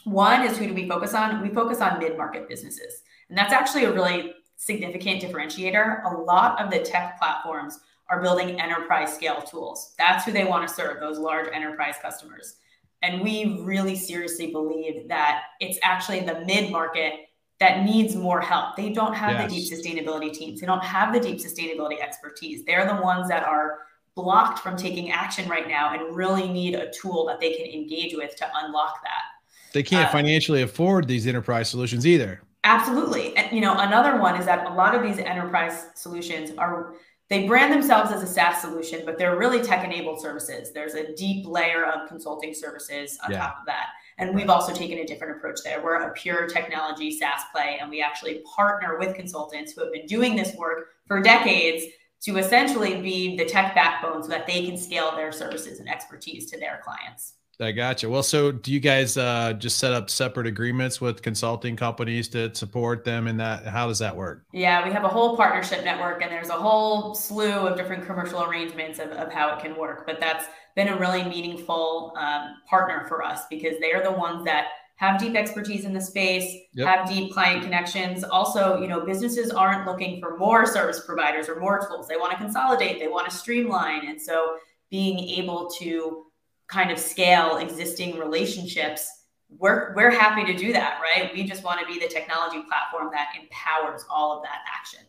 One 0.06 0.44
is 0.44 0.58
who 0.58 0.66
do 0.66 0.74
we 0.74 0.88
focus 0.88 1.14
on? 1.14 1.44
We 1.44 1.50
focus 1.50 1.82
on 1.82 2.00
mid-market 2.00 2.50
businesses. 2.50 3.04
And 3.28 3.38
that's 3.38 3.54
actually 3.54 3.84
a 3.84 3.94
really 3.94 4.34
significant 4.56 5.22
differentiator. 5.22 6.04
A 6.12 6.18
lot 6.18 6.60
of 6.60 6.72
the 6.72 6.80
tech 6.80 7.20
platforms 7.20 7.80
are 8.10 8.22
building 8.22 8.60
enterprise 8.60 9.14
scale 9.14 9.42
tools. 9.42 9.94
That's 9.98 10.26
who 10.26 10.32
they 10.32 10.46
want 10.46 10.68
to 10.68 10.74
serve, 10.74 11.00
those 11.00 11.20
large 11.20 11.48
enterprise 11.54 11.96
customers. 12.02 12.56
And 13.02 13.22
we 13.22 13.62
really 13.62 13.96
seriously 13.96 14.52
believe 14.52 15.08
that 15.08 15.44
it's 15.60 15.80
actually 15.84 16.22
the 16.22 16.42
mid 16.46 16.72
market 16.72 17.14
that 17.60 17.84
needs 17.84 18.16
more 18.16 18.42
help. 18.42 18.76
They 18.76 18.92
don't 18.92 19.14
have 19.14 19.32
yes. 19.32 19.52
the 19.52 19.56
deep 19.56 19.72
sustainability 19.72 20.34
teams, 20.34 20.62
they 20.62 20.68
don't 20.68 20.84
have 20.84 21.14
the 21.14 21.20
deep 21.20 21.38
sustainability 21.38 22.02
expertise. 22.02 22.64
They're 22.66 22.86
the 22.86 23.02
ones 23.02 23.28
that 23.30 23.44
are 23.44 23.80
blocked 24.16 24.60
from 24.60 24.76
taking 24.76 25.12
action 25.12 25.48
right 25.48 25.68
now 25.68 25.94
and 25.94 26.16
really 26.16 26.48
need 26.48 26.76
a 26.76 26.92
tool 26.92 27.26
that 27.28 27.40
they 27.40 27.54
can 27.54 27.66
engage 27.66 28.16
with 28.16 28.36
to 28.38 28.50
unlock 28.64 29.02
that. 29.04 29.24
They 29.72 29.84
can't 29.84 30.10
uh, 30.10 30.12
financially 30.12 30.62
afford 30.62 31.08
these 31.08 31.28
enterprise 31.28 31.70
solutions 31.70 32.08
either. 32.08 32.42
Absolutely. 32.64 33.36
And 33.38 33.52
you 33.52 33.62
know, 33.62 33.78
another 33.78 34.20
one 34.20 34.36
is 34.36 34.46
that 34.46 34.66
a 34.66 34.74
lot 34.74 34.96
of 34.96 35.04
these 35.04 35.20
enterprise 35.20 35.88
solutions 35.96 36.52
are 36.58 36.96
they 37.30 37.48
brand 37.48 37.72
themselves 37.72 38.12
as 38.12 38.24
a 38.24 38.28
SaaS 38.28 38.60
solution, 38.60 39.04
but 39.06 39.20
they're 39.20 39.38
really 39.38 39.62
tech 39.62 39.86
enabled 39.86 40.20
services. 40.20 40.72
There's 40.74 40.96
a 40.96 41.14
deep 41.14 41.46
layer 41.46 41.86
of 41.86 42.10
consulting 42.10 42.56
services 42.56 43.20
on 43.24 43.32
yeah. 43.32 43.38
top 43.38 43.58
of 43.60 43.66
that. 43.68 43.90
And 44.18 44.36
we've 44.36 44.50
also 44.50 44.74
taken 44.74 44.98
a 44.98 45.06
different 45.06 45.38
approach 45.38 45.60
there. 45.64 45.84
We're 45.84 46.02
a 46.02 46.12
pure 46.14 46.48
technology 46.48 47.12
SaaS 47.12 47.42
play, 47.54 47.78
and 47.80 47.90
we 47.90 48.02
actually 48.02 48.42
partner 48.56 48.98
with 48.98 49.16
consultants 49.16 49.74
who 49.74 49.84
have 49.84 49.94
been 49.94 50.08
doing 50.08 50.36
this 50.36 50.56
work 50.56 50.88
for 51.08 51.22
decades 51.22 51.86
to 52.22 52.38
essentially 52.38 53.00
be 53.02 53.38
the 53.38 53.46
tech 53.46 53.76
backbone 53.76 54.24
so 54.24 54.30
that 54.30 54.48
they 54.48 54.66
can 54.66 54.76
scale 54.76 55.16
their 55.16 55.32
services 55.32 55.80
and 55.80 55.88
expertise 55.88 56.50
to 56.50 56.60
their 56.60 56.82
clients. 56.84 57.34
I 57.62 57.74
gotcha. 57.74 58.10
Well, 58.10 58.24
so 58.24 58.54
do 58.54 58.72
you 58.72 58.80
guys 58.80 59.18
uh, 59.18 59.52
just 59.54 59.80
set 59.80 59.92
up 59.92 60.10
separate 60.10 60.48
agreements 60.48 61.02
with 61.02 61.22
consulting 61.22 61.76
companies 61.76 62.30
to 62.30 62.56
support 62.56 63.04
them 63.04 63.28
in 63.28 63.36
that? 63.38 63.66
How 63.66 63.88
does 63.88 64.00
that 64.00 64.16
work? 64.16 64.46
Yeah, 64.54 64.86
we 64.86 64.94
have 64.94 65.04
a 65.04 65.10
whole 65.10 65.36
partnership 65.36 65.84
network 65.84 66.22
and 66.22 66.32
there's 66.32 66.50
a 66.50 66.54
whole 66.54 67.14
slew 67.14 67.52
of 67.52 67.76
different 67.76 68.06
commercial 68.06 68.44
arrangements 68.44 69.00
of, 69.00 69.10
of 69.10 69.32
how 69.34 69.54
it 69.54 69.62
can 69.62 69.76
work. 69.76 70.06
But 70.06 70.22
that's 70.22 70.46
been 70.76 70.88
a 70.88 70.98
really 70.98 71.24
meaningful 71.24 72.14
um, 72.18 72.56
partner 72.70 73.06
for 73.10 73.24
us 73.24 73.42
because 73.50 73.78
they 73.82 73.92
are 73.92 74.04
the 74.04 74.12
ones 74.12 74.46
that 74.46 74.68
have 74.96 75.20
deep 75.20 75.36
expertise 75.36 75.84
in 75.84 75.94
the 75.94 76.02
space, 76.02 76.62
yep. 76.74 76.88
have 76.88 77.10
deep 77.10 77.34
client 77.34 77.64
connections. 77.64 78.24
Also, 78.24 78.82
you 78.82 78.88
know, 78.88 79.06
businesses 79.06 79.50
aren't 79.52 79.86
looking 79.86 80.22
for 80.22 80.38
more 80.38 80.66
service 80.66 81.02
providers 81.06 81.50
or 81.50 81.60
more 81.60 81.86
tools. 81.86 82.08
They 82.08 82.18
want 82.18 82.32
to 82.32 82.38
consolidate, 82.38 83.00
they 83.00 83.08
want 83.08 83.30
to 83.30 83.36
streamline. 83.36 84.08
And 84.08 84.22
so 84.22 84.58
being 84.90 85.20
able 85.20 85.70
to 85.80 86.26
kind 86.70 86.92
of 86.92 87.00
scale 87.00 87.58
existing 87.58 88.18
relationships 88.18 89.20
we're 89.58 89.94
we're 89.96 90.12
happy 90.12 90.46
to 90.46 90.54
do 90.58 90.72
that 90.74 91.00
right? 91.02 91.32
We 91.34 91.44
just 91.44 91.64
want 91.64 91.80
to 91.80 91.86
be 91.86 92.00
the 92.00 92.08
technology 92.08 92.62
platform 92.68 93.10
that 93.14 93.30
empowers 93.40 94.06
all 94.10 94.38
of 94.38 94.44
that 94.44 94.60
action. 94.72 95.02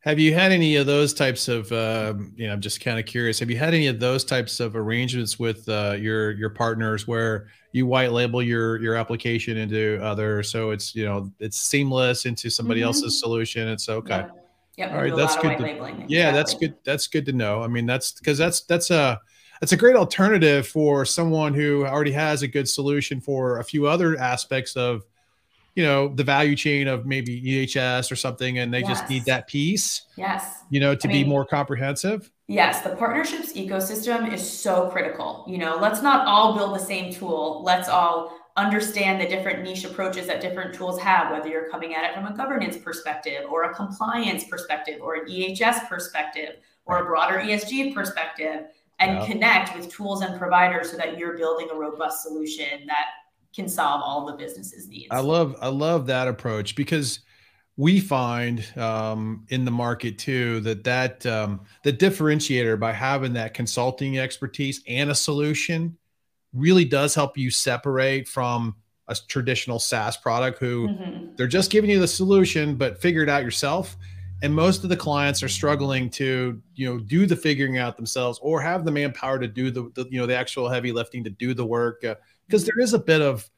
Have 0.00 0.18
you 0.18 0.34
had 0.34 0.50
any 0.50 0.76
of 0.76 0.86
those 0.86 1.14
types 1.14 1.48
of 1.48 1.72
um, 1.72 2.34
you 2.36 2.46
know 2.46 2.52
i'm 2.52 2.60
just 2.60 2.80
kind 2.80 2.98
of 2.98 3.06
curious 3.06 3.38
have 3.38 3.48
you 3.48 3.56
had 3.56 3.72
any 3.72 3.86
of 3.86 3.98
those 4.00 4.24
types 4.24 4.60
of 4.60 4.76
arrangements 4.76 5.38
with 5.38 5.66
uh, 5.68 5.96
your 5.98 6.32
your 6.32 6.50
partners 6.50 7.06
where 7.06 7.46
you 7.72 7.86
white 7.86 8.12
label 8.12 8.42
your 8.42 8.78
your 8.82 8.96
application 8.96 9.56
into 9.56 9.98
other 10.02 10.42
so 10.42 10.70
it's 10.70 10.94
you 10.94 11.04
know 11.04 11.32
it's 11.38 11.56
seamless 11.56 12.26
into 12.26 12.50
somebody 12.50 12.80
mm-hmm. 12.80 12.88
else's 12.88 13.18
solution 13.18 13.68
it's 13.68 13.88
okay. 13.88 14.26
Yeah 14.26 14.30
yep, 14.76 14.92
all 14.92 15.02
right 15.02 15.14
that's 15.14 15.36
good 15.36 15.58
to, 15.58 15.64
yeah 16.08 16.30
exactly. 16.30 16.32
that's 16.32 16.54
good 16.54 16.74
that's 16.84 17.06
good 17.06 17.26
to 17.26 17.32
know. 17.32 17.62
I 17.62 17.68
mean 17.68 17.86
that's 17.86 18.12
because 18.12 18.38
that's 18.38 18.62
that's 18.62 18.90
a 18.90 19.20
it's 19.62 19.72
a 19.72 19.76
great 19.76 19.96
alternative 19.96 20.66
for 20.66 21.04
someone 21.04 21.54
who 21.54 21.86
already 21.86 22.10
has 22.10 22.42
a 22.42 22.48
good 22.48 22.68
solution 22.68 23.20
for 23.20 23.60
a 23.60 23.64
few 23.64 23.86
other 23.86 24.18
aspects 24.18 24.76
of 24.76 25.06
you 25.74 25.82
know 25.82 26.08
the 26.08 26.24
value 26.24 26.54
chain 26.54 26.86
of 26.86 27.06
maybe 27.06 27.40
ehs 27.40 28.12
or 28.12 28.16
something 28.16 28.58
and 28.58 28.74
they 28.74 28.80
yes. 28.80 28.88
just 28.88 29.08
need 29.08 29.24
that 29.24 29.46
piece 29.46 30.02
yes. 30.16 30.64
you 30.68 30.80
know 30.80 30.94
to 30.94 31.08
I 31.08 31.12
be 31.12 31.24
more 31.24 31.46
comprehensive. 31.46 32.30
Yes 32.48 32.82
the 32.82 32.90
partnerships 32.90 33.54
ecosystem 33.54 34.30
is 34.30 34.46
so 34.46 34.90
critical 34.90 35.46
you 35.48 35.56
know 35.56 35.76
let's 35.76 36.02
not 36.02 36.26
all 36.26 36.54
build 36.54 36.74
the 36.74 36.84
same 36.84 37.12
tool. 37.12 37.62
Let's 37.64 37.88
all 37.88 38.38
understand 38.56 39.20
the 39.20 39.26
different 39.26 39.62
niche 39.62 39.84
approaches 39.84 40.26
that 40.26 40.40
different 40.42 40.74
tools 40.74 41.00
have, 41.00 41.30
whether 41.30 41.48
you're 41.48 41.70
coming 41.70 41.94
at 41.94 42.04
it 42.04 42.14
from 42.14 42.26
a 42.26 42.36
governance 42.36 42.76
perspective 42.76 43.50
or 43.50 43.64
a 43.64 43.74
compliance 43.74 44.44
perspective 44.44 45.00
or 45.00 45.14
an 45.14 45.26
EHS 45.26 45.88
perspective 45.88 46.56
or 46.84 46.98
a 46.98 47.04
broader 47.06 47.38
ESG 47.38 47.94
perspective, 47.94 48.66
and 49.02 49.18
yeah. 49.18 49.26
connect 49.26 49.76
with 49.76 49.92
tools 49.92 50.22
and 50.22 50.38
providers 50.38 50.90
so 50.90 50.96
that 50.96 51.18
you're 51.18 51.36
building 51.36 51.68
a 51.70 51.74
robust 51.74 52.22
solution 52.22 52.86
that 52.86 53.06
can 53.54 53.68
solve 53.68 54.00
all 54.02 54.26
the 54.26 54.32
business's 54.34 54.88
needs. 54.88 55.08
I 55.10 55.20
love 55.20 55.56
I 55.60 55.68
love 55.68 56.06
that 56.06 56.28
approach 56.28 56.74
because 56.74 57.20
we 57.76 58.00
find 58.00 58.64
um, 58.76 59.46
in 59.48 59.64
the 59.64 59.70
market 59.70 60.18
too 60.18 60.60
that 60.60 60.84
that 60.84 61.24
um, 61.26 61.60
the 61.84 61.92
differentiator 61.92 62.78
by 62.78 62.92
having 62.92 63.32
that 63.34 63.54
consulting 63.54 64.18
expertise 64.18 64.82
and 64.86 65.10
a 65.10 65.14
solution 65.14 65.96
really 66.52 66.84
does 66.84 67.14
help 67.14 67.36
you 67.36 67.50
separate 67.50 68.28
from 68.28 68.76
a 69.08 69.16
traditional 69.28 69.78
SaaS 69.78 70.16
product 70.16 70.58
who 70.58 70.88
mm-hmm. 70.88 71.34
they're 71.36 71.46
just 71.46 71.70
giving 71.70 71.90
you 71.90 71.98
the 71.98 72.08
solution 72.08 72.76
but 72.76 73.00
figure 73.00 73.22
it 73.22 73.28
out 73.28 73.42
yourself 73.42 73.96
and 74.42 74.52
most 74.52 74.82
of 74.82 74.90
the 74.90 74.96
clients 74.96 75.42
are 75.42 75.48
struggling 75.48 76.10
to 76.10 76.60
you 76.74 76.86
know 76.86 76.98
do 77.00 77.24
the 77.26 77.36
figuring 77.36 77.78
out 77.78 77.96
themselves 77.96 78.38
or 78.42 78.60
have 78.60 78.84
the 78.84 78.90
manpower 78.90 79.38
to 79.38 79.46
do 79.46 79.70
the, 79.70 79.90
the 79.94 80.06
you 80.10 80.18
know 80.18 80.26
the 80.26 80.36
actual 80.36 80.68
heavy 80.68 80.92
lifting 80.92 81.24
to 81.24 81.30
do 81.30 81.54
the 81.54 81.64
work 81.64 82.00
because 82.46 82.64
uh, 82.64 82.66
there 82.66 82.82
is 82.82 82.92
a 82.92 82.98
bit 82.98 83.22
of 83.22 83.48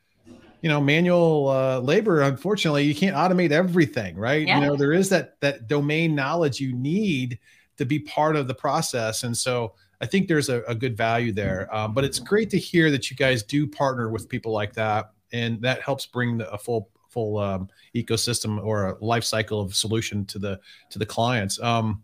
you 0.60 0.68
know 0.68 0.80
manual 0.80 1.48
uh, 1.48 1.80
labor 1.80 2.20
unfortunately. 2.22 2.84
You 2.84 2.94
can't 2.94 3.16
automate 3.16 3.50
everything 3.50 4.16
right? 4.16 4.46
Yeah. 4.46 4.60
you 4.60 4.66
know 4.66 4.76
there 4.76 4.92
is 4.92 5.08
that 5.08 5.40
that 5.40 5.66
domain 5.66 6.14
knowledge 6.14 6.60
you 6.60 6.74
need 6.74 7.38
to 7.78 7.84
be 7.84 7.98
part 7.98 8.36
of 8.36 8.46
the 8.46 8.54
process. 8.54 9.24
And 9.24 9.36
so 9.36 9.74
i 10.00 10.06
think 10.06 10.28
there's 10.28 10.48
a, 10.48 10.62
a 10.62 10.74
good 10.74 10.96
value 10.96 11.32
there. 11.32 11.74
Um, 11.74 11.94
but 11.94 12.04
it's 12.04 12.18
great 12.18 12.50
to 12.50 12.58
hear 12.58 12.90
that 12.90 13.10
you 13.10 13.16
guys 13.16 13.42
do 13.42 13.66
partner 13.66 14.10
with 14.10 14.28
people 14.28 14.52
like 14.52 14.74
that 14.74 15.12
and 15.32 15.60
that 15.62 15.82
helps 15.82 16.04
bring 16.04 16.38
the, 16.38 16.50
a 16.50 16.58
full 16.58 16.90
full 17.14 17.38
um, 17.38 17.68
ecosystem 17.94 18.62
or 18.62 18.88
a 18.88 19.04
life 19.04 19.24
cycle 19.24 19.60
of 19.60 19.74
solution 19.74 20.24
to 20.26 20.38
the 20.38 20.60
to 20.90 20.98
the 20.98 21.06
clients 21.06 21.60
um, 21.62 22.02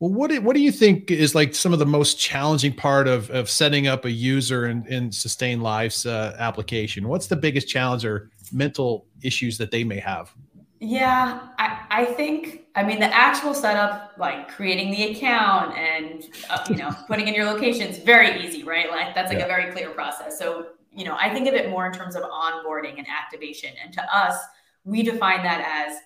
well, 0.00 0.10
what 0.10 0.30
do, 0.30 0.40
what 0.40 0.56
do 0.56 0.62
you 0.62 0.72
think 0.72 1.10
is 1.10 1.34
like 1.34 1.54
some 1.54 1.74
of 1.74 1.78
the 1.78 1.86
most 1.86 2.18
challenging 2.18 2.72
part 2.72 3.06
of, 3.06 3.30
of 3.30 3.50
setting 3.50 3.86
up 3.86 4.06
a 4.06 4.10
user 4.10 4.66
in, 4.66 4.86
in 4.86 5.12
Sustain 5.12 5.60
Life's 5.60 6.06
uh, 6.06 6.34
application? 6.38 7.06
What's 7.06 7.26
the 7.26 7.36
biggest 7.36 7.68
challenge 7.68 8.06
or 8.06 8.30
mental 8.50 9.06
issues 9.22 9.58
that 9.58 9.70
they 9.70 9.84
may 9.84 9.98
have? 9.98 10.32
Yeah, 10.80 11.48
I, 11.58 11.84
I 11.90 12.04
think, 12.06 12.62
I 12.74 12.82
mean, 12.82 12.98
the 12.98 13.14
actual 13.14 13.52
setup, 13.52 14.12
like 14.16 14.48
creating 14.48 14.90
the 14.90 15.10
account 15.10 15.76
and, 15.76 16.24
uh, 16.48 16.64
you 16.70 16.76
know, 16.76 16.96
putting 17.06 17.28
in 17.28 17.34
your 17.34 17.44
locations, 17.44 17.98
very 17.98 18.42
easy, 18.42 18.64
right? 18.64 18.90
Like 18.90 19.14
that's 19.14 19.28
like 19.28 19.40
yeah. 19.40 19.44
a 19.44 19.48
very 19.48 19.70
clear 19.70 19.90
process. 19.90 20.38
So, 20.38 20.68
you 20.92 21.04
know, 21.04 21.16
I 21.18 21.32
think 21.32 21.48
of 21.48 21.54
it 21.54 21.70
more 21.70 21.86
in 21.86 21.92
terms 21.92 22.16
of 22.16 22.22
onboarding 22.24 22.98
and 22.98 23.06
activation. 23.08 23.70
And 23.82 23.92
to 23.94 24.16
us, 24.16 24.36
we 24.84 25.02
define 25.02 25.42
that 25.42 25.64
as 25.66 25.98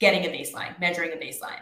getting 0.00 0.24
a 0.26 0.28
baseline, 0.28 0.78
measuring 0.80 1.12
a 1.12 1.16
baseline. 1.16 1.60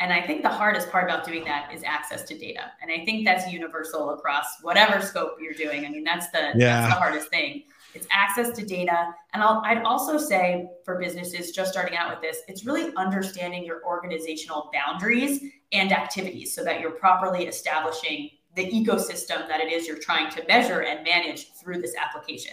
And 0.00 0.12
I 0.12 0.20
think 0.20 0.42
the 0.42 0.48
hardest 0.48 0.90
part 0.90 1.04
about 1.04 1.24
doing 1.24 1.44
that 1.44 1.72
is 1.72 1.82
access 1.84 2.24
to 2.24 2.36
data. 2.36 2.72
And 2.82 2.90
I 2.90 3.04
think 3.04 3.24
that's 3.24 3.50
universal 3.50 4.10
across 4.10 4.60
whatever 4.60 5.00
scope 5.00 5.36
you're 5.40 5.54
doing. 5.54 5.86
I 5.86 5.88
mean, 5.88 6.02
that's 6.02 6.30
the, 6.30 6.52
yeah. 6.56 6.80
that's 6.80 6.94
the 6.94 6.98
hardest 6.98 7.28
thing. 7.28 7.64
It's 7.94 8.06
access 8.10 8.50
to 8.50 8.66
data. 8.66 9.14
And 9.32 9.42
I'll, 9.42 9.62
I'd 9.64 9.82
also 9.84 10.18
say 10.18 10.68
for 10.84 10.98
businesses 10.98 11.52
just 11.52 11.70
starting 11.70 11.96
out 11.96 12.10
with 12.10 12.20
this, 12.20 12.42
it's 12.48 12.66
really 12.66 12.92
understanding 12.96 13.64
your 13.64 13.84
organizational 13.86 14.70
boundaries 14.72 15.40
and 15.70 15.92
activities 15.92 16.52
so 16.54 16.64
that 16.64 16.80
you're 16.80 16.90
properly 16.90 17.46
establishing 17.46 18.30
the 18.56 18.70
ecosystem 18.70 19.48
that 19.48 19.60
it 19.60 19.72
is 19.72 19.86
you're 19.86 19.98
trying 19.98 20.30
to 20.32 20.44
measure 20.46 20.82
and 20.82 21.04
manage 21.04 21.52
through 21.52 21.80
this 21.80 21.94
application. 21.96 22.52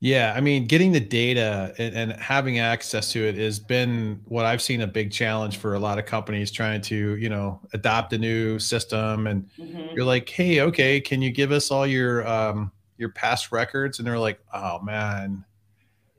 Yeah, 0.00 0.34
I 0.36 0.42
mean, 0.42 0.66
getting 0.66 0.92
the 0.92 1.00
data 1.00 1.74
and, 1.78 1.94
and, 1.94 2.12
having 2.20 2.58
access 2.58 3.10
to 3.12 3.26
it 3.26 3.34
has 3.36 3.58
been 3.58 4.20
what 4.26 4.44
I've 4.44 4.60
seen 4.60 4.82
a 4.82 4.86
big 4.86 5.10
challenge 5.10 5.56
for 5.56 5.74
a 5.74 5.78
lot 5.78 5.98
of 5.98 6.04
companies 6.04 6.50
trying 6.50 6.82
to, 6.82 7.16
you 7.16 7.30
know, 7.30 7.60
adopt 7.72 8.12
a 8.12 8.18
new 8.18 8.58
system. 8.58 9.26
And 9.26 9.48
mm-hmm. 9.58 9.96
you're 9.96 10.04
like, 10.04 10.28
hey, 10.28 10.60
okay, 10.60 11.00
can 11.00 11.22
you 11.22 11.30
give 11.30 11.50
us 11.50 11.70
all 11.70 11.86
your 11.86 12.28
um, 12.28 12.70
your 12.98 13.08
past 13.08 13.52
records? 13.52 13.98
And 13.98 14.06
they're 14.06 14.18
like, 14.18 14.38
oh 14.52 14.82
man, 14.82 15.42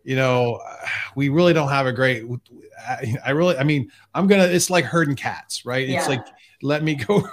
you 0.04 0.16
know, 0.16 0.60
we 1.16 1.30
really 1.30 1.54
don't 1.54 1.70
have 1.70 1.86
a 1.86 1.94
great. 1.94 2.26
I, 2.80 3.16
I 3.26 3.30
really, 3.32 3.58
I 3.58 3.64
mean, 3.64 3.92
I'm 4.16 4.26
gonna. 4.26 4.46
It's 4.46 4.72
like 4.72 4.86
herding 4.86 5.16
cats, 5.16 5.68
right? 5.68 5.88
Yeah. 5.88 6.00
It's 6.00 6.08
like 6.08 6.26
let 6.62 6.84
me 6.84 6.96
go 7.08 7.28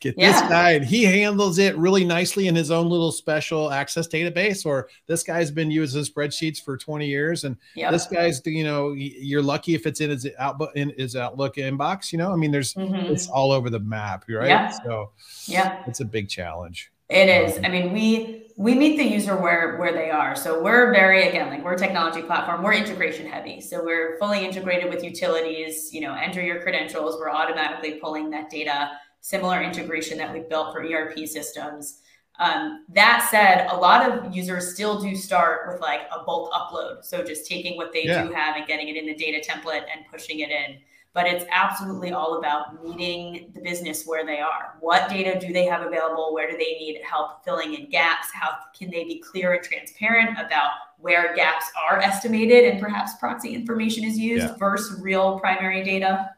get 0.00 0.14
yeah. 0.16 0.32
this 0.32 0.40
guy 0.42 0.70
and 0.72 0.84
he 0.84 1.04
handles 1.04 1.58
it 1.58 1.76
really 1.76 2.04
nicely 2.04 2.48
in 2.48 2.54
his 2.54 2.70
own 2.70 2.88
little 2.88 3.12
special 3.12 3.70
access 3.70 4.06
database 4.06 4.66
or 4.66 4.88
this 5.06 5.22
guy's 5.22 5.50
been 5.50 5.70
using 5.70 6.02
spreadsheets 6.02 6.62
for 6.62 6.76
20 6.76 7.06
years 7.06 7.44
and 7.44 7.56
yep. 7.74 7.92
this 7.92 8.06
guy's 8.06 8.42
you 8.44 8.64
know 8.64 8.92
you're 8.92 9.42
lucky 9.42 9.74
if 9.74 9.86
it's 9.86 10.00
in 10.00 10.10
his 10.10 10.28
outlook 10.38 10.70
in 10.74 10.92
his 10.98 11.16
outlook 11.16 11.56
inbox 11.56 12.12
you 12.12 12.18
know 12.18 12.32
i 12.32 12.36
mean 12.36 12.50
there's 12.50 12.74
mm-hmm. 12.74 12.94
it's 12.94 13.28
all 13.28 13.52
over 13.52 13.70
the 13.70 13.80
map 13.80 14.24
right 14.28 14.48
yeah. 14.48 14.68
so 14.68 15.10
yeah 15.46 15.82
it's 15.86 16.00
a 16.00 16.04
big 16.04 16.28
challenge 16.28 16.92
it 17.08 17.28
is 17.28 17.58
um, 17.58 17.64
i 17.64 17.68
mean 17.68 17.92
we 17.92 18.49
we 18.60 18.74
meet 18.74 18.98
the 18.98 19.04
user 19.04 19.36
where 19.36 19.78
where 19.78 19.92
they 19.92 20.10
are 20.10 20.36
so 20.36 20.62
we're 20.62 20.92
very 20.92 21.28
again 21.28 21.48
like 21.48 21.64
we're 21.64 21.72
a 21.72 21.78
technology 21.78 22.20
platform 22.20 22.62
we're 22.62 22.74
integration 22.74 23.26
heavy 23.26 23.60
so 23.60 23.82
we're 23.82 24.18
fully 24.18 24.44
integrated 24.44 24.90
with 24.92 25.02
utilities 25.02 25.92
you 25.94 26.00
know 26.00 26.12
enter 26.14 26.42
your 26.42 26.60
credentials 26.60 27.16
we're 27.18 27.30
automatically 27.30 27.92
pulling 27.94 28.28
that 28.28 28.50
data 28.50 28.90
similar 29.20 29.62
integration 29.62 30.18
that 30.18 30.32
we've 30.32 30.48
built 30.48 30.72
for 30.72 30.82
ERP 30.82 31.26
systems. 31.26 32.00
Um, 32.38 32.86
that 32.94 33.28
said, 33.30 33.66
a 33.70 33.76
lot 33.76 34.10
of 34.10 34.34
users 34.34 34.72
still 34.72 34.98
do 34.98 35.14
start 35.14 35.68
with 35.70 35.80
like 35.80 36.02
a 36.10 36.24
bulk 36.24 36.50
upload. 36.52 37.04
So 37.04 37.22
just 37.22 37.46
taking 37.46 37.76
what 37.76 37.92
they 37.92 38.06
yeah. 38.06 38.24
do 38.24 38.32
have 38.32 38.56
and 38.56 38.66
getting 38.66 38.88
it 38.88 38.96
in 38.96 39.06
the 39.06 39.14
data 39.14 39.46
template 39.46 39.84
and 39.94 40.06
pushing 40.10 40.40
it 40.40 40.50
in. 40.50 40.78
But 41.12 41.26
it's 41.26 41.44
absolutely 41.50 42.12
all 42.12 42.38
about 42.38 42.84
meeting 42.84 43.50
the 43.52 43.60
business 43.60 44.04
where 44.06 44.24
they 44.24 44.38
are. 44.38 44.76
What 44.78 45.10
data 45.10 45.40
do 45.44 45.52
they 45.52 45.64
have 45.64 45.84
available? 45.84 46.32
Where 46.32 46.48
do 46.48 46.56
they 46.56 46.78
need 46.78 47.00
help 47.02 47.44
filling 47.44 47.74
in 47.74 47.90
gaps? 47.90 48.28
How 48.32 48.50
can 48.78 48.90
they 48.90 49.02
be 49.02 49.18
clear 49.18 49.54
and 49.54 49.62
transparent 49.62 50.38
about 50.38 50.70
where 50.98 51.34
gaps 51.34 51.64
are 51.88 51.98
estimated 51.98 52.64
and 52.64 52.80
perhaps 52.80 53.16
proxy 53.18 53.54
information 53.54 54.04
is 54.04 54.16
used 54.16 54.46
yeah. 54.46 54.56
versus 54.56 55.00
real 55.00 55.40
primary 55.40 55.82
data? 55.82 56.30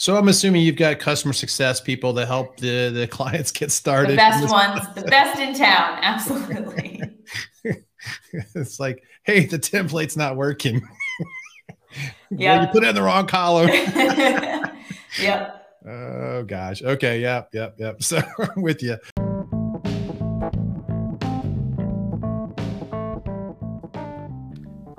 So 0.00 0.16
I'm 0.16 0.28
assuming 0.28 0.62
you've 0.62 0.76
got 0.76 0.98
customer 0.98 1.34
success 1.34 1.78
people 1.78 2.14
that 2.14 2.26
help 2.26 2.56
the, 2.56 2.88
the 2.88 3.06
clients 3.06 3.52
get 3.52 3.70
started. 3.70 4.12
The 4.12 4.16
best 4.16 4.50
ones, 4.50 4.80
the 4.94 5.02
best 5.02 5.38
in 5.38 5.54
town. 5.54 5.98
Absolutely. 6.00 7.02
it's 8.54 8.80
like, 8.80 9.02
hey, 9.24 9.44
the 9.44 9.58
template's 9.58 10.16
not 10.16 10.36
working. 10.36 10.80
yeah. 12.38 12.62
you 12.62 12.68
put 12.68 12.84
it 12.84 12.90
in 12.90 12.94
the 12.94 13.02
wrong 13.02 13.26
column. 13.26 13.68
yep. 15.20 15.66
Oh 15.86 16.44
gosh. 16.44 16.82
Okay. 16.82 17.20
Yep. 17.20 17.50
Yep. 17.52 17.74
Yep. 17.78 18.02
So 18.02 18.20
I'm 18.38 18.62
with 18.62 18.82
you. 18.82 18.98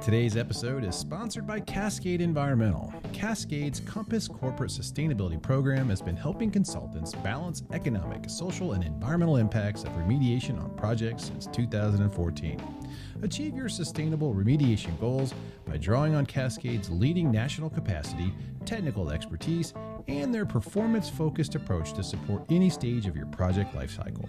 Today's 0.04 0.36
episode 0.36 0.84
is 0.84 0.96
sponsored 0.96 1.48
by 1.48 1.60
Cascade 1.60 2.22
Environmental. 2.22 2.92
Cascade's 3.14 3.80
Compass 3.80 4.28
Corporate 4.28 4.72
Sustainability 4.72 5.40
Program 5.42 5.90
has 5.90 6.02
been 6.02 6.18
helping 6.18 6.50
consultants 6.50 7.14
balance 7.14 7.64
economic, 7.72 8.28
social, 8.28 8.74
and 8.74 8.84
environmental 8.84 9.38
impacts 9.38 9.84
of 9.84 9.92
remediation 9.92 10.60
on 10.62 10.76
projects 10.76 11.26
since 11.26 11.46
2014. 11.46 12.60
Achieve 13.24 13.56
your 13.56 13.70
sustainable 13.70 14.34
remediation 14.34 15.00
goals 15.00 15.34
by 15.66 15.78
drawing 15.78 16.16
on 16.16 16.26
Cascade's 16.26 16.90
leading 16.90 17.32
national 17.32 17.70
capacity, 17.70 18.34
technical 18.66 19.12
expertise, 19.12 19.74
and 20.08 20.34
their 20.34 20.46
performance 20.46 21.10
focused 21.10 21.54
approach 21.56 21.94
to 21.94 22.04
support 22.04 22.44
any 22.50 22.70
stage 22.70 23.06
of 23.06 23.16
your 23.16 23.28
project 23.28 23.74
lifecycle. 23.76 24.28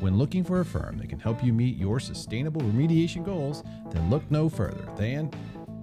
When 0.00 0.16
looking 0.16 0.44
for 0.44 0.60
a 0.60 0.64
firm 0.64 0.96
that 0.98 1.08
can 1.08 1.18
help 1.18 1.42
you 1.44 1.52
meet 1.52 1.76
your 1.76 1.98
sustainable 1.98 2.62
remediation 2.62 3.24
goals, 3.24 3.64
then 3.90 4.08
look 4.08 4.22
no 4.30 4.48
further 4.48 4.88
than 4.96 5.28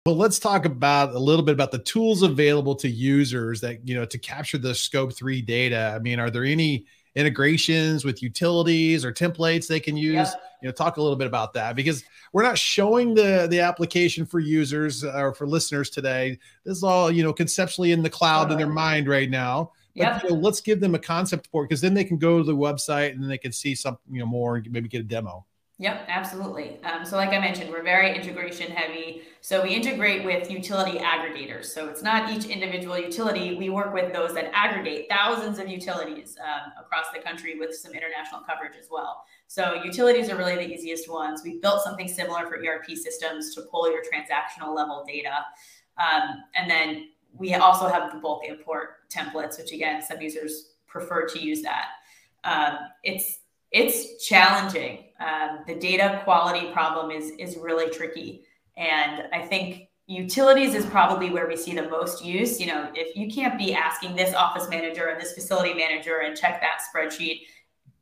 Well, 0.07 0.15
let's 0.15 0.39
talk 0.39 0.67
about 0.67 1.17
a 1.17 1.19
little 1.19 1.45
bit 1.45 1.53
about 1.53 1.73
the 1.73 1.81
tools 1.81 2.23
available 2.23 2.77
to 2.77 2.89
users 2.89 3.61
that, 3.63 3.81
you 3.89 3.97
know, 3.97 4.05
to 4.05 4.19
capture 4.19 4.57
the 4.57 4.73
scope 4.73 5.13
three 5.13 5.43
data. 5.43 5.93
I 5.97 5.99
mean, 5.99 6.21
are 6.21 6.31
there 6.31 6.45
any 6.45 6.87
integrations 7.17 8.05
with 8.05 8.23
utilities 8.23 9.05
or 9.05 9.13
templates 9.13 9.67
they 9.67 9.81
can 9.81 9.97
use? 9.97 10.15
Yeah. 10.15 10.33
You 10.63 10.69
know, 10.69 10.73
talk 10.73 10.99
a 10.99 11.03
little 11.03 11.17
bit 11.17 11.27
about 11.27 11.55
that 11.55 11.75
because 11.75 12.05
we're 12.33 12.45
not 12.45 12.57
showing 12.57 13.17
the 13.17 13.49
the 13.51 13.59
application 13.59 14.25
for 14.25 14.39
users 14.39 15.03
uh, 15.03 15.11
or 15.17 15.35
for 15.35 15.45
listeners 15.45 15.91
today. 15.91 16.39
This 16.65 16.77
is 16.77 16.85
all, 16.85 17.11
you 17.11 17.25
know, 17.25 17.33
conceptually 17.33 17.91
in 17.91 18.05
the 18.05 18.11
cloud 18.11 18.53
in 18.53 18.59
their 18.59 18.69
mind 18.69 19.09
right 19.09 19.29
now. 19.29 19.73
But 19.97 20.03
yep. 20.03 20.23
you 20.23 20.29
know, 20.29 20.37
let's 20.37 20.61
give 20.61 20.79
them 20.79 20.95
a 20.95 21.01
concept 21.01 21.49
for 21.51 21.65
because 21.65 21.81
then 21.81 21.95
they 21.95 22.05
can 22.05 22.19
go 22.19 22.39
to 22.39 22.45
the 22.45 22.55
website 22.55 23.11
and 23.11 23.21
then 23.21 23.29
they 23.29 23.39
can 23.39 23.51
see 23.51 23.75
something, 23.75 24.15
you 24.15 24.21
know, 24.21 24.27
more 24.27 24.55
and 24.55 24.71
maybe 24.71 24.89
get 24.89 25.01
a 25.01 25.05
demo. 25.05 25.45
Yep, 25.79 26.07
absolutely. 26.09 26.83
Um, 26.85 27.05
so, 27.05 27.17
like 27.17 27.31
I 27.31 27.39
mentioned, 27.39 27.69
we're 27.71 27.83
very 27.83 28.17
integration 28.17 28.71
heavy. 28.71 29.25
So, 29.43 29.63
we 29.63 29.75
integrate 29.75 30.25
with 30.25 30.51
utility 30.51 30.99
aggregators. 30.99 31.67
So, 31.67 31.89
it's 31.91 32.03
not 32.03 32.31
each 32.33 32.47
individual 32.47 32.99
utility. 32.99 33.57
We 33.57 33.69
work 33.69 33.93
with 33.93 34.11
those 34.15 34.33
that 34.35 34.51
aggregate 34.55 35.07
thousands 35.11 35.59
of 35.59 35.69
utilities 35.69 36.39
um, 36.43 36.73
across 36.81 37.07
the 37.13 37.21
country 37.21 37.59
with 37.59 37.75
some 37.77 37.93
international 37.93 38.41
coverage 38.49 38.73
as 38.81 38.89
well. 38.91 39.25
So, 39.49 39.75
utilities 39.85 40.31
are 40.31 40.37
really 40.37 40.55
the 40.57 40.67
easiest 40.67 41.11
ones. 41.11 41.43
We 41.45 41.59
built 41.59 41.83
something 41.83 42.09
similar 42.09 42.47
for 42.47 42.57
ERP 42.57 42.97
systems 42.97 43.55
to 43.55 43.61
pull 43.71 43.91
your 43.91 44.01
transactional 44.01 44.75
level 44.75 45.05
data. 45.07 45.45
Um, 45.99 46.43
and 46.55 46.71
then 46.71 47.11
we 47.35 47.53
also 47.53 47.87
have 47.87 48.15
the 48.15 48.19
bulk 48.19 48.45
import 48.49 49.11
templates, 49.11 49.59
which 49.59 49.73
again, 49.73 50.01
some 50.01 50.23
users 50.23 50.71
prefer 50.87 51.27
to 51.27 51.39
use 51.39 51.61
that. 51.61 51.89
Um, 52.45 52.79
it's 53.03 53.41
it's 53.73 54.25
challenging. 54.27 55.06
Um, 55.21 55.61
the 55.67 55.75
data 55.75 56.21
quality 56.25 56.71
problem 56.73 57.11
is 57.11 57.31
is 57.33 57.57
really 57.57 57.91
tricky, 57.91 58.43
and 58.77 59.25
I 59.33 59.47
think 59.47 59.89
utilities 60.07 60.75
is 60.75 60.87
probably 60.87 61.31
where 61.31 61.49
we 61.49 61.57
see 61.57 61.75
the 61.75 61.89
most 61.89 62.25
use. 62.25 62.61
You 62.61 62.67
know, 62.67 62.91
if 62.95 63.17
you 63.17 63.29
can't 63.31 63.59
be 63.59 63.75
asking 63.75 64.15
this 64.15 64.35
office 64.35 64.69
manager 64.69 65.09
and 65.09 65.21
this 65.21 65.33
facility 65.33 65.75
manager 65.75 66.19
and 66.19 66.37
check 66.37 66.61
that 66.61 66.81
spreadsheet, 66.95 67.41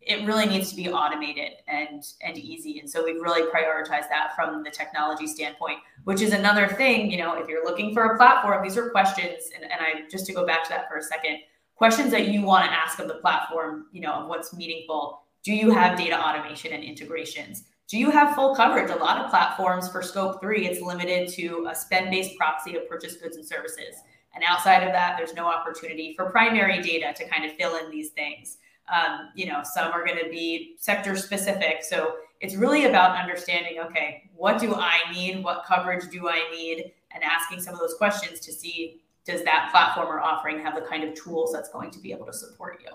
it 0.01 0.27
really 0.27 0.47
needs 0.47 0.71
to 0.71 0.77
be 0.77 0.91
automated 0.91 1.53
and 1.67 2.05
and 2.23 2.37
easy. 2.37 2.79
And 2.79 2.89
so 2.89 3.05
we've 3.05 3.21
really 3.21 3.43
prioritized 3.51 4.09
that 4.11 4.33
from 4.37 4.63
the 4.63 4.71
technology 4.71 5.27
standpoint, 5.27 5.79
which 6.05 6.21
is 6.21 6.33
another 6.33 6.69
thing. 6.69 7.11
You 7.11 7.19
know, 7.19 7.35
if 7.35 7.49
you're 7.49 7.65
looking 7.65 7.95
for 7.95 8.05
a 8.05 8.17
platform, 8.17 8.63
these 8.63 8.77
are 8.77 8.91
questions, 8.91 9.51
and, 9.55 9.65
and 9.65 9.81
I 9.81 10.09
just 10.11 10.27
to 10.27 10.33
go 10.33 10.47
back 10.47 10.65
to 10.65 10.71
that 10.71 10.89
for 10.89 10.99
a 10.99 11.03
second, 11.03 11.39
questions 11.75 12.11
that 12.11 12.29
you 12.29 12.43
want 12.43 12.67
to 12.67 12.73
ask 12.73 12.99
of 12.99 13.09
the 13.09 13.15
platform. 13.15 13.87
You 13.93 14.03
know, 14.03 14.13
of 14.13 14.29
what's 14.29 14.53
meaningful 14.55 15.24
do 15.45 15.53
you 15.53 15.71
have 15.71 15.99
data 15.99 16.19
automation 16.19 16.73
and 16.73 16.83
integrations? 16.83 17.65
Do 17.87 17.99
you 17.99 18.11
have 18.11 18.35
full 18.35 18.57
coverage? 18.57 18.91
A 18.91 18.97
lot 18.97 19.23
of 19.23 19.31
platforms 19.31 19.91
for 19.91 20.03
scope 20.03 20.41
three, 20.41 20.67
it's 20.67 20.81
limited 20.81 21.29
to 21.35 21.69
a 21.71 21.75
spend 21.75 22.11
based 22.11 22.37
proxy 22.39 22.77
of 22.77 22.89
purchase 22.89 23.17
goods 23.17 23.37
and 23.37 23.47
services. 23.47 23.97
And 24.35 24.43
outside 24.49 24.83
of 24.83 24.93
that, 24.93 25.17
there's 25.19 25.35
no 25.35 25.47
opportunity 25.47 26.15
for 26.17 26.31
primary 26.31 26.81
data 26.81 27.13
to 27.15 27.29
kind 27.29 27.45
of 27.45 27.53
fill 27.57 27.77
in 27.77 27.91
these 27.91 28.11
things. 28.11 28.57
Um, 28.93 29.31
you 29.35 29.47
know, 29.47 29.61
some 29.63 29.93
are 29.93 30.05
going 30.05 30.19
to 30.19 30.31
be 30.31 30.77
sector 30.79 31.15
specific. 31.15 31.85
So 31.85 32.17
it's 32.41 32.55
really 32.55 32.87
about 32.87 33.17
understanding 33.17 33.79
okay, 33.81 34.31
what 34.35 34.59
do 34.59 34.75
I 34.75 34.99
need? 35.13 35.45
What 35.45 35.65
coverage 35.67 36.11
do 36.11 36.29
I 36.29 36.43
need? 36.51 36.93
And 37.15 37.23
asking 37.23 37.61
some 37.61 37.75
of 37.75 37.81
those 37.81 37.95
questions 37.95 38.41
to 38.41 38.53
see 38.53 39.03
does 39.27 39.43
that 39.45 39.69
platform 39.71 40.09
or 40.09 40.21
offering 40.21 40.61
have 40.61 40.75
the 40.75 40.83
kind 40.83 41.03
of 41.03 41.15
tools 41.15 41.51
that's 41.53 41.71
going 41.71 41.91
to 41.91 41.99
be 41.99 42.13
able 42.13 42.27
to 42.27 42.33
support 42.33 42.81
you? 42.85 42.91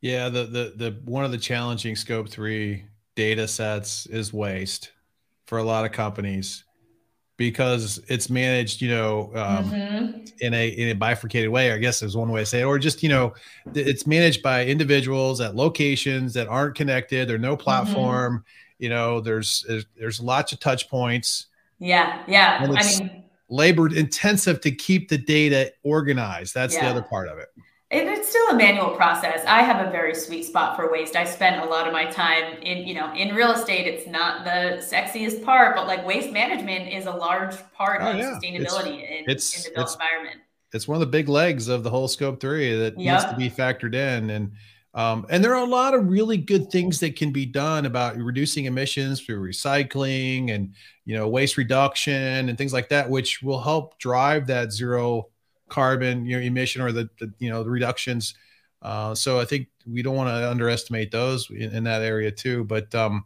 Yeah, 0.00 0.28
the 0.28 0.44
the 0.44 0.72
the 0.76 1.00
one 1.04 1.24
of 1.24 1.32
the 1.32 1.38
challenging 1.38 1.96
scope 1.96 2.28
three 2.28 2.84
data 3.16 3.48
sets 3.48 4.06
is 4.06 4.32
waste 4.32 4.92
for 5.46 5.58
a 5.58 5.62
lot 5.62 5.84
of 5.84 5.92
companies 5.92 6.64
because 7.36 7.98
it's 8.08 8.30
managed, 8.30 8.80
you 8.80 8.90
know, 8.90 9.32
um, 9.34 9.70
mm-hmm. 9.70 10.24
in 10.40 10.54
a 10.54 10.68
in 10.68 10.90
a 10.90 10.94
bifurcated 10.94 11.50
way. 11.50 11.72
I 11.72 11.78
guess 11.78 12.02
is 12.02 12.16
one 12.16 12.30
way 12.30 12.42
to 12.42 12.46
say 12.46 12.60
it, 12.60 12.64
or 12.64 12.78
just 12.78 13.02
you 13.02 13.08
know, 13.08 13.34
it's 13.74 14.06
managed 14.06 14.42
by 14.42 14.66
individuals 14.66 15.40
at 15.40 15.56
locations 15.56 16.32
that 16.34 16.46
aren't 16.46 16.76
connected. 16.76 17.28
There's 17.28 17.40
no 17.40 17.56
mm-hmm. 17.56 17.64
platform. 17.64 18.34
Mm-hmm. 18.34 18.82
You 18.84 18.88
know, 18.90 19.20
there's 19.20 19.66
there's 19.98 20.20
lots 20.20 20.52
of 20.52 20.60
touch 20.60 20.88
points. 20.88 21.46
Yeah, 21.80 22.22
yeah. 22.28 22.58
I 22.60 23.00
mean, 23.00 23.24
labor 23.48 23.92
intensive 23.92 24.60
to 24.60 24.70
keep 24.70 25.08
the 25.08 25.18
data 25.18 25.72
organized. 25.82 26.54
That's 26.54 26.74
yeah. 26.74 26.84
the 26.84 26.90
other 26.90 27.02
part 27.02 27.28
of 27.28 27.38
it 27.38 27.48
it's 27.90 28.28
still 28.28 28.48
a 28.50 28.54
manual 28.54 28.90
process. 28.90 29.44
I 29.46 29.62
have 29.62 29.86
a 29.86 29.90
very 29.90 30.14
sweet 30.14 30.44
spot 30.44 30.76
for 30.76 30.90
waste. 30.90 31.16
I 31.16 31.24
spent 31.24 31.62
a 31.62 31.68
lot 31.68 31.86
of 31.86 31.92
my 31.92 32.04
time 32.04 32.58
in, 32.62 32.86
you 32.86 32.94
know, 32.94 33.12
in 33.14 33.34
real 33.34 33.52
estate. 33.52 33.86
It's 33.86 34.06
not 34.06 34.44
the 34.44 34.84
sexiest 34.84 35.42
part, 35.42 35.74
but 35.74 35.86
like 35.86 36.06
waste 36.06 36.30
management 36.30 36.92
is 36.92 37.06
a 37.06 37.12
large 37.12 37.56
part 37.72 38.02
oh, 38.02 38.10
of 38.10 38.16
yeah. 38.16 38.32
sustainability 38.32 39.00
it's, 39.02 39.10
in, 39.10 39.24
it's, 39.26 39.56
in 39.66 39.72
the 39.72 39.76
built 39.76 39.92
environment. 39.92 40.36
It's 40.74 40.86
one 40.86 40.96
of 40.96 41.00
the 41.00 41.06
big 41.06 41.30
legs 41.30 41.68
of 41.68 41.82
the 41.82 41.88
whole 41.88 42.08
scope 42.08 42.40
three 42.40 42.76
that 42.76 42.98
yep. 43.00 43.22
needs 43.22 43.32
to 43.32 43.36
be 43.36 43.50
factored 43.50 43.94
in. 43.94 44.30
And 44.30 44.52
um, 44.94 45.26
and 45.30 45.44
there 45.44 45.54
are 45.54 45.64
a 45.64 45.68
lot 45.68 45.94
of 45.94 46.08
really 46.08 46.36
good 46.36 46.70
things 46.70 46.98
that 47.00 47.14
can 47.14 47.30
be 47.30 47.46
done 47.46 47.86
about 47.86 48.16
reducing 48.16 48.64
emissions 48.64 49.20
through 49.20 49.48
recycling 49.48 50.50
and 50.50 50.74
you 51.04 51.14
know 51.14 51.28
waste 51.28 51.56
reduction 51.56 52.48
and 52.48 52.58
things 52.58 52.72
like 52.72 52.88
that, 52.88 53.08
which 53.08 53.42
will 53.42 53.60
help 53.60 53.98
drive 53.98 54.46
that 54.48 54.72
zero 54.72 55.28
carbon 55.68 56.24
you 56.24 56.36
know, 56.36 56.42
emission 56.42 56.82
or 56.82 56.92
the, 56.92 57.08
the 57.18 57.32
you 57.38 57.50
know 57.50 57.62
the 57.62 57.70
reductions. 57.70 58.34
Uh, 58.80 59.14
so 59.14 59.40
I 59.40 59.44
think 59.44 59.68
we 59.86 60.02
don't 60.02 60.16
want 60.16 60.28
to 60.28 60.50
underestimate 60.50 61.10
those 61.10 61.50
in, 61.50 61.74
in, 61.74 61.84
that 61.84 62.02
area 62.02 62.30
too. 62.30 62.64
But 62.64 62.94
um, 62.94 63.24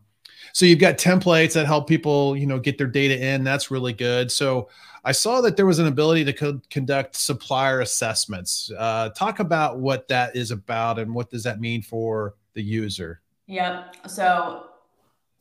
so 0.54 0.64
you've 0.64 0.78
got 0.78 0.96
templates 0.96 1.52
that 1.52 1.66
help 1.66 1.88
people 1.88 2.36
you 2.36 2.46
know 2.46 2.58
get 2.58 2.78
their 2.78 2.86
data 2.86 3.22
in. 3.22 3.44
That's 3.44 3.70
really 3.70 3.92
good. 3.92 4.30
So 4.30 4.68
I 5.04 5.12
saw 5.12 5.40
that 5.40 5.56
there 5.56 5.66
was 5.66 5.78
an 5.78 5.86
ability 5.86 6.24
to 6.26 6.32
co- 6.32 6.60
conduct 6.70 7.16
supplier 7.16 7.80
assessments. 7.80 8.70
Uh, 8.76 9.10
talk 9.10 9.40
about 9.40 9.78
what 9.78 10.08
that 10.08 10.36
is 10.36 10.50
about 10.50 10.98
and 10.98 11.14
what 11.14 11.30
does 11.30 11.42
that 11.42 11.60
mean 11.60 11.82
for 11.82 12.34
the 12.54 12.62
user. 12.62 13.20
Yep. 13.46 13.96
So 14.08 14.68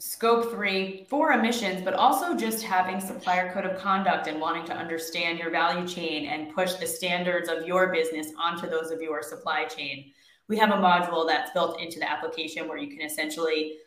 scope 0.01 0.49
three 0.49 1.05
for 1.11 1.31
emissions, 1.31 1.83
but 1.83 1.93
also 1.93 2.35
just 2.35 2.63
having 2.63 2.99
supplier 2.99 3.53
code 3.53 3.67
of 3.67 3.77
conduct 3.77 4.25
and 4.25 4.41
wanting 4.41 4.65
to 4.65 4.73
understand 4.73 5.37
your 5.37 5.51
value 5.51 5.87
chain 5.87 6.25
and 6.25 6.55
push 6.55 6.73
the 6.73 6.87
standards 6.87 7.47
of 7.47 7.67
your 7.67 7.93
business 7.93 8.29
onto 8.35 8.67
those 8.67 8.89
of 8.89 8.99
your 8.99 9.21
supply 9.21 9.65
chain. 9.65 10.11
We 10.47 10.57
have 10.57 10.71
a 10.71 10.73
module 10.73 11.27
that's 11.27 11.51
built 11.51 11.79
into 11.79 11.99
the 11.99 12.09
application 12.09 12.67
where 12.67 12.79
you 12.79 12.87
can 12.87 13.01
essentially 13.05 13.77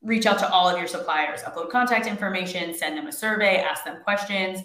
reach 0.00 0.24
out 0.24 0.38
to 0.38 0.50
all 0.50 0.70
of 0.70 0.78
your 0.78 0.86
suppliers, 0.86 1.42
upload 1.42 1.68
contact 1.68 2.06
information, 2.06 2.72
send 2.72 2.96
them 2.96 3.06
a 3.06 3.12
survey, 3.12 3.58
ask 3.58 3.84
them 3.84 4.00
questions, 4.04 4.60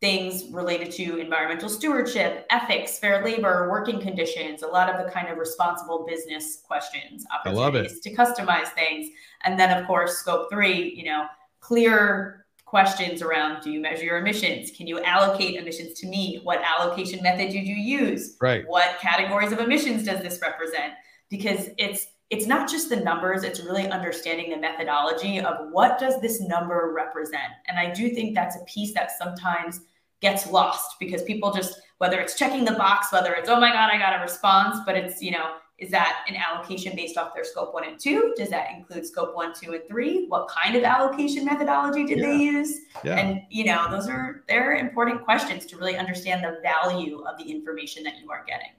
things 0.00 0.44
related 0.52 0.90
to 0.92 1.16
environmental 1.16 1.68
stewardship, 1.68 2.46
ethics, 2.50 2.98
fair 2.98 3.24
labor, 3.24 3.70
working 3.70 4.00
conditions, 4.00 4.62
a 4.62 4.66
lot 4.66 4.90
of 4.90 5.02
the 5.02 5.10
kind 5.10 5.28
of 5.28 5.38
responsible 5.38 6.04
business 6.06 6.60
questions, 6.66 7.24
opportunities 7.34 8.00
to 8.00 8.14
customize 8.14 8.68
things. 8.68 9.08
And 9.44 9.58
then, 9.58 9.76
of 9.76 9.86
course, 9.86 10.18
scope 10.18 10.50
three, 10.50 10.92
you 10.94 11.04
know, 11.04 11.26
clear 11.60 12.46
questions 12.66 13.22
around 13.22 13.62
do 13.62 13.70
you 13.70 13.80
measure 13.80 14.04
your 14.04 14.18
emissions? 14.18 14.70
Can 14.70 14.86
you 14.86 15.02
allocate 15.02 15.54
emissions 15.54 15.98
to 16.00 16.06
me? 16.06 16.40
What 16.42 16.60
allocation 16.62 17.22
method 17.22 17.50
did 17.50 17.66
you 17.66 17.74
use? 17.74 18.36
Right. 18.40 18.66
What 18.66 18.98
categories 19.00 19.52
of 19.52 19.60
emissions 19.60 20.04
does 20.04 20.20
this 20.20 20.40
represent? 20.42 20.92
Because 21.30 21.70
it's 21.78 22.06
it's 22.30 22.46
not 22.46 22.68
just 22.68 22.88
the 22.88 22.96
numbers 22.96 23.44
it's 23.44 23.60
really 23.60 23.88
understanding 23.88 24.50
the 24.50 24.56
methodology 24.56 25.40
of 25.40 25.68
what 25.70 25.98
does 25.98 26.20
this 26.20 26.40
number 26.40 26.92
represent. 26.94 27.52
And 27.68 27.78
i 27.78 27.92
do 27.92 28.10
think 28.10 28.34
that's 28.34 28.56
a 28.56 28.64
piece 28.64 28.94
that 28.94 29.10
sometimes 29.18 29.80
gets 30.20 30.46
lost 30.46 30.96
because 30.98 31.22
people 31.22 31.52
just 31.52 31.80
whether 31.98 32.20
it's 32.20 32.34
checking 32.34 32.64
the 32.64 32.72
box 32.72 33.12
whether 33.12 33.34
it's 33.34 33.48
oh 33.48 33.60
my 33.60 33.70
god 33.70 33.90
i 33.92 33.98
got 33.98 34.18
a 34.18 34.22
response 34.22 34.78
but 34.86 34.96
it's 34.96 35.20
you 35.20 35.30
know 35.30 35.56
is 35.78 35.90
that 35.90 36.24
an 36.26 36.36
allocation 36.36 36.96
based 36.96 37.18
off 37.18 37.34
their 37.34 37.44
scope 37.44 37.74
one 37.74 37.84
and 37.84 38.00
two? 38.00 38.32
Does 38.36 38.48
that 38.48 38.70
include 38.74 39.06
scope 39.06 39.34
one 39.34 39.52
two 39.52 39.74
and 39.74 39.82
three? 39.86 40.26
What 40.28 40.48
kind 40.48 40.74
of 40.74 40.84
allocation 40.84 41.44
methodology 41.44 42.04
did 42.04 42.18
yeah. 42.18 42.26
they 42.26 42.36
use? 42.36 42.74
Yeah. 43.04 43.16
and 43.18 43.42
you 43.50 43.64
know 43.64 43.86
those 43.90 44.08
are 44.08 44.42
they're 44.48 44.76
important 44.76 45.22
questions 45.22 45.66
to 45.66 45.76
really 45.76 45.96
understand 45.96 46.42
the 46.42 46.60
value 46.62 47.22
of 47.24 47.36
the 47.36 47.44
information 47.44 48.02
that 48.04 48.14
you 48.18 48.30
are 48.30 48.42
getting 48.46 48.70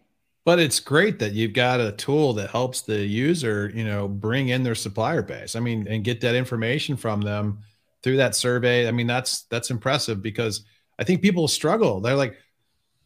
but 0.47 0.59
it's 0.59 0.79
great 0.79 1.19
that 1.19 1.33
you've 1.33 1.51
got 1.51 1.81
a 1.81 1.91
tool 1.91 2.31
that 2.31 2.49
helps 2.49 2.79
the 2.79 3.05
user, 3.05 3.69
you 3.75 3.83
know, 3.83 4.07
bring 4.07 4.47
in 4.47 4.63
their 4.63 4.75
supplier 4.75 5.21
base. 5.21 5.57
I 5.57 5.59
mean, 5.59 5.85
and 5.89 6.05
get 6.05 6.21
that 6.21 6.35
information 6.35 6.95
from 6.95 7.19
them 7.19 7.59
through 8.01 8.15
that 8.15 8.33
survey. 8.33 8.87
I 8.87 8.91
mean, 8.91 9.07
that's 9.07 9.41
that's 9.51 9.71
impressive 9.71 10.21
because 10.21 10.63
I 10.99 11.03
think 11.03 11.21
people 11.21 11.49
struggle. 11.49 11.99
They're 11.99 12.15
like, 12.15 12.37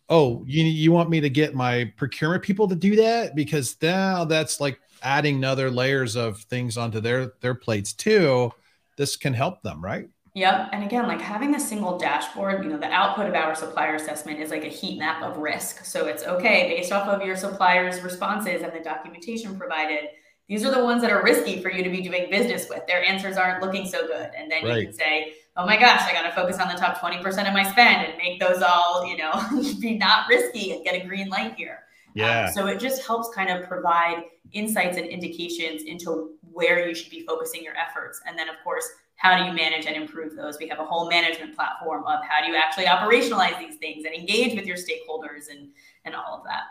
"Oh, 0.08 0.43
you 0.45 0.63
you 0.65 0.91
want 0.91 1.10
me 1.10 1.19
to 1.19 1.32
get 1.32 1.56
my 1.56 1.91
procurement 1.97 2.43
people 2.43 2.67
to 2.67 2.75
do 2.75 2.95
that 2.97 3.36
because 3.36 3.75
now 3.82 4.23
that's 4.23 4.62
like 4.62 4.80
adding 5.01 5.43
other 5.43 5.71
layers 5.71 6.15
of 6.15 6.41
things 6.41 6.77
onto 6.77 6.99
their 6.99 7.34
their 7.41 7.56
plates 7.56 7.91
too. 7.91 8.51
This 8.97 9.15
can 9.15 9.34
help 9.34 9.63
them, 9.63 9.84
right?" 9.84 10.10
Yep. 10.34 10.70
And 10.72 10.84
again, 10.84 11.08
like 11.08 11.20
having 11.20 11.56
a 11.56 11.60
single 11.60 11.98
dashboard, 11.98 12.63
you 12.63 12.70
know, 12.70 12.78
the 12.78 12.89
output 12.89 13.28
of 13.28 13.36
our 13.36 13.54
supplier 13.54 13.96
assessment 13.96 14.39
is 14.39 14.50
like 14.50 14.63
a 14.63 14.70
heat 14.70 14.98
map 14.98 15.22
of 15.22 15.38
risk. 15.38 15.84
So 15.84 16.08
it's 16.08 16.24
okay 16.24 16.74
based 16.76 16.94
off 16.94 17.08
of 17.08 17.26
your 17.26 17.36
supplier's 17.36 18.02
responses 18.02 18.62
and 18.62 18.72
the 18.72 18.80
documentation 18.80 19.58
provided. 19.58 20.10
These 20.48 20.65
are 20.65 20.72
the 20.72 20.84
ones 20.84 21.02
that 21.02 21.12
are 21.12 21.22
risky 21.22 21.62
for 21.62 21.70
you 21.70 21.84
to 21.84 21.89
be 21.89 22.02
doing 22.02 22.30
business 22.30 22.67
with. 22.70 22.88
Their 22.88 23.04
answers 23.04 23.36
aren't 23.36 23.62
looking 23.62 23.86
so 23.86 24.08
good. 24.08 24.32
And 24.38 24.50
then 24.50 24.63
right. 24.63 24.80
you 24.80 24.86
can 24.86 24.94
say, 24.94 25.34
oh 25.58 25.65
my 25.65 25.78
gosh, 25.78 26.02
I 26.02 26.13
got 26.13 26.24
to 26.24 26.32
focus 26.32 26.60
on 26.60 26.70
the 26.70 26.76
top 26.76 26.98
20% 26.98 27.48
of 27.48 27.54
my 27.54 27.63
spend 27.70 28.08
and 28.08 28.17
make 28.17 28.39
those 28.39 28.62
all, 28.62 29.06
you 29.06 29.17
know, 29.17 29.32
be 29.82 29.98
not 29.98 30.28
risky 30.30 30.72
and 30.72 30.84
get 30.84 30.96
a 30.96 31.06
green 31.06 31.28
light 31.28 31.56
here. 31.56 31.80
Yeah. 32.13 32.46
Um, 32.46 32.54
so 32.54 32.67
it 32.67 32.80
just 32.80 33.06
helps 33.06 33.34
kind 33.34 33.50
of 33.50 33.67
provide 33.67 34.24
insights 34.54 34.98
and 34.98 35.08
indications 35.08 35.84
into 35.84 36.36
where 36.52 36.88
you 36.88 36.94
should 36.96 37.10
be 37.10 37.26
focusing 37.26 37.63
your 37.63 37.76
efforts. 37.76 38.22
And 38.26 38.38
then, 38.38 38.50
of 38.50 38.56
course, 38.63 38.88
how 39.21 39.38
do 39.38 39.43
you 39.43 39.53
manage 39.53 39.86
and 39.86 39.95
improve 39.95 40.36
those? 40.36 40.57
We 40.60 40.67
have 40.69 40.79
a 40.79 40.86
whole 40.86 41.07
management 41.07 41.55
platform 41.55 42.03
of 42.07 42.19
how 42.27 42.43
do 42.43 42.51
you 42.51 42.57
actually 42.57 42.86
operationalize 42.86 43.60
these 43.60 43.75
things 43.75 44.03
and 44.03 44.15
engage 44.15 44.55
with 44.55 44.65
your 44.65 44.77
stakeholders 44.77 45.49
and 45.51 45.69
and 46.05 46.15
all 46.15 46.38
of 46.39 46.43
that. 46.45 46.63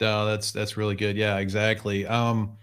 No, 0.00 0.26
that's 0.26 0.52
that's 0.52 0.76
really 0.76 0.96
good. 0.96 1.16
Yeah, 1.16 1.38
exactly. 1.38 2.06
Um, 2.06 2.58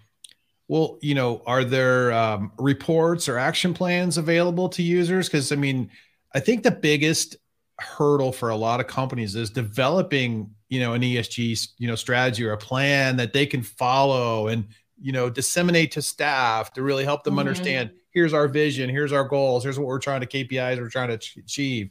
Well, 0.67 0.97
you 1.01 1.15
know, 1.15 1.41
are 1.45 1.63
there 1.63 2.11
um, 2.13 2.51
reports 2.57 3.27
or 3.29 3.37
action 3.37 3.73
plans 3.73 4.17
available 4.17 4.69
to 4.69 4.83
users? 4.83 5.27
Because 5.27 5.51
I 5.51 5.55
mean, 5.55 5.89
I 6.33 6.39
think 6.39 6.63
the 6.63 6.71
biggest 6.71 7.35
hurdle 7.79 8.31
for 8.31 8.49
a 8.49 8.55
lot 8.55 8.79
of 8.79 8.87
companies 8.87 9.35
is 9.35 9.49
developing, 9.49 10.51
you 10.69 10.79
know, 10.79 10.93
an 10.93 11.01
ESG, 11.01 11.67
you 11.77 11.87
know, 11.87 11.95
strategy 11.95 12.45
or 12.45 12.53
a 12.53 12.57
plan 12.57 13.17
that 13.17 13.33
they 13.33 13.45
can 13.45 13.63
follow 13.63 14.47
and 14.47 14.67
you 14.99 15.11
know 15.11 15.29
disseminate 15.29 15.91
to 15.91 16.01
staff 16.01 16.73
to 16.73 16.81
really 16.81 17.03
help 17.03 17.23
them 17.23 17.33
mm-hmm. 17.33 17.39
understand. 17.39 17.91
Here's 18.11 18.33
our 18.33 18.47
vision. 18.47 18.89
Here's 18.89 19.11
our 19.11 19.25
goals. 19.25 19.63
Here's 19.63 19.77
what 19.77 19.87
we're 19.87 19.99
trying 19.99 20.21
to 20.21 20.27
KPIs 20.27 20.79
we're 20.79 20.89
trying 20.89 21.17
to 21.17 21.39
achieve. 21.39 21.89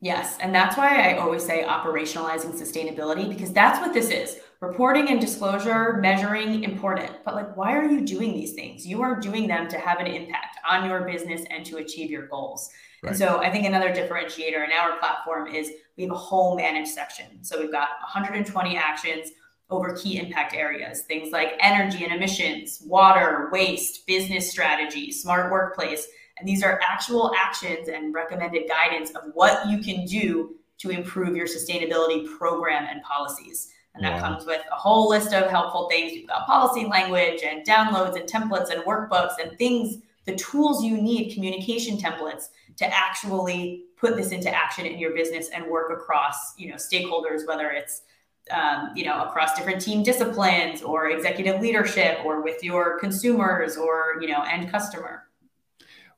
Yes, 0.00 0.36
and 0.40 0.52
that's 0.52 0.76
why 0.76 1.12
I 1.12 1.18
always 1.18 1.44
say 1.44 1.62
operationalizing 1.62 2.52
sustainability 2.54 3.28
because 3.28 3.52
that's 3.52 3.78
what 3.78 3.94
this 3.94 4.10
is 4.10 4.40
reporting 4.62 5.08
and 5.10 5.20
disclosure, 5.20 5.94
measuring, 5.94 6.62
important. 6.62 7.10
But 7.24 7.34
like, 7.34 7.56
why 7.56 7.76
are 7.76 7.84
you 7.84 8.00
doing 8.00 8.32
these 8.32 8.54
things? 8.54 8.86
You 8.86 9.02
are 9.02 9.18
doing 9.18 9.48
them 9.48 9.68
to 9.68 9.78
have 9.78 9.98
an 9.98 10.06
impact 10.06 10.58
on 10.68 10.88
your 10.88 11.00
business 11.00 11.42
and 11.50 11.66
to 11.66 11.78
achieve 11.78 12.10
your 12.10 12.28
goals. 12.28 12.70
Right. 13.02 13.10
And 13.10 13.18
so 13.18 13.38
I 13.38 13.50
think 13.50 13.66
another 13.66 13.92
differentiator 13.92 14.64
in 14.64 14.70
our 14.72 14.98
platform 14.98 15.48
is 15.48 15.72
we 15.96 16.04
have 16.04 16.12
a 16.12 16.16
whole 16.16 16.56
managed 16.56 16.90
section. 16.90 17.42
So 17.42 17.60
we've 17.60 17.72
got 17.72 17.88
120 18.02 18.76
actions 18.76 19.30
over 19.72 19.96
key 19.96 20.18
impact 20.18 20.54
areas, 20.54 21.02
things 21.02 21.32
like 21.32 21.54
energy 21.60 22.04
and 22.04 22.12
emissions, 22.12 22.82
water, 22.86 23.48
waste, 23.52 24.06
business 24.06 24.50
strategy, 24.50 25.10
smart 25.10 25.50
workplace. 25.50 26.06
And 26.38 26.48
these 26.48 26.62
are 26.62 26.80
actual 26.82 27.32
actions 27.36 27.88
and 27.88 28.14
recommended 28.14 28.68
guidance 28.68 29.10
of 29.10 29.22
what 29.34 29.68
you 29.68 29.78
can 29.78 30.04
do 30.04 30.56
to 30.78 30.90
improve 30.90 31.36
your 31.36 31.46
sustainability 31.46 32.26
program 32.38 32.86
and 32.90 33.02
policies. 33.02 33.72
And 33.94 34.04
that 34.04 34.20
comes 34.20 34.46
with 34.46 34.62
a 34.72 34.74
whole 34.74 35.08
list 35.08 35.34
of 35.34 35.50
helpful 35.50 35.88
things. 35.90 36.12
You've 36.12 36.28
got 36.28 36.46
policy 36.46 36.86
language 36.86 37.42
and 37.44 37.66
downloads 37.66 38.18
and 38.18 38.28
templates 38.28 38.70
and 38.70 38.82
workbooks 38.84 39.34
and 39.40 39.56
things, 39.58 39.98
the 40.24 40.34
tools 40.36 40.82
you 40.82 41.00
need, 41.00 41.34
communication 41.34 41.98
templates 41.98 42.44
to 42.78 42.86
actually 42.86 43.84
put 43.98 44.16
this 44.16 44.30
into 44.30 44.50
action 44.50 44.86
in 44.86 44.98
your 44.98 45.14
business 45.14 45.50
and 45.50 45.66
work 45.66 45.92
across, 45.92 46.56
you 46.56 46.70
know, 46.70 46.76
stakeholders, 46.76 47.46
whether 47.46 47.70
it's 47.70 48.02
um, 48.50 48.90
you 48.94 49.04
know, 49.04 49.22
across 49.24 49.54
different 49.56 49.80
team 49.80 50.02
disciplines 50.02 50.82
or 50.82 51.10
executive 51.10 51.60
leadership 51.60 52.18
or 52.24 52.42
with 52.42 52.62
your 52.64 52.98
consumers 52.98 53.76
or, 53.76 54.18
you 54.20 54.28
know, 54.28 54.42
end 54.42 54.70
customer. 54.70 55.24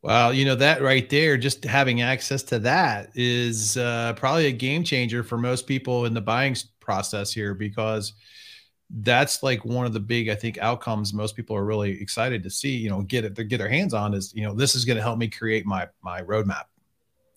Well, 0.02 0.34
you 0.34 0.44
know, 0.44 0.54
that 0.56 0.82
right 0.82 1.08
there, 1.08 1.36
just 1.36 1.64
having 1.64 2.02
access 2.02 2.42
to 2.44 2.58
that 2.60 3.10
is 3.14 3.76
uh, 3.76 4.12
probably 4.16 4.46
a 4.46 4.52
game 4.52 4.84
changer 4.84 5.22
for 5.22 5.38
most 5.38 5.66
people 5.66 6.04
in 6.04 6.12
the 6.12 6.20
buying 6.20 6.56
process 6.80 7.32
here 7.32 7.54
because 7.54 8.12
that's 8.90 9.42
like 9.42 9.64
one 9.64 9.86
of 9.86 9.92
the 9.92 10.00
big 10.00 10.28
i 10.28 10.34
think 10.34 10.58
outcomes 10.58 11.14
most 11.14 11.34
people 11.34 11.56
are 11.56 11.64
really 11.64 12.00
excited 12.00 12.42
to 12.42 12.50
see 12.50 12.76
you 12.76 12.90
know 12.90 13.02
get 13.02 13.24
it 13.24 13.48
get 13.48 13.58
their 13.58 13.68
hands 13.68 13.94
on 13.94 14.14
is 14.14 14.32
you 14.34 14.44
know 14.44 14.54
this 14.54 14.74
is 14.74 14.84
going 14.84 14.96
to 14.96 15.02
help 15.02 15.18
me 15.18 15.26
create 15.26 15.64
my 15.64 15.88
my 16.02 16.20
roadmap 16.22 16.64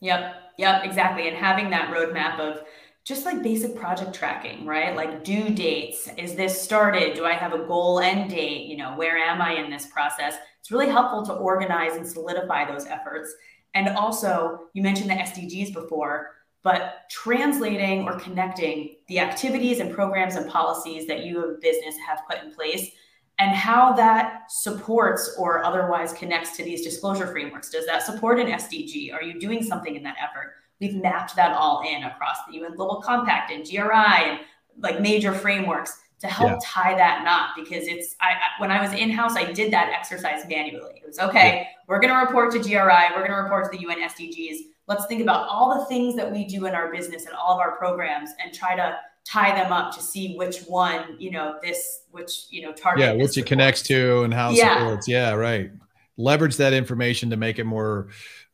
yep 0.02 0.36
yep 0.58 0.84
exactly 0.84 1.28
and 1.28 1.38
having 1.38 1.69
that 1.69 1.89
roadmap 1.89 2.38
of 2.39 2.63
just 3.08 3.24
like 3.24 3.41
basic 3.41 3.74
project 3.74 4.13
tracking 4.13 4.65
right 4.65 4.96
like 4.96 5.24
due 5.24 5.50
dates 5.50 6.10
is 6.17 6.36
this 6.36 6.62
started 6.62 7.15
do 7.15 7.26
i 7.26 7.32
have 7.32 7.54
a 7.54 7.65
goal 7.65 8.02
end 8.02 8.30
date 8.30 8.65
you 8.65 8.76
know 8.76 8.93
where 8.96 9.17
am 9.17 9.41
i 9.41 9.54
in 9.54 9.72
this 9.72 9.86
process 9.86 10.36
it's 10.60 10.72
really 10.72 10.89
helpful 10.89 11.26
to 11.26 11.32
organize 11.34 11.96
and 11.96 12.06
solidify 12.06 12.70
those 12.70 12.86
efforts 12.86 13.34
and 13.76 13.88
also 13.89 14.60
you 14.74 14.84
mentioned 14.84 15.10
the 15.10 15.15
sdgs 15.15 15.74
before 15.74 16.32
but 16.63 17.04
translating 17.10 18.04
or 18.04 18.20
connecting 18.20 18.96
the 19.08 19.20
activities 19.20 19.80
and 19.80 19.96
programs 19.96 20.36
and 20.36 20.50
policies 20.50 21.08
that 21.08 21.24
you 21.24 21.50
as 21.50 21.58
business 21.62 21.96
have 22.06 22.20
put 22.30 22.43
in 22.43 22.54
place 22.54 22.91
and 23.39 23.56
how 23.56 23.93
that 23.93 24.52
supports 24.52 25.36
or 25.38 25.63
otherwise 25.63 26.12
connects 26.12 26.58
to 26.58 26.63
these 26.63 26.84
disclosure 26.84 27.28
frameworks. 27.28 27.70
Does 27.70 27.86
that 27.86 28.02
support 28.02 28.39
an 28.39 28.48
SDG? 28.48 29.13
Are 29.13 29.22
you 29.22 29.39
doing 29.39 29.62
something 29.62 29.96
in 29.96 30.02
that 30.04 30.15
effort? 30.20 30.56
We've 30.79 30.95
mapped 30.95 31.35
that 31.35 31.53
all 31.53 31.83
in 31.87 32.03
across 32.03 32.37
the 32.47 32.57
UN 32.57 32.75
Global 32.75 33.01
Compact 33.01 33.51
and 33.51 33.65
GRI 33.65 34.29
and 34.29 34.39
like 34.79 35.01
major 35.01 35.33
frameworks 35.33 35.99
to 36.19 36.27
help 36.27 36.51
yeah. 36.51 36.59
tie 36.63 36.95
that 36.95 37.23
knot 37.23 37.49
because 37.55 37.87
it's 37.87 38.15
I, 38.21 38.31
I 38.31 38.61
when 38.61 38.71
I 38.71 38.81
was 38.81 38.93
in 38.93 39.11
house 39.11 39.35
I 39.35 39.51
did 39.51 39.71
that 39.73 39.89
exercise 39.89 40.43
manually. 40.47 41.01
It 41.03 41.07
was 41.07 41.19
okay, 41.19 41.61
yeah. 41.61 41.63
we're 41.87 41.99
going 41.99 42.13
to 42.13 42.19
report 42.19 42.51
to 42.53 42.59
GRI, 42.59 42.75
we're 42.75 43.27
going 43.27 43.31
to 43.31 43.37
report 43.37 43.71
to 43.71 43.77
the 43.77 43.83
UN 43.83 44.01
SDGs 44.01 44.57
let's 44.87 45.05
think 45.05 45.21
about 45.21 45.47
all 45.47 45.77
the 45.77 45.85
things 45.85 46.15
that 46.15 46.31
we 46.31 46.45
do 46.45 46.65
in 46.65 46.73
our 46.73 46.91
business 46.91 47.25
and 47.25 47.35
all 47.35 47.53
of 47.53 47.59
our 47.59 47.77
programs 47.77 48.31
and 48.43 48.53
try 48.53 48.75
to 48.75 48.97
tie 49.25 49.53
them 49.53 49.73
up 49.73 49.93
to 49.93 50.01
see 50.01 50.35
which 50.37 50.61
one 50.63 51.15
you 51.19 51.29
know 51.29 51.57
this 51.61 52.03
which 52.11 52.47
you 52.49 52.61
know 52.61 52.71
target 52.71 53.03
yeah 53.03 53.11
which 53.11 53.37
it 53.37 53.45
connects 53.45 53.81
to 53.81 54.23
and 54.23 54.33
how 54.33 54.51
it 54.51 54.55
yeah. 54.55 54.77
supports 54.77 55.07
yeah 55.07 55.33
right 55.33 55.69
leverage 56.15 56.55
that 56.55 56.73
information 56.73 57.29
to 57.29 57.37
make 57.37 57.59
it 57.59 57.65
more 57.65 58.07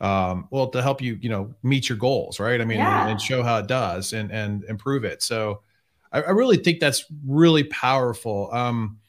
um, 0.03 0.47
well 0.51 0.67
to 0.67 0.81
help 0.81 1.01
you 1.01 1.17
you 1.21 1.29
know 1.29 1.53
meet 1.63 1.89
your 1.89 1.97
goals 1.97 2.39
right? 2.39 2.61
I 2.61 2.65
mean 2.65 2.77
yeah. 2.77 3.07
and, 3.07 3.21
show 3.21 3.41
how 3.41 3.57
it 3.57 3.67
does 3.67 4.13
and 4.13 4.31
and 4.31 4.63
improve 4.65 5.03
it. 5.03 5.23
So 5.23 5.61
I, 6.11 6.21
I 6.21 6.29
really 6.31 6.57
think 6.57 6.79
that's 6.79 7.05
really 7.25 7.63
powerful. 7.63 8.49
Um, 8.51 8.99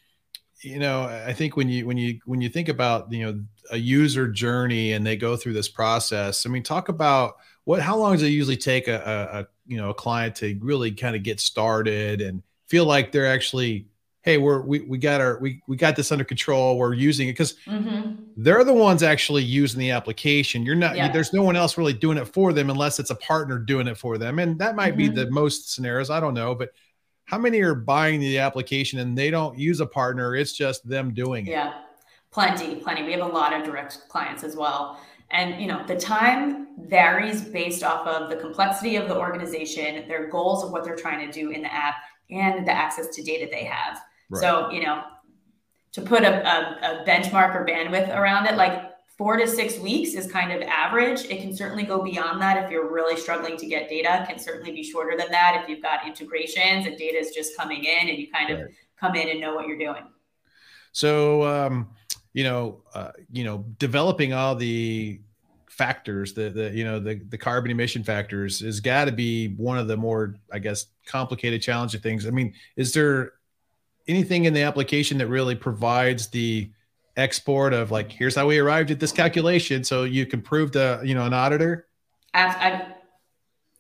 you 0.65 0.79
know 0.79 1.03
i 1.03 1.33
think 1.33 1.57
when 1.57 1.69
you 1.69 1.87
when 1.87 1.97
you 1.97 2.19
when 2.25 2.41
you 2.41 2.49
think 2.49 2.69
about 2.69 3.13
you 3.13 3.25
know 3.25 3.41
a 3.71 3.77
user 3.77 4.27
journey 4.27 4.93
and 4.93 5.07
they 5.07 5.17
go 5.17 5.37
through 5.37 5.53
this 5.53 5.69
process 5.69 6.47
i 6.47 6.49
mean 6.49 6.63
talk 6.63 6.89
about 6.89 7.37
what 7.65 7.81
how 7.81 7.97
long 7.97 8.13
does 8.13 8.23
it 8.23 8.29
usually 8.29 8.57
take 8.57 8.89
a, 8.89 8.97
a, 8.97 9.41
a 9.41 9.47
you 9.67 9.77
know 9.77 9.91
a 9.91 9.95
client 9.95 10.35
to 10.37 10.59
really 10.61 10.91
kind 10.91 11.15
of 11.15 11.23
get 11.23 11.39
started 11.39 12.21
and 12.21 12.43
feel 12.67 12.87
like 12.87 13.13
they're 13.13 13.27
actually 13.27 13.87
hey 14.25 14.39
we're 14.39 14.63
we, 14.63 14.81
we 14.81 14.97
got 14.97 15.21
our 15.21 15.39
we, 15.39 15.63
we 15.69 15.77
got 15.77 15.97
this 15.97 16.11
under 16.11 16.25
control. 16.25 16.79
We're 16.79 16.95
using 16.95 17.29
it. 17.29 17.33
Because 17.33 17.55
mm-hmm. 17.67 18.15
they're 18.37 18.65
the 18.65 18.73
ones 18.73 19.03
actually 19.03 19.45
using 19.45 19.79
the 19.79 19.91
application. 19.91 20.65
You're 20.65 20.75
not 20.75 20.97
yeah. 20.97 21.13
there's 21.13 21.33
no 21.33 21.43
one 21.43 21.57
else 21.57 21.79
really 21.79 21.93
doing 21.93 22.19
it 22.19 22.27
for 22.27 22.53
them 22.53 22.71
unless 22.71 22.99
it's 22.99 23.11
a 23.11 23.17
partner 23.17 23.59
doing 23.59 23.87
it 23.87 23.99
for 23.99 24.19
them. 24.19 24.39
And 24.39 24.59
that 24.59 24.75
might 24.75 24.97
mm-hmm. 24.97 25.15
be 25.15 25.25
the 25.25 25.31
most 25.31 25.75
scenarios. 25.75 26.11
I 26.11 26.21
don't 26.21 26.35
know. 26.35 26.55
But 26.55 26.71
how 27.27 27.39
many 27.39 27.61
are 27.61 27.75
buying 27.75 28.21
the 28.21 28.39
application 28.39 28.99
and 28.99 29.17
they 29.17 29.31
don't 29.31 29.59
use 29.59 29.81
a 29.81 29.87
partner? 29.87 30.35
It's 30.35 30.53
just 30.53 30.89
them 30.89 31.13
doing 31.13 31.47
it. 31.47 31.51
Yeah. 31.51 31.75
Plenty 32.31 32.77
plenty. 32.77 33.05
We 33.05 33.13
have 33.13 33.21
a 33.21 33.27
lot 33.27 33.53
of 33.53 33.63
direct 33.63 34.09
clients 34.09 34.43
as 34.43 34.57
well. 34.57 34.99
And 35.33 35.61
you 35.61 35.67
know 35.67 35.85
the 35.87 35.97
time 35.97 36.69
varies 36.89 37.43
based 37.43 37.83
off 37.83 38.07
of 38.07 38.31
the 38.31 38.37
complexity 38.37 38.97
of 38.97 39.07
the 39.07 39.17
organization 39.17 40.09
their 40.09 40.29
goals 40.29 40.65
of 40.65 40.71
what 40.71 40.83
they're 40.83 40.97
trying 40.97 41.31
to 41.31 41.33
do 41.33 41.51
in 41.51 41.61
the 41.61 41.73
app 41.73 41.97
and 42.31 42.67
the 42.67 42.73
access 42.73 43.09
to 43.09 43.23
data 43.23 43.49
they 43.51 43.65
have 43.65 44.01
right. 44.31 44.41
so 44.41 44.71
you 44.71 44.83
know 44.83 45.03
to 45.93 46.03
put 46.03 46.25
a, 46.25 46.47
a, 46.47 47.03
a 47.03 47.05
benchmark 47.05 47.55
or 47.55 47.65
bandwidth 47.65 48.15
around 48.17 48.47
it 48.47 48.57
like 48.57 48.95
four 49.17 49.37
to 49.37 49.47
six 49.47 49.79
weeks 49.79 50.15
is 50.15 50.31
kind 50.31 50.53
of 50.53 50.61
average. 50.63 51.25
It 51.27 51.41
can 51.41 51.55
certainly 51.55 51.85
go 51.85 52.03
beyond 52.03 52.43
that 52.43 52.65
if 52.65 52.71
you're 52.71 52.93
really 52.93 53.17
struggling 53.17 53.57
to 53.59 53.67
get 53.67 53.89
data. 53.89 54.25
Can 54.29 54.39
certainly 54.39 54.73
be 54.73 54.83
shorter 54.83 55.17
than 55.17 55.31
that 55.31 55.61
if 55.63 55.69
you've 55.69 55.83
got 55.83 56.07
integrations 56.07 56.87
and 56.87 56.99
data 56.99 57.19
is 57.19 57.31
just 57.31 57.57
coming 57.57 57.85
in 57.85 58.09
and 58.09 58.19
you 58.19 58.31
kind 58.31 58.51
of 58.51 58.61
right. 58.61 58.69
come 58.99 59.15
in 59.15 59.29
and 59.29 59.41
know 59.41 59.55
what 59.55 59.67
you're 59.69 59.79
doing. 59.79 60.03
So, 60.93 61.45
um, 61.45 61.91
you 62.33 62.45
know, 62.45 62.83
uh, 62.95 63.13
you 63.33 63.45
know, 63.45 63.65
developing 63.79 64.33
all 64.33 64.57
the 64.57 65.21
factors, 65.69 66.35
the 66.35 66.51
the 66.51 66.71
you 66.71 66.85
know 66.85 66.99
the 66.99 67.21
the 67.29 67.39
carbon 67.39 67.71
emission 67.71 68.03
factors, 68.03 68.61
has 68.61 68.81
got 68.81 69.05
to 69.05 69.13
be 69.13 69.55
one 69.55 69.79
of 69.79 69.87
the 69.87 69.97
more, 69.97 70.37
I 70.53 70.59
guess, 70.59 70.87
complicated, 71.07 71.63
challenging 71.63 72.01
things. 72.01 72.27
I 72.27 72.31
mean, 72.31 72.55
is 72.77 72.93
there 72.93 73.35
anything 74.07 74.45
in 74.45 74.55
the 74.55 74.63
application 74.63 75.19
that 75.19 75.29
really 75.29 75.55
provides 75.55 76.29
the 76.29 76.71
export 77.17 77.73
of 77.73 77.91
like 77.91 78.11
here's 78.11 78.35
how 78.35 78.47
we 78.47 78.59
arrived 78.59 78.91
at 78.91 78.99
this 78.99 79.13
calculation 79.13 79.85
so 79.85 80.03
you 80.05 80.27
can 80.27 80.43
prove 80.43 80.73
to 80.73 81.01
you 81.05 81.15
know 81.15 81.25
an 81.25 81.33
auditor? 81.33 81.87
I 82.35 82.89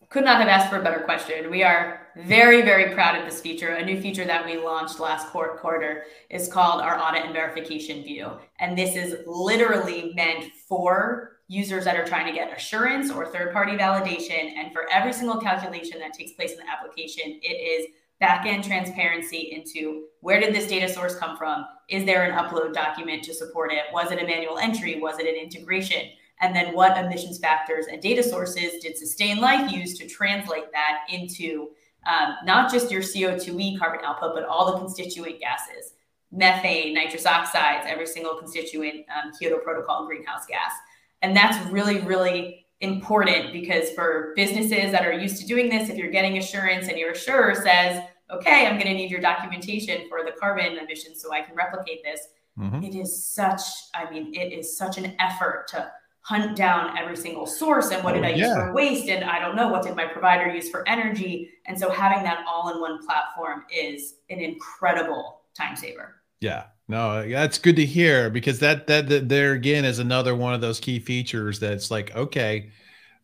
could 0.08 0.24
not 0.24 0.38
have 0.38 0.46
asked 0.46 0.70
for 0.70 0.78
a 0.78 0.82
better 0.82 1.00
question. 1.00 1.50
We 1.50 1.64
are 1.64 2.06
very 2.16 2.62
very 2.62 2.94
proud 2.94 3.18
of 3.18 3.24
this 3.24 3.40
feature. 3.40 3.70
A 3.70 3.84
new 3.84 4.00
feature 4.00 4.24
that 4.24 4.46
we 4.46 4.56
launched 4.56 5.00
last 5.00 5.28
quarter 5.28 6.04
is 6.30 6.48
called 6.48 6.80
our 6.80 6.98
audit 6.98 7.24
and 7.24 7.32
verification 7.32 8.02
view 8.02 8.30
and 8.60 8.78
this 8.78 8.94
is 8.94 9.16
literally 9.26 10.12
meant 10.14 10.52
for 10.68 11.32
users 11.48 11.84
that 11.84 11.96
are 11.96 12.06
trying 12.06 12.26
to 12.26 12.32
get 12.32 12.56
assurance 12.56 13.10
or 13.10 13.26
third 13.26 13.52
party 13.52 13.72
validation 13.72 14.54
and 14.56 14.72
for 14.72 14.88
every 14.90 15.12
single 15.12 15.38
calculation 15.38 15.98
that 15.98 16.14
takes 16.14 16.32
place 16.32 16.52
in 16.52 16.58
the 16.58 16.70
application 16.70 17.38
it 17.42 17.48
is 17.48 17.86
backend 18.22 18.64
transparency 18.64 19.52
into 19.52 20.04
where 20.24 20.40
did 20.40 20.54
this 20.54 20.66
data 20.66 20.88
source 20.88 21.14
come 21.16 21.36
from? 21.36 21.66
Is 21.90 22.06
there 22.06 22.22
an 22.22 22.34
upload 22.34 22.72
document 22.72 23.22
to 23.24 23.34
support 23.34 23.70
it? 23.70 23.82
Was 23.92 24.10
it 24.10 24.22
a 24.22 24.26
manual 24.26 24.56
entry? 24.56 24.98
Was 24.98 25.18
it 25.18 25.26
an 25.26 25.34
integration? 25.34 26.08
And 26.40 26.56
then 26.56 26.74
what 26.74 26.96
emissions 26.96 27.36
factors 27.36 27.88
and 27.92 28.00
data 28.00 28.22
sources 28.22 28.80
did 28.80 28.96
Sustain 28.96 29.38
Life 29.38 29.70
use 29.70 29.98
to 29.98 30.08
translate 30.08 30.72
that 30.72 31.00
into 31.10 31.72
um, 32.06 32.36
not 32.46 32.72
just 32.72 32.90
your 32.90 33.02
CO2e 33.02 33.78
carbon 33.78 34.00
output, 34.02 34.34
but 34.34 34.46
all 34.46 34.72
the 34.72 34.78
constituent 34.78 35.40
gases, 35.40 35.92
methane, 36.32 36.94
nitrous 36.94 37.26
oxides, 37.26 37.86
every 37.86 38.06
single 38.06 38.34
constituent 38.36 39.04
um, 39.14 39.30
Kyoto 39.38 39.58
Protocol 39.58 40.06
greenhouse 40.06 40.46
gas. 40.46 40.72
And 41.20 41.36
that's 41.36 41.70
really, 41.70 42.00
really 42.00 42.64
important 42.80 43.52
because 43.52 43.90
for 43.90 44.32
businesses 44.36 44.90
that 44.90 45.04
are 45.04 45.12
used 45.12 45.38
to 45.42 45.46
doing 45.46 45.68
this, 45.68 45.90
if 45.90 45.98
you're 45.98 46.10
getting 46.10 46.38
assurance 46.38 46.88
and 46.88 46.96
your 46.96 47.10
assurer 47.10 47.54
says, 47.54 48.02
okay, 48.36 48.66
I'm 48.66 48.74
going 48.74 48.86
to 48.86 48.94
need 48.94 49.10
your 49.10 49.20
documentation 49.20 50.08
for 50.08 50.24
the 50.24 50.32
carbon 50.32 50.78
emissions 50.78 51.20
so 51.22 51.32
I 51.32 51.40
can 51.40 51.54
replicate 51.54 52.02
this, 52.02 52.20
mm-hmm. 52.58 52.82
it 52.82 52.94
is 52.94 53.24
such, 53.24 53.60
I 53.94 54.10
mean, 54.10 54.34
it 54.34 54.52
is 54.52 54.76
such 54.76 54.98
an 54.98 55.14
effort 55.18 55.66
to 55.68 55.90
hunt 56.20 56.56
down 56.56 56.96
every 56.96 57.16
single 57.16 57.46
source 57.46 57.90
and 57.90 58.02
what 58.02 58.14
did 58.14 58.24
oh, 58.24 58.28
I 58.28 58.30
yeah. 58.30 58.46
use 58.46 58.54
for 58.54 58.72
waste 58.72 59.08
and 59.08 59.24
I 59.24 59.38
don't 59.38 59.56
know 59.56 59.68
what 59.68 59.82
did 59.82 59.94
my 59.94 60.06
provider 60.06 60.48
use 60.48 60.70
for 60.70 60.86
energy 60.88 61.50
and 61.66 61.78
so 61.78 61.90
having 61.90 62.22
that 62.24 62.44
all 62.48 62.72
in 62.72 62.80
one 62.80 63.04
platform 63.06 63.64
is 63.70 64.14
an 64.30 64.40
incredible 64.40 65.42
time 65.54 65.76
saver. 65.76 66.22
Yeah. 66.40 66.64
No, 66.88 67.26
that's 67.28 67.58
good 67.58 67.76
to 67.76 67.86
hear 67.86 68.28
because 68.28 68.58
that, 68.58 68.86
that 68.88 69.08
that 69.08 69.28
there 69.30 69.52
again 69.52 69.86
is 69.86 69.98
another 69.98 70.34
one 70.34 70.52
of 70.52 70.60
those 70.60 70.80
key 70.80 70.98
features 70.98 71.58
that's 71.58 71.90
like 71.90 72.14
okay, 72.14 72.70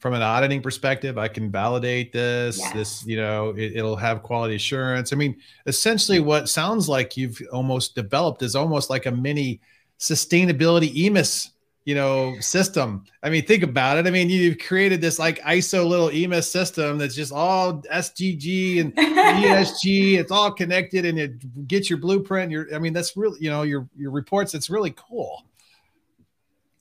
from 0.00 0.14
an 0.14 0.22
auditing 0.22 0.62
perspective, 0.62 1.18
I 1.18 1.28
can 1.28 1.50
validate 1.50 2.10
this. 2.10 2.58
Yes. 2.58 2.72
This, 2.72 3.06
you 3.06 3.18
know, 3.18 3.54
it, 3.56 3.82
will 3.82 3.96
have 3.96 4.22
quality 4.22 4.54
assurance. 4.54 5.12
I 5.12 5.16
mean, 5.16 5.36
essentially, 5.66 6.20
what 6.20 6.48
sounds 6.48 6.88
like 6.88 7.18
you've 7.18 7.40
almost 7.52 7.94
developed 7.94 8.42
is 8.42 8.56
almost 8.56 8.88
like 8.88 9.04
a 9.04 9.10
mini 9.10 9.60
sustainability 9.98 10.94
EMIS 10.94 11.50
you 11.84 11.94
know 11.94 12.38
system 12.40 13.04
i 13.22 13.30
mean 13.30 13.44
think 13.44 13.62
about 13.62 13.96
it 13.96 14.06
i 14.06 14.10
mean 14.10 14.28
you've 14.28 14.58
created 14.58 15.00
this 15.00 15.18
like 15.18 15.40
iso 15.40 15.86
little 15.86 16.10
emis 16.10 16.44
system 16.44 16.98
that's 16.98 17.14
just 17.14 17.32
all 17.32 17.82
sgg 17.82 18.80
and 18.80 18.94
esg 18.96 20.18
it's 20.18 20.30
all 20.30 20.52
connected 20.52 21.06
and 21.06 21.18
it 21.18 21.66
gets 21.66 21.88
your 21.88 21.98
blueprint 21.98 22.52
your 22.52 22.72
i 22.74 22.78
mean 22.78 22.92
that's 22.92 23.16
really 23.16 23.38
you 23.40 23.48
know 23.48 23.62
your 23.62 23.88
your 23.96 24.10
reports 24.10 24.54
it's 24.54 24.68
really 24.68 24.94
cool 24.94 25.46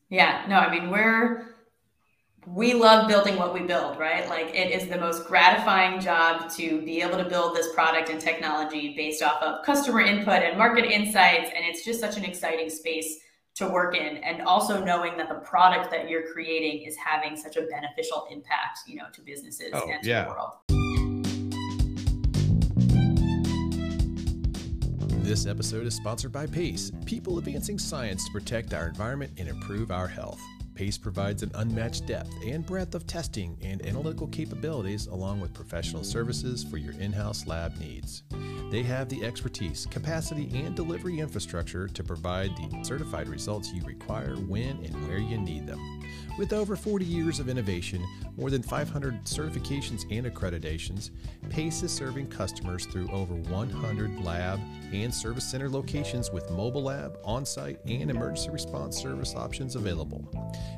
yeah 0.10 0.46
no 0.50 0.58
i 0.58 0.70
mean 0.70 0.90
we're 0.90 1.56
we 2.56 2.74
love 2.74 3.08
building 3.08 3.38
what 3.38 3.54
we 3.54 3.60
build 3.62 4.00
right? 4.00 4.28
Like 4.28 4.56
it 4.56 4.72
is 4.72 4.88
the 4.88 4.98
most 4.98 5.28
gratifying 5.28 6.00
job 6.00 6.50
to 6.54 6.82
be 6.82 7.02
able 7.02 7.18
to 7.18 7.30
build 7.30 7.56
this 7.56 7.72
product 7.76 8.10
and 8.10 8.20
technology 8.20 8.96
based 8.98 9.22
off 9.22 9.42
of 9.44 9.64
customer 9.64 10.02
input 10.02 10.42
and 10.42 10.58
market 10.58 10.86
insights 10.86 11.52
and 11.56 11.64
it's 11.66 11.86
just 11.86 12.00
such 12.00 12.18
an 12.18 12.26
exciting 12.26 12.70
space 12.70 13.20
to 13.56 13.68
work 13.68 13.96
in 13.96 14.18
and 14.18 14.42
also 14.42 14.84
knowing 14.84 15.16
that 15.18 15.30
the 15.30 15.36
product 15.36 15.92
that 15.92 16.10
you're 16.10 16.32
creating 16.32 16.88
is 16.88 16.96
having 16.96 17.38
such 17.38 17.56
a 17.56 17.62
beneficial 17.64 18.26
impact 18.32 18.80
you 18.88 18.96
know 18.96 19.06
to 19.14 19.22
businesses 19.22 19.70
oh, 19.74 19.88
and 19.88 20.02
to 20.02 20.10
yeah. 20.10 20.24
the 20.24 20.30
world. 20.32 20.54
This 25.24 25.46
episode 25.46 25.86
is 25.86 25.94
sponsored 25.94 26.32
by 26.32 26.48
pace 26.48 26.92
people 27.06 27.38
advancing 27.38 27.78
science 27.78 28.26
to 28.26 28.32
protect 28.32 28.74
our 28.74 28.88
environment 28.88 29.34
and 29.38 29.48
improve 29.48 29.92
our 29.92 30.08
health 30.08 30.42
pace 30.80 30.98
provides 30.98 31.44
an 31.44 31.52
unmatched 31.56 32.06
depth 32.06 32.34
and 32.46 32.66
breadth 32.66 32.96
of 32.96 33.06
testing 33.06 33.58
and 33.62 33.86
analytical 33.86 34.28
capabilities 34.28 35.08
along 35.08 35.42
with 35.42 35.54
professional 35.54 36.06
services 36.06 36.64
for 36.64 36.78
your 36.78 36.94
in-house 37.02 37.46
lab 37.46 37.78
needs 37.80 38.24
they 38.70 38.84
have 38.84 39.10
the 39.10 39.24
expertise, 39.24 39.88
capacity, 39.90 40.48
and 40.54 40.76
delivery 40.76 41.20
infrastructure 41.20 41.88
to 41.88 42.04
provide 42.04 42.56
the 42.56 42.84
certified 42.84 43.28
results 43.28 43.74
you 43.74 43.82
require 43.84 44.36
when 44.36 44.84
and 44.86 45.08
where 45.08 45.18
you 45.18 45.40
need 45.40 45.66
them. 45.66 45.99
With 46.38 46.54
over 46.54 46.76
40 46.76 47.04
years 47.04 47.40
of 47.40 47.50
innovation, 47.50 48.06
more 48.38 48.50
than 48.50 48.64
500 48.64 49.26
certifications 49.26 50.06
and 50.10 50.26
accreditations, 50.26 51.12
PACE 51.50 51.84
is 51.84 51.92
serving 51.92 52.28
customers 52.28 52.86
through 52.86 53.12
over 53.12 53.36
100 53.36 54.24
lab 54.24 54.60
and 54.94 55.14
service 55.14 55.44
center 55.44 55.70
locations 55.70 56.32
with 56.32 56.50
mobile 56.50 56.84
lab, 56.84 57.20
on 57.26 57.46
site, 57.46 57.80
and 57.86 58.10
emergency 58.10 58.50
response 58.50 58.98
service 58.98 59.36
options 59.36 59.76
available. 59.76 60.24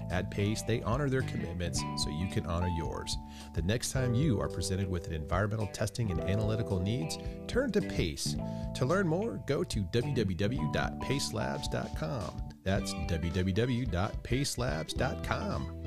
At 0.09 0.31
PACE, 0.31 0.63
they 0.63 0.81
honor 0.81 1.09
their 1.09 1.21
commitments 1.21 1.83
so 1.97 2.09
you 2.09 2.27
can 2.27 2.47
honor 2.47 2.69
yours. 2.77 3.15
The 3.53 3.61
next 3.61 3.91
time 3.91 4.15
you 4.15 4.41
are 4.41 4.49
presented 4.49 4.89
with 4.89 5.07
an 5.07 5.13
environmental 5.13 5.67
testing 5.67 6.09
and 6.11 6.21
analytical 6.21 6.79
needs, 6.79 7.19
turn 7.47 7.71
to 7.73 7.81
PACE. 7.81 8.35
To 8.75 8.85
learn 8.85 9.07
more, 9.07 9.41
go 9.45 9.63
to 9.63 9.83
www.pacelabs.com. 9.83 12.50
That's 12.63 12.93
www.pacelabs.com. 12.93 15.77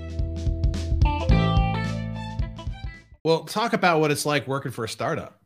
Well, 3.23 3.45
talk 3.45 3.73
about 3.73 4.01
what 4.01 4.11
it's 4.11 4.27
like 4.27 4.47
working 4.47 4.71
for 4.71 4.85
a 4.85 4.89
startup. 4.89 5.41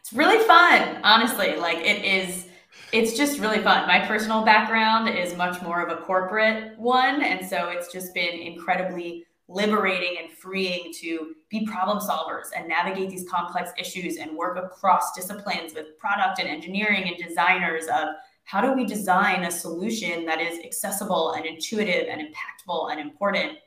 It's 0.00 0.12
really 0.12 0.44
fun, 0.44 0.98
honestly. 1.04 1.54
Like 1.56 1.78
it 1.78 2.04
is 2.04 2.48
it's 2.92 3.16
just 3.16 3.40
really 3.40 3.60
fun. 3.60 3.88
My 3.88 4.06
personal 4.06 4.44
background 4.44 5.08
is 5.08 5.36
much 5.36 5.60
more 5.62 5.82
of 5.82 5.96
a 5.96 6.00
corporate 6.02 6.78
one, 6.78 7.22
and 7.22 7.46
so 7.46 7.68
it's 7.68 7.92
just 7.92 8.14
been 8.14 8.38
incredibly 8.38 9.24
liberating 9.48 10.16
and 10.22 10.32
freeing 10.32 10.92
to 11.00 11.34
be 11.48 11.66
problem 11.66 11.98
solvers 11.98 12.46
and 12.56 12.68
navigate 12.68 13.10
these 13.10 13.28
complex 13.28 13.70
issues 13.78 14.16
and 14.16 14.36
work 14.36 14.56
across 14.56 15.12
disciplines 15.12 15.74
with 15.74 15.98
product 15.98 16.38
and 16.38 16.48
engineering 16.48 17.08
and 17.08 17.16
designers 17.16 17.84
of 17.86 18.08
how 18.44 18.60
do 18.60 18.72
we 18.72 18.84
design 18.84 19.44
a 19.44 19.50
solution 19.50 20.24
that 20.26 20.40
is 20.40 20.58
accessible 20.64 21.32
and 21.32 21.46
intuitive 21.46 22.06
and 22.08 22.20
impactful 22.20 22.90
and 22.90 23.00
important? 23.00 23.58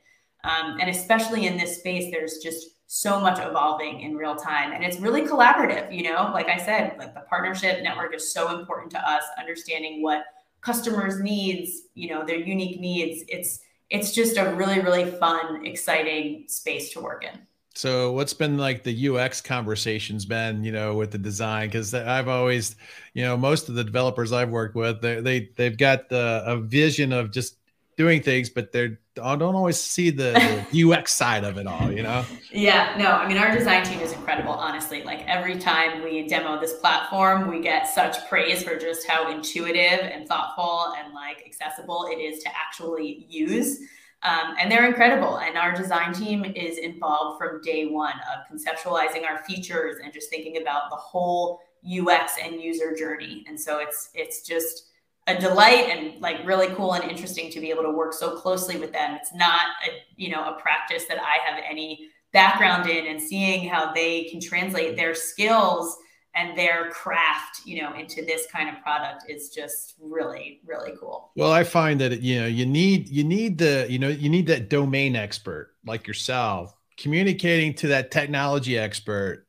Um, 0.44 0.78
and 0.80 0.90
especially 0.90 1.48
in 1.48 1.58
this 1.58 1.80
space 1.80 2.12
there's 2.12 2.38
just 2.38 2.68
so 2.86 3.20
much 3.20 3.38
evolving 3.40 4.00
in 4.02 4.16
real 4.16 4.36
time 4.36 4.72
and 4.72 4.82
it's 4.82 4.98
really 4.98 5.24
collaborative 5.24 5.94
you 5.94 6.04
know? 6.04 6.32
Like 6.34 6.48
i 6.48 6.58
said 6.58 6.96
like 6.98 7.14
the 7.14 7.22
partnership 7.22 7.84
network 7.84 8.16
is 8.16 8.32
so 8.32 8.58
important 8.58 8.92
to 8.92 9.10
us 9.10 9.24
understanding 9.38 10.02
what 10.02 10.24
customers 10.62 11.20
needs 11.20 11.84
you 11.94 12.10
know 12.10 12.26
their 12.26 12.38
unique 12.38 12.80
needs. 12.80 13.24
It's 13.28 13.60
it's 13.90 14.14
just 14.14 14.38
a 14.38 14.54
really 14.56 14.80
really 14.80 15.06
fun 15.06 15.66
exciting 15.66 16.46
space 16.48 16.92
to 16.94 17.00
work 17.00 17.24
in 17.24 17.47
so 17.78 18.12
what's 18.12 18.34
been 18.34 18.58
like 18.58 18.82
the 18.82 19.08
UX 19.08 19.40
conversations 19.40 20.26
been, 20.26 20.64
you 20.64 20.72
know, 20.72 20.96
with 20.96 21.12
the 21.12 21.20
design? 21.20 21.68
Because 21.68 21.94
I've 21.94 22.28
always, 22.28 22.76
you 23.14 23.24
know, 23.24 23.38
most 23.38 23.70
of 23.70 23.76
the 23.76 23.84
developers 23.84 24.32
I've 24.32 24.50
worked 24.50 24.76
with, 24.76 25.00
they, 25.00 25.22
they 25.22 25.50
they've 25.56 25.78
got 25.78 26.10
the, 26.10 26.42
a 26.48 26.58
vision 26.58 27.14
of 27.14 27.30
just 27.30 27.58
doing 27.96 28.24
things, 28.24 28.50
but 28.50 28.72
they 28.72 28.98
don't 29.14 29.44
always 29.44 29.80
see 29.80 30.10
the, 30.10 30.66
the 30.72 30.92
UX 30.92 31.14
side 31.14 31.44
of 31.44 31.60
it 31.60 31.68
all, 31.68 31.92
you 31.92 32.02
know? 32.02 32.26
Yeah, 32.52 32.96
no, 32.98 33.12
I 33.12 33.28
mean, 33.28 33.38
our 33.38 33.56
design 33.56 33.86
team 33.86 34.00
is 34.00 34.12
incredible, 34.12 34.54
honestly. 34.54 35.04
Like 35.04 35.24
every 35.28 35.60
time 35.60 36.04
we 36.04 36.28
demo 36.28 36.60
this 36.60 36.74
platform, 36.74 37.48
we 37.48 37.62
get 37.62 37.88
such 37.88 38.28
praise 38.28 38.64
for 38.64 38.76
just 38.76 39.08
how 39.08 39.32
intuitive 39.32 40.00
and 40.00 40.28
thoughtful 40.28 40.96
and 40.98 41.14
like 41.14 41.44
accessible 41.46 42.08
it 42.12 42.16
is 42.16 42.42
to 42.42 42.50
actually 42.50 43.28
use. 43.30 43.82
Um, 44.24 44.56
and 44.60 44.72
they're 44.72 44.88
incredible. 44.88 45.38
And 45.38 45.58
our 45.58 45.74
design 45.74 46.14
team 46.14 46.44
is 46.44 46.80
involved 46.80 47.38
from 47.38 47.62
day 47.62 47.86
one 47.86 48.16
of 48.34 48.52
conceptualizing 48.52 49.26
our 49.26 49.44
features 49.44 49.98
and 50.04 50.12
just 50.12 50.30
thinking 50.30 50.62
about 50.62 50.90
the 50.90 50.96
whole 50.96 51.60
UX 51.86 52.34
and 52.44 52.60
user 52.62 52.96
journey. 52.96 53.46
And 53.48 53.60
so 53.60 53.80
it's 53.80 54.10
it's 54.14 54.42
just 54.42 54.88
a 55.28 55.38
delight 55.38 55.90
and 55.90 56.20
like 56.22 56.46
really 56.46 56.68
cool 56.76 56.94
and 56.94 57.10
interesting 57.10 57.52
to 57.52 57.60
be 57.60 57.70
able 57.70 57.84
to 57.84 57.92
work 57.92 58.14
so 58.14 58.36
closely 58.38 58.78
with 58.78 58.92
them. 58.92 59.16
It's 59.16 59.34
not 59.34 59.68
a 59.88 59.92
you 60.16 60.32
know 60.32 60.44
a 60.44 60.60
practice 60.60 61.06
that 61.06 61.20
I 61.20 61.38
have 61.50 61.64
any 61.70 62.10
background 62.34 62.90
in, 62.90 63.08
and 63.08 63.22
seeing 63.22 63.70
how 63.70 63.94
they 63.94 64.26
can 64.26 64.40
translate 64.40 64.96
their 64.96 65.14
skills 65.14 65.98
and 66.38 66.58
their 66.58 66.90
craft 66.92 67.62
you 67.66 67.82
know 67.82 67.94
into 67.96 68.24
this 68.24 68.46
kind 68.52 68.70
of 68.70 68.82
product 68.82 69.26
is 69.28 69.50
just 69.50 69.96
really 70.00 70.62
really 70.66 70.94
cool 71.00 71.32
well 71.36 71.52
i 71.52 71.64
find 71.64 72.00
that 72.00 72.22
you 72.22 72.40
know 72.40 72.48
you 72.48 72.66
need 72.66 73.10
you 73.10 73.24
need 73.24 73.58
the 73.58 73.86
you 73.90 74.00
know 74.00 74.08
you 74.08 74.30
need 74.30 74.48
that 74.48 74.70
domain 74.70 75.16
expert 75.16 75.74
like 75.86 76.08
yourself 76.08 76.76
communicating 76.98 77.74
to 77.74 77.88
that 77.88 78.12
technology 78.12 78.78
expert 78.78 79.46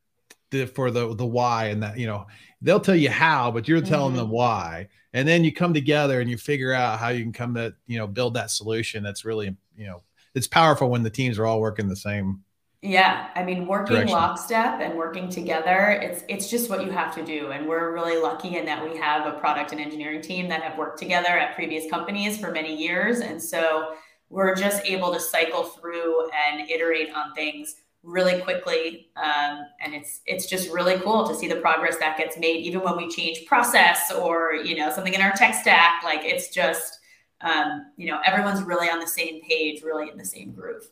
the, 0.50 0.66
for 0.66 0.90
the 0.90 1.14
the 1.14 1.26
why 1.26 1.66
and 1.66 1.82
that 1.82 1.98
you 1.98 2.06
know 2.06 2.26
they'll 2.62 2.80
tell 2.80 2.96
you 2.96 3.10
how 3.10 3.50
but 3.50 3.68
you're 3.68 3.80
telling 3.80 4.12
mm-hmm. 4.12 4.22
them 4.22 4.30
why 4.30 4.88
and 5.12 5.26
then 5.26 5.44
you 5.44 5.52
come 5.52 5.74
together 5.74 6.20
and 6.20 6.30
you 6.30 6.36
figure 6.36 6.72
out 6.72 6.98
how 6.98 7.08
you 7.08 7.22
can 7.22 7.32
come 7.32 7.54
to 7.54 7.74
you 7.86 7.98
know 7.98 8.06
build 8.06 8.34
that 8.34 8.50
solution 8.50 9.02
that's 9.02 9.24
really 9.24 9.54
you 9.76 9.86
know 9.86 10.02
it's 10.34 10.46
powerful 10.46 10.88
when 10.88 11.02
the 11.02 11.10
teams 11.10 11.38
are 11.38 11.46
all 11.46 11.60
working 11.60 11.88
the 11.88 11.96
same 11.96 12.42
yeah, 12.80 13.30
I 13.34 13.42
mean, 13.42 13.66
working 13.66 13.96
direction. 13.96 14.14
lockstep 14.14 14.80
and 14.80 14.94
working 14.94 15.28
together, 15.28 15.98
it's 16.00 16.22
it's 16.28 16.48
just 16.48 16.70
what 16.70 16.84
you 16.84 16.90
have 16.92 17.12
to 17.16 17.24
do. 17.24 17.50
And 17.50 17.68
we're 17.68 17.92
really 17.92 18.20
lucky 18.20 18.56
in 18.56 18.64
that 18.66 18.84
we 18.88 18.96
have 18.98 19.26
a 19.26 19.36
product 19.38 19.72
and 19.72 19.80
engineering 19.80 20.22
team 20.22 20.48
that 20.48 20.62
have 20.62 20.78
worked 20.78 20.98
together 20.98 21.30
at 21.30 21.56
previous 21.56 21.90
companies 21.90 22.38
for 22.38 22.52
many 22.52 22.76
years, 22.76 23.18
and 23.18 23.42
so 23.42 23.94
we're 24.30 24.54
just 24.54 24.84
able 24.84 25.12
to 25.12 25.18
cycle 25.18 25.64
through 25.64 26.28
and 26.30 26.70
iterate 26.70 27.12
on 27.14 27.34
things 27.34 27.74
really 28.04 28.40
quickly. 28.42 29.08
Um, 29.16 29.66
and 29.80 29.92
it's 29.94 30.20
it's 30.26 30.46
just 30.46 30.70
really 30.70 30.98
cool 30.98 31.26
to 31.26 31.34
see 31.34 31.48
the 31.48 31.56
progress 31.56 31.96
that 31.98 32.16
gets 32.16 32.38
made, 32.38 32.64
even 32.64 32.82
when 32.82 32.96
we 32.96 33.08
change 33.08 33.44
process 33.46 34.12
or 34.12 34.54
you 34.54 34.76
know 34.76 34.92
something 34.92 35.14
in 35.14 35.20
our 35.20 35.32
tech 35.32 35.54
stack. 35.54 36.04
Like 36.04 36.20
it's 36.22 36.54
just 36.54 37.00
um, 37.40 37.86
you 37.96 38.08
know 38.08 38.20
everyone's 38.24 38.62
really 38.62 38.88
on 38.88 39.00
the 39.00 39.08
same 39.08 39.42
page, 39.42 39.82
really 39.82 40.10
in 40.10 40.16
the 40.16 40.24
same 40.24 40.52
groove. 40.52 40.88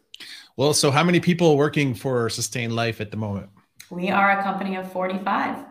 Well, 0.56 0.72
so 0.72 0.90
how 0.90 1.04
many 1.04 1.20
people 1.20 1.50
are 1.50 1.56
working 1.56 1.94
for 1.94 2.30
Sustain 2.30 2.70
Life 2.70 3.00
at 3.02 3.10
the 3.10 3.16
moment? 3.16 3.50
We 3.90 4.08
are 4.08 4.38
a 4.38 4.42
company 4.42 4.76
of 4.76 4.90
45. 4.90 5.64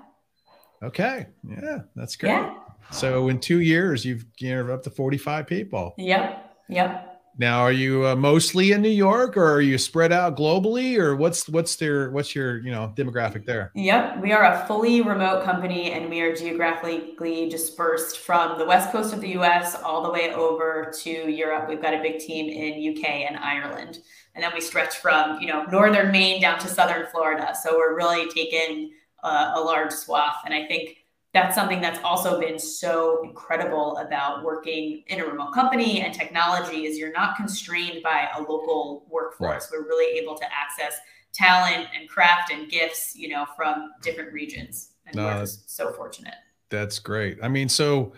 Okay. 0.84 1.28
Yeah, 1.44 1.80
that's 1.96 2.16
great. 2.16 2.30
Yeah. 2.30 2.56
So 2.92 3.30
in 3.30 3.40
two 3.40 3.62
years, 3.62 4.06
you've 4.06 4.26
geared 4.36 4.70
up 4.70 4.84
to 4.84 4.92
45 4.92 5.48
people. 5.48 5.96
Yep. 5.98 6.56
Yep. 6.70 7.15
Now, 7.38 7.62
are 7.62 7.72
you 7.72 8.08
uh, 8.08 8.16
mostly 8.16 8.72
in 8.72 8.82
New 8.82 8.88
York, 8.88 9.36
or 9.36 9.46
are 9.46 9.62
you 9.62 9.78
spread 9.78 10.14
out 10.14 10.38
globally, 10.38 10.98
or 10.98 11.18
what's 11.18 11.50
what's 11.50 11.76
their 11.76 12.10
what's 12.12 12.34
your 12.34 12.60
you 12.60 12.72
know 12.72 12.94
demographic 12.96 13.46
there? 13.46 13.72
Yep, 13.76 14.22
we 14.22 14.32
are 14.32 14.46
a 14.46 14.66
fully 14.68 15.02
remote 15.02 15.44
company, 15.44 15.92
and 15.92 16.10
we 16.10 16.22
are 16.22 16.34
geographically 16.34 17.50
dispersed 17.50 18.20
from 18.20 18.58
the 18.58 18.66
west 18.66 18.92
coast 18.92 19.14
of 19.14 19.20
the 19.20 19.30
U.S. 19.30 19.76
all 19.76 20.02
the 20.02 20.12
way 20.12 20.34
over 20.34 20.94
to 21.04 21.10
Europe. 21.10 21.68
We've 21.68 21.82
got 21.82 21.94
a 21.94 22.02
big 22.02 22.20
team 22.20 22.50
in 22.50 22.98
UK 22.98 23.10
and 23.30 23.38
Ireland, 23.38 24.00
and 24.34 24.42
then 24.42 24.52
we 24.54 24.62
stretch 24.62 24.96
from 24.96 25.42
you 25.42 25.48
know 25.48 25.64
northern 25.66 26.12
Maine 26.12 26.42
down 26.42 26.58
to 26.60 26.70
southern 26.70 27.08
Florida. 27.08 27.54
So 27.62 27.76
we're 27.76 27.98
really 27.98 28.30
taking 28.32 28.92
a 29.24 29.60
large 29.60 29.92
swath, 29.92 30.38
and 30.46 30.54
I 30.54 30.68
think 30.68 31.05
that's 31.36 31.54
something 31.54 31.82
that's 31.82 32.00
also 32.02 32.40
been 32.40 32.58
so 32.58 33.22
incredible 33.26 33.98
about 33.98 34.46
working 34.46 35.04
in 35.08 35.20
a 35.20 35.26
remote 35.26 35.54
company 35.54 36.00
and 36.00 36.14
technology 36.14 36.86
is 36.86 36.98
you're 36.98 37.12
not 37.12 37.36
constrained 37.36 38.02
by 38.02 38.30
a 38.38 38.40
local 38.40 39.06
workforce. 39.10 39.70
Right. 39.70 39.82
We're 39.82 39.86
really 39.86 40.18
able 40.18 40.36
to 40.38 40.46
access 40.46 40.98
talent 41.34 41.88
and 41.94 42.08
craft 42.08 42.54
and 42.54 42.72
gifts, 42.72 43.18
you 43.18 43.28
know, 43.28 43.46
from 43.54 43.92
different 44.02 44.32
regions. 44.32 44.92
And 45.08 45.18
we're 45.18 45.46
so 45.46 45.92
fortunate. 45.92 46.36
That's 46.70 47.00
great. 47.00 47.38
I 47.44 47.50
mean, 47.50 47.68
so 47.68 48.14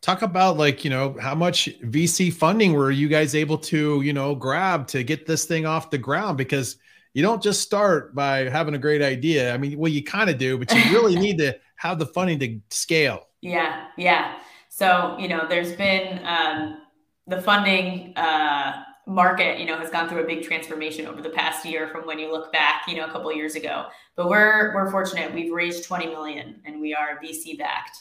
talk 0.00 0.22
about 0.22 0.56
like, 0.56 0.84
you 0.84 0.90
know, 0.90 1.16
how 1.20 1.34
much 1.34 1.68
VC 1.80 2.32
funding 2.32 2.74
were 2.74 2.92
you 2.92 3.08
guys 3.08 3.34
able 3.34 3.58
to, 3.58 4.00
you 4.00 4.12
know, 4.12 4.36
grab 4.36 4.86
to 4.88 5.02
get 5.02 5.26
this 5.26 5.44
thing 5.44 5.66
off 5.66 5.90
the 5.90 5.98
ground? 5.98 6.38
Because 6.38 6.76
you 7.14 7.22
don't 7.24 7.42
just 7.42 7.62
start 7.62 8.14
by 8.14 8.48
having 8.48 8.76
a 8.76 8.78
great 8.78 9.02
idea. 9.02 9.52
I 9.52 9.58
mean, 9.58 9.76
well, 9.76 9.90
you 9.90 10.04
kind 10.04 10.30
of 10.30 10.38
do, 10.38 10.56
but 10.56 10.72
you 10.72 10.80
really 10.92 11.16
need 11.18 11.38
to 11.38 11.58
have 11.80 11.98
the 11.98 12.06
funding 12.06 12.38
to 12.38 12.60
scale. 12.76 13.26
Yeah, 13.40 13.86
yeah. 13.96 14.38
So 14.68 15.16
you 15.18 15.28
know, 15.28 15.46
there's 15.48 15.72
been 15.72 16.20
um, 16.26 16.82
the 17.26 17.40
funding 17.40 18.14
uh, 18.16 18.82
market. 19.06 19.58
You 19.58 19.64
know, 19.64 19.78
has 19.78 19.90
gone 19.90 20.08
through 20.08 20.22
a 20.22 20.26
big 20.26 20.42
transformation 20.42 21.06
over 21.06 21.22
the 21.22 21.30
past 21.30 21.64
year 21.64 21.88
from 21.88 22.06
when 22.06 22.18
you 22.18 22.30
look 22.30 22.52
back. 22.52 22.82
You 22.86 22.96
know, 22.96 23.06
a 23.06 23.10
couple 23.10 23.32
years 23.32 23.54
ago. 23.54 23.86
But 24.14 24.28
we're 24.28 24.74
we're 24.74 24.90
fortunate. 24.90 25.34
We've 25.34 25.52
raised 25.52 25.84
20 25.84 26.08
million, 26.08 26.60
and 26.66 26.80
we 26.80 26.94
are 26.94 27.18
VC 27.24 27.58
backed. 27.58 27.96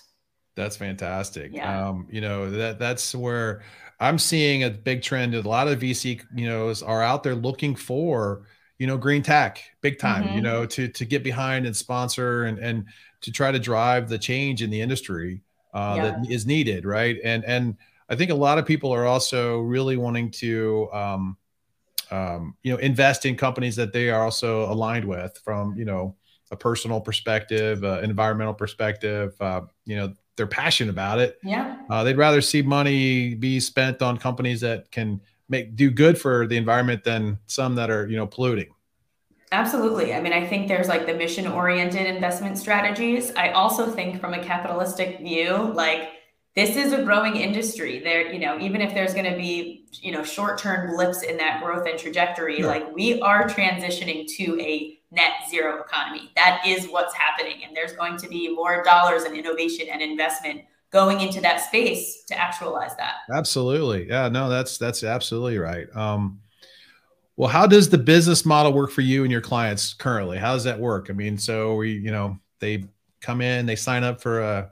That's 0.57 0.75
fantastic. 0.75 1.53
Yeah. 1.53 1.87
Um, 1.87 2.07
you 2.11 2.19
know 2.19 2.51
that 2.51 2.79
that's 2.79 3.15
where 3.15 3.63
I'm 4.01 4.19
seeing 4.19 4.63
a 4.63 4.69
big 4.69 5.03
trend. 5.03 5.35
A 5.35 5.41
lot 5.41 5.69
of 5.69 5.79
VC, 5.79 6.21
you 6.35 6.49
know, 6.49 6.73
are 6.85 7.01
out 7.01 7.23
there 7.23 7.35
looking 7.35 7.75
for 7.75 8.43
you 8.79 8.87
know 8.87 8.97
green 8.97 9.21
tech 9.21 9.61
big 9.81 9.99
time 9.99 10.23
mm-hmm. 10.23 10.35
you 10.35 10.41
know 10.41 10.65
to 10.65 10.87
to 10.87 11.05
get 11.05 11.23
behind 11.23 11.67
and 11.67 11.75
sponsor 11.75 12.45
and 12.45 12.57
and 12.57 12.85
to 13.21 13.31
try 13.31 13.51
to 13.51 13.59
drive 13.59 14.09
the 14.09 14.17
change 14.17 14.63
in 14.63 14.69
the 14.69 14.81
industry 14.81 15.41
uh, 15.73 15.93
yeah. 15.97 16.03
that 16.03 16.31
is 16.31 16.45
needed, 16.45 16.85
right? 16.85 17.17
And 17.23 17.43
and 17.45 17.77
I 18.09 18.15
think 18.15 18.31
a 18.31 18.35
lot 18.35 18.57
of 18.57 18.65
people 18.65 18.91
are 18.91 19.05
also 19.05 19.59
really 19.59 19.97
wanting 19.97 20.31
to, 20.31 20.89
um, 20.91 21.37
um, 22.09 22.55
you 22.63 22.71
know, 22.71 22.79
invest 22.79 23.25
in 23.25 23.35
companies 23.35 23.75
that 23.75 23.93
they 23.93 24.09
are 24.09 24.23
also 24.23 24.71
aligned 24.71 25.05
with 25.05 25.37
from 25.43 25.75
you 25.75 25.85
know 25.85 26.15
a 26.51 26.55
personal 26.55 26.99
perspective, 26.99 27.83
uh, 27.83 27.99
environmental 28.01 28.53
perspective. 28.53 29.35
Uh, 29.39 29.61
you 29.85 29.95
know, 29.95 30.13
they're 30.35 30.47
passionate 30.47 30.89
about 30.89 31.19
it. 31.19 31.37
Yeah. 31.43 31.77
Uh, 31.89 32.03
they'd 32.03 32.17
rather 32.17 32.41
see 32.41 32.61
money 32.61 33.35
be 33.35 33.59
spent 33.59 34.01
on 34.01 34.17
companies 34.17 34.61
that 34.61 34.89
can 34.89 35.21
make 35.49 35.75
do 35.75 35.89
good 35.89 36.19
for 36.19 36.47
the 36.47 36.55
environment 36.55 37.03
than 37.03 37.39
some 37.47 37.75
that 37.75 37.89
are 37.89 38.07
you 38.07 38.15
know 38.15 38.27
polluting. 38.27 38.69
Absolutely. 39.51 40.13
I 40.13 40.21
mean, 40.21 40.31
I 40.31 40.45
think 40.45 40.67
there's 40.67 40.87
like 40.87 41.07
the 41.07 41.13
mission 41.15 41.47
oriented 41.47 42.05
investment 42.05 42.57
strategies. 42.57 43.31
I 43.35 43.49
also 43.49 43.87
think 43.87 44.21
from 44.21 44.35
a 44.35 44.43
capitalistic 44.43 45.19
view, 45.19 45.55
like 45.73 46.09
this 46.55 46.75
is 46.75 46.93
a 46.93 47.03
growing 47.03 47.35
industry 47.35 47.99
there, 47.99 48.31
you 48.31 48.39
know, 48.39 48.59
even 48.59 48.81
if 48.81 48.93
there's 48.93 49.13
going 49.13 49.31
to 49.31 49.37
be, 49.37 49.87
you 50.01 50.11
know, 50.11 50.23
short 50.23 50.59
term 50.59 50.95
blips 50.95 51.23
in 51.23 51.37
that 51.37 51.63
growth 51.63 51.87
and 51.87 51.97
trajectory, 51.97 52.61
like 52.61 52.93
we 52.93 53.19
are 53.21 53.45
transitioning 53.45 54.27
to 54.35 54.59
a 54.59 54.99
net 55.11 55.31
zero 55.49 55.81
economy. 55.81 56.31
That 56.35 56.61
is 56.65 56.87
what's 56.87 57.15
happening. 57.15 57.63
And 57.65 57.75
there's 57.75 57.93
going 57.93 58.17
to 58.17 58.27
be 58.27 58.53
more 58.53 58.83
dollars 58.83 59.23
and 59.23 59.35
innovation 59.35 59.87
and 59.91 60.01
investment 60.01 60.61
going 60.91 61.21
into 61.21 61.39
that 61.41 61.61
space 61.61 62.23
to 62.25 62.37
actualize 62.37 62.95
that. 62.97 63.15
Absolutely. 63.31 64.07
Yeah, 64.07 64.29
no, 64.29 64.49
that's, 64.49 64.77
that's 64.77 65.03
absolutely 65.03 65.57
right. 65.57 65.87
Um, 65.95 66.39
well, 67.35 67.49
how 67.49 67.65
does 67.65 67.89
the 67.89 67.97
business 67.97 68.45
model 68.45 68.73
work 68.73 68.91
for 68.91 69.01
you 69.01 69.23
and 69.23 69.31
your 69.31 69.41
clients 69.41 69.93
currently? 69.93 70.37
How 70.37 70.53
does 70.53 70.65
that 70.65 70.79
work? 70.79 71.07
I 71.09 71.13
mean, 71.13 71.37
so 71.37 71.75
we, 71.75 71.93
you 71.93 72.11
know, 72.11 72.37
they 72.59 72.83
come 73.21 73.41
in, 73.41 73.65
they 73.65 73.75
sign 73.75 74.03
up 74.03 74.21
for 74.21 74.41
a, 74.41 74.69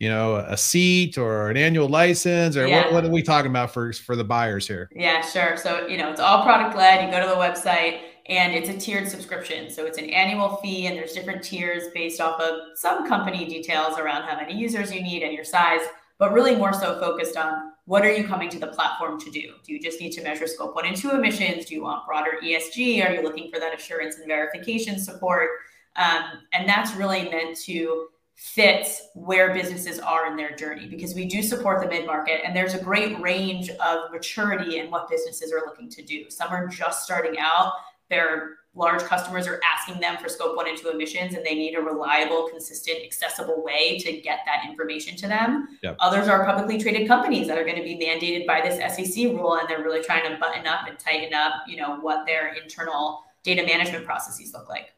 you 0.00 0.08
know, 0.08 0.36
a 0.36 0.56
seat 0.56 1.18
or 1.18 1.50
an 1.50 1.56
annual 1.56 1.88
license, 1.88 2.56
or 2.56 2.66
yeah. 2.66 2.84
what, 2.84 2.94
what, 2.94 3.04
are 3.04 3.10
we 3.10 3.22
talking 3.22 3.50
about 3.50 3.70
for 3.70 3.92
for 3.92 4.16
the 4.16 4.24
buyers 4.24 4.66
here? 4.66 4.88
Yeah, 4.92 5.20
sure. 5.20 5.58
So 5.58 5.86
you 5.86 5.98
know, 5.98 6.10
it's 6.10 6.20
all 6.20 6.42
product 6.42 6.74
led. 6.74 7.04
You 7.04 7.10
go 7.12 7.20
to 7.20 7.28
the 7.28 7.34
website, 7.34 8.00
and 8.30 8.54
it's 8.54 8.68
a 8.68 8.76
tiered 8.76 9.08
subscription. 9.08 9.68
So 9.68 9.86
it's 9.86 9.98
an 9.98 10.08
annual 10.08 10.56
fee, 10.56 10.86
and 10.86 10.96
there's 10.96 11.12
different 11.12 11.42
tiers 11.42 11.84
based 11.92 12.20
off 12.20 12.40
of 12.40 12.78
some 12.78 13.06
company 13.06 13.44
details 13.44 13.98
around 13.98 14.22
how 14.22 14.36
many 14.36 14.56
users 14.56 14.94
you 14.94 15.02
need 15.02 15.24
and 15.24 15.32
your 15.32 15.44
size, 15.44 15.80
but 16.16 16.32
really 16.32 16.54
more 16.54 16.72
so 16.72 16.98
focused 17.00 17.36
on 17.36 17.72
what 17.86 18.04
are 18.04 18.12
you 18.12 18.24
coming 18.24 18.48
to 18.50 18.58
the 18.60 18.68
platform 18.68 19.18
to 19.20 19.30
do? 19.32 19.54
Do 19.66 19.72
you 19.72 19.80
just 19.80 20.00
need 20.00 20.12
to 20.12 20.22
measure 20.22 20.46
scope 20.46 20.76
one 20.76 20.86
and 20.86 20.96
two 20.96 21.10
emissions? 21.10 21.64
Do 21.64 21.74
you 21.74 21.82
want 21.82 22.06
broader 22.06 22.32
ESG? 22.40 23.04
Are 23.04 23.12
you 23.12 23.22
looking 23.22 23.50
for 23.50 23.58
that 23.58 23.74
assurance 23.74 24.16
and 24.16 24.28
verification 24.28 25.00
support? 25.00 25.48
Um, 25.96 26.22
and 26.52 26.68
that's 26.68 26.94
really 26.94 27.28
meant 27.28 27.58
to 27.64 28.06
fit 28.36 28.86
where 29.14 29.52
businesses 29.52 29.98
are 29.98 30.26
in 30.28 30.36
their 30.36 30.54
journey 30.56 30.86
because 30.88 31.14
we 31.14 31.26
do 31.26 31.42
support 31.42 31.82
the 31.82 31.88
mid 31.88 32.06
market 32.06 32.40
and 32.42 32.56
there's 32.56 32.72
a 32.72 32.82
great 32.82 33.20
range 33.20 33.68
of 33.68 34.10
maturity 34.10 34.78
in 34.78 34.90
what 34.90 35.10
businesses 35.10 35.52
are 35.52 35.62
looking 35.66 35.90
to 35.90 36.02
do. 36.02 36.30
Some 36.30 36.50
are 36.50 36.66
just 36.66 37.04
starting 37.04 37.38
out, 37.38 37.72
they're 38.10 38.56
large 38.74 39.02
customers 39.02 39.48
are 39.48 39.60
asking 39.64 40.00
them 40.00 40.16
for 40.18 40.28
scope 40.28 40.56
one 40.56 40.68
and 40.68 40.78
two 40.78 40.88
emissions 40.90 41.34
and 41.34 41.44
they 41.44 41.54
need 41.54 41.74
a 41.74 41.80
reliable 41.80 42.48
consistent 42.48 42.98
accessible 43.04 43.64
way 43.64 43.98
to 43.98 44.20
get 44.20 44.40
that 44.46 44.68
information 44.68 45.16
to 45.16 45.26
them. 45.26 45.66
Yep. 45.82 45.96
others 45.98 46.28
are 46.28 46.44
publicly 46.44 46.78
traded 46.78 47.08
companies 47.08 47.48
that 47.48 47.58
are 47.58 47.64
going 47.64 47.76
to 47.76 47.82
be 47.82 47.96
mandated 47.96 48.46
by 48.46 48.60
this 48.60 48.76
sec 48.78 49.16
rule 49.16 49.54
and 49.54 49.68
they're 49.68 49.82
really 49.82 50.02
trying 50.02 50.30
to 50.30 50.38
button 50.38 50.66
up 50.66 50.86
and 50.86 50.98
tighten 50.98 51.34
up 51.34 51.52
you 51.66 51.76
know 51.76 51.96
what 52.00 52.26
their 52.26 52.54
internal 52.54 53.24
data 53.42 53.64
management 53.64 54.04
processes 54.04 54.52
look 54.52 54.68
like. 54.68 54.92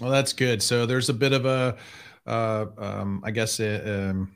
Well 0.00 0.10
that's 0.10 0.32
good. 0.32 0.62
So 0.62 0.86
there's 0.86 1.08
a 1.08 1.14
bit 1.14 1.32
of 1.32 1.44
a 1.44 1.76
uh, 2.26 2.66
um, 2.78 3.22
I 3.24 3.30
guess 3.30 3.60
a, 3.60 4.10
um, 4.10 4.32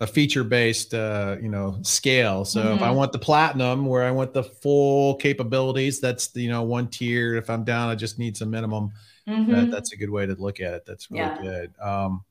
a 0.00 0.06
feature 0.06 0.44
based 0.44 0.92
uh, 0.92 1.36
you 1.40 1.48
know 1.48 1.78
scale 1.82 2.44
so 2.44 2.60
mm-hmm. 2.60 2.72
if 2.72 2.82
i 2.82 2.86
mm-hmm. 2.86 2.96
want 2.96 3.12
the 3.12 3.18
platinum 3.18 3.86
where 3.86 4.02
i 4.02 4.10
want 4.10 4.32
the 4.32 4.42
full 4.42 5.14
capabilities 5.16 6.00
that's 6.00 6.28
the, 6.28 6.42
you 6.42 6.48
know 6.48 6.62
one 6.62 6.88
tier 6.88 7.36
if 7.36 7.48
i'm 7.48 7.64
down 7.64 7.88
i 7.88 7.94
just 7.94 8.18
need 8.18 8.36
some 8.36 8.50
minimum 8.50 8.90
mm-hmm. 9.28 9.52
that, 9.52 9.70
that's 9.70 9.92
a 9.92 9.96
good 9.96 10.10
way 10.10 10.26
to 10.26 10.34
look 10.34 10.60
at 10.60 10.74
it 10.74 10.84
that's 10.86 11.10
really 11.10 11.24
yeah. 11.24 11.42
good 11.42 11.72
um, 11.80 12.24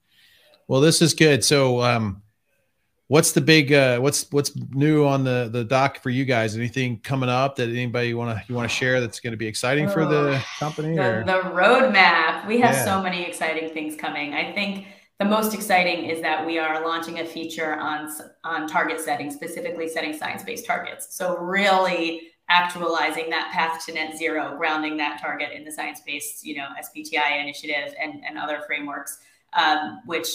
well 0.68 0.82
this 0.82 1.02
is 1.02 1.14
good 1.14 1.44
so 1.44 1.82
um, 1.82 2.22
what's 3.08 3.32
the 3.32 3.42
big 3.42 3.72
uh, 3.72 4.00
what's 4.00 4.30
what's 4.32 4.56
new 4.72 5.06
on 5.06 5.24
the 5.24 5.50
the 5.52 5.64
dock 5.64 6.00
for 6.00 6.10
you 6.10 6.26
guys 6.26 6.58
anything 6.58 7.00
coming 7.00 7.30
up 7.30 7.56
that 7.56 7.70
anybody 7.70 8.14
want 8.14 8.38
to 8.38 8.44
you 8.48 8.56
want 8.56 8.70
to 8.70 8.76
share 8.76 9.00
that's 9.00 9.20
going 9.20 9.32
to 9.32 9.38
be 9.38 9.48
exciting 9.48 9.88
oh, 9.88 9.94
for 9.94 10.06
the 10.06 10.36
oh, 10.36 10.44
company 10.60 10.96
the, 10.96 11.24
the 11.26 11.50
roadmap 11.52 12.46
we 12.46 12.60
have 12.60 12.76
yeah. 12.76 12.86
so 12.86 13.02
many 13.02 13.24
exciting 13.24 13.70
things 13.70 13.96
coming 13.96 14.34
i 14.34 14.52
think 14.52 14.86
the 15.20 15.26
most 15.26 15.54
exciting 15.54 16.06
is 16.06 16.22
that 16.22 16.46
we 16.46 16.58
are 16.58 16.86
launching 16.86 17.20
a 17.20 17.26
feature 17.26 17.76
on 17.76 18.12
on 18.44 18.68
target 18.68 19.00
setting, 19.00 19.32
specifically 19.32 19.88
setting 19.88 20.14
science-based 20.14 20.66
targets. 20.66 21.16
So 21.16 21.38
really 21.38 22.22
actualizing 22.50 23.30
that 23.30 23.52
path 23.54 23.86
to 23.86 23.94
net 23.94 24.18
zero, 24.18 24.56
grounding 24.58 24.98
that 24.98 25.22
target 25.22 25.52
in 25.54 25.64
the 25.64 25.72
science-based, 25.72 26.46
you 26.46 26.56
know, 26.56 26.68
SBTI 26.82 27.42
initiative 27.42 27.94
and, 28.02 28.22
and 28.28 28.38
other 28.38 28.62
frameworks, 28.68 29.20
um, 29.54 30.02
which 30.06 30.28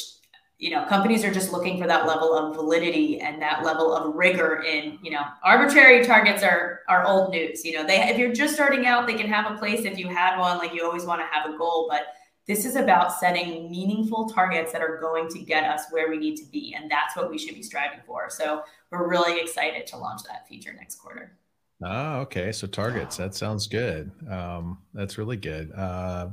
you 0.59 0.71
know 0.71 0.85
companies 0.87 1.25
are 1.25 1.33
just 1.33 1.53
looking 1.53 1.81
for 1.81 1.87
that 1.87 2.07
level 2.07 2.35
of 2.35 2.55
validity 2.57 3.21
and 3.21 3.41
that 3.41 3.65
level 3.65 3.95
of 3.95 4.15
rigor 4.17 4.63
in 4.63 4.99
you 5.03 5.11
know 5.11 5.23
arbitrary 5.45 6.05
targets 6.05 6.43
are 6.43 6.81
are 6.89 7.07
old 7.07 7.31
news 7.31 7.65
you 7.65 7.73
know 7.73 7.87
they 7.87 8.01
if 8.09 8.19
you're 8.19 8.33
just 8.33 8.55
starting 8.55 8.85
out 8.85 9.07
they 9.07 9.15
can 9.15 9.29
have 9.29 9.53
a 9.53 9.57
place 9.57 9.85
if 9.85 9.97
you 9.97 10.09
had 10.09 10.37
one 10.37 10.59
like 10.59 10.75
you 10.75 10.85
always 10.85 11.05
want 11.05 11.21
to 11.21 11.27
have 11.27 11.49
a 11.49 11.57
goal 11.57 11.87
but 11.89 12.09
this 12.49 12.65
is 12.65 12.77
about 12.77 13.13
setting 13.13 13.71
meaningful 13.71 14.29
targets 14.29 14.73
that 14.73 14.81
are 14.81 14.97
going 14.97 15.29
to 15.29 15.39
get 15.39 15.65
us 15.65 15.83
where 15.91 16.09
we 16.09 16.17
need 16.17 16.37
to 16.37 16.45
be. 16.47 16.75
And 16.75 16.91
that's 16.91 17.15
what 17.15 17.31
we 17.31 17.39
should 17.39 17.55
be 17.55 17.63
striving 17.63 18.01
for. 18.07 18.31
So 18.31 18.63
we're 18.91 19.07
really 19.07 19.39
excited 19.39 19.87
to 19.89 19.99
launch 19.99 20.23
that 20.25 20.49
feature 20.49 20.73
next 20.73 20.97
quarter. 20.97 21.37
Oh, 21.85 22.21
okay. 22.21 22.51
So 22.51 22.67
targets, 22.67 23.19
that 23.19 23.35
sounds 23.35 23.67
good. 23.67 24.11
Um, 24.31 24.79
that's 24.95 25.19
really 25.19 25.37
good. 25.37 25.71
Uh, 25.73 26.31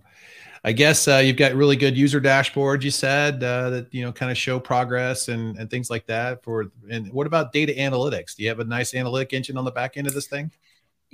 I 0.64 0.72
guess 0.72 1.08
uh, 1.08 1.18
you've 1.18 1.38
got 1.38 1.54
really 1.54 1.76
good 1.76 1.96
user 1.96 2.20
dashboards. 2.20 2.82
You 2.82 2.92
said 2.92 3.44
uh, 3.44 3.70
that 3.70 3.94
you 3.94 4.04
know 4.04 4.12
kind 4.12 4.32
of 4.32 4.38
show 4.38 4.60
progress 4.60 5.28
and 5.28 5.56
and 5.60 5.70
things 5.70 5.92
like 5.92 6.08
that. 6.08 6.44
For 6.44 6.72
and 6.90 7.14
what 7.14 7.28
about 7.28 7.54
data 7.54 7.72
analytics? 7.74 8.36
Do 8.36 8.42
you 8.42 8.50
have 8.50 8.60
a 8.60 8.64
nice 8.64 8.96
analytic 8.96 9.34
engine 9.34 9.58
on 9.58 9.66
the 9.66 9.72
back 9.72 9.96
end 9.96 10.08
of 10.08 10.16
this 10.16 10.26
thing? 10.26 10.50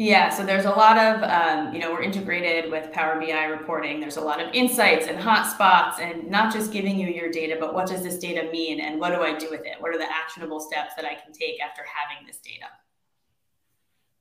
Yeah, 0.01 0.29
so 0.29 0.43
there's 0.43 0.65
a 0.65 0.71
lot 0.71 0.97
of, 0.97 1.21
um, 1.21 1.75
you 1.75 1.79
know, 1.79 1.91
we're 1.91 2.01
integrated 2.01 2.71
with 2.71 2.91
Power 2.91 3.19
BI 3.19 3.43
reporting. 3.45 3.99
There's 3.99 4.17
a 4.17 4.21
lot 4.21 4.41
of 4.41 4.51
insights 4.51 5.05
and 5.05 5.15
hotspots, 5.15 5.99
and 5.99 6.27
not 6.27 6.51
just 6.51 6.73
giving 6.73 6.97
you 6.97 7.07
your 7.07 7.29
data, 7.29 7.55
but 7.59 7.75
what 7.75 7.85
does 7.85 8.01
this 8.01 8.17
data 8.17 8.49
mean 8.51 8.79
and 8.79 8.99
what 8.99 9.11
do 9.11 9.21
I 9.21 9.37
do 9.37 9.51
with 9.51 9.61
it? 9.63 9.79
What 9.79 9.93
are 9.93 9.99
the 9.99 10.11
actionable 10.11 10.59
steps 10.59 10.93
that 10.95 11.05
I 11.05 11.13
can 11.13 11.31
take 11.31 11.61
after 11.61 11.83
having 11.83 12.25
this 12.25 12.39
data? 12.39 12.65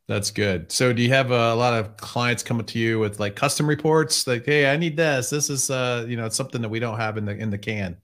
That's 0.06 0.30
good. 0.30 0.70
So, 0.70 0.92
do 0.92 1.00
you 1.00 1.14
have 1.14 1.30
a, 1.30 1.54
lot 1.54 1.72
of 1.72 1.96
clients 1.96 2.42
coming 2.42 2.66
to 2.66 2.78
you 2.78 2.98
with 2.98 3.18
like 3.18 3.34
custom 3.34 3.66
reports? 3.66 4.26
Like, 4.26 4.44
hey, 4.44 4.70
I 4.70 4.76
need 4.76 4.98
this. 4.98 5.30
This 5.30 5.48
is, 5.48 5.70
uh, 5.70 6.04
you 6.06 6.18
know, 6.18 6.26
it's 6.26 6.36
something 6.36 6.60
that 6.60 6.68
we 6.68 6.78
don't 6.78 6.98
have 6.98 7.16
in 7.16 7.24
the 7.24 7.34
in 7.34 7.48
the 7.48 7.56
can. 7.56 7.96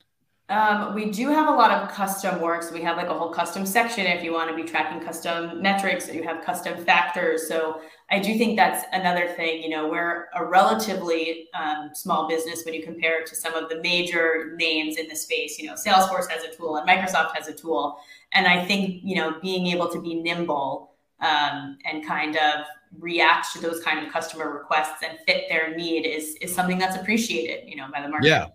Um, 0.49 0.95
we 0.95 1.11
do 1.11 1.29
have 1.29 1.49
a 1.49 1.51
lot 1.51 1.73
of 1.73 1.91
custom 1.91 2.41
work. 2.41 2.63
So 2.63 2.73
we 2.73 2.81
have 2.83 2.97
like 2.97 3.09
a 3.09 3.15
whole 3.15 3.31
custom 3.31 3.67
section 3.67 4.07
if 4.07 4.23
you 4.23 4.33
want 4.33 4.49
to 4.49 4.55
be 4.55 4.63
tracking 4.63 5.05
custom 5.05 5.61
metrics, 5.61 6.13
you 6.13 6.23
have 6.23 6.45
custom 6.45 6.85
factors. 6.85 7.49
So 7.49 7.81
I 8.11 8.21
do 8.21 8.39
think 8.39 8.57
that's 8.57 8.85
another 8.93 9.27
thing. 9.27 9.61
You 9.61 9.71
know, 9.71 9.89
we're 9.89 10.29
a 10.37 10.45
relatively 10.45 11.49
um, 11.53 11.91
small 11.95 12.29
business 12.29 12.65
when 12.65 12.75
you 12.75 12.85
compare 12.85 13.21
it 13.21 13.27
to 13.27 13.35
some 13.35 13.55
of 13.55 13.69
the 13.69 13.81
major 13.83 14.55
names 14.57 14.99
in 14.99 15.09
the 15.09 15.17
space. 15.17 15.59
You 15.59 15.67
know, 15.67 15.75
Salesforce 15.75 16.31
has 16.31 16.45
a 16.45 16.55
tool 16.55 16.77
and 16.77 16.89
Microsoft 16.89 17.35
has 17.35 17.49
a 17.49 17.53
tool. 17.53 17.99
And 18.33 18.47
I 18.47 18.65
think, 18.65 19.01
you 19.03 19.17
know, 19.17 19.41
being 19.43 19.67
able 19.67 19.89
to 19.91 20.01
be 20.01 20.15
nimble 20.15 20.93
um, 21.19 21.77
and 21.85 22.07
kind 22.07 22.37
of 22.37 22.67
react 23.01 23.53
to 23.53 23.61
those 23.61 23.83
kind 23.83 24.07
of 24.07 24.13
customer 24.13 24.53
requests 24.53 25.03
and 25.03 25.19
fit 25.27 25.47
their 25.49 25.77
need 25.77 26.07
is, 26.07 26.37
is 26.41 26.55
something 26.55 26.79
that's 26.79 26.95
appreciated, 26.95 27.69
you 27.69 27.75
know, 27.75 27.89
by 27.93 28.01
the 28.01 28.09
market. 28.09 28.29
Yeah. 28.29 28.47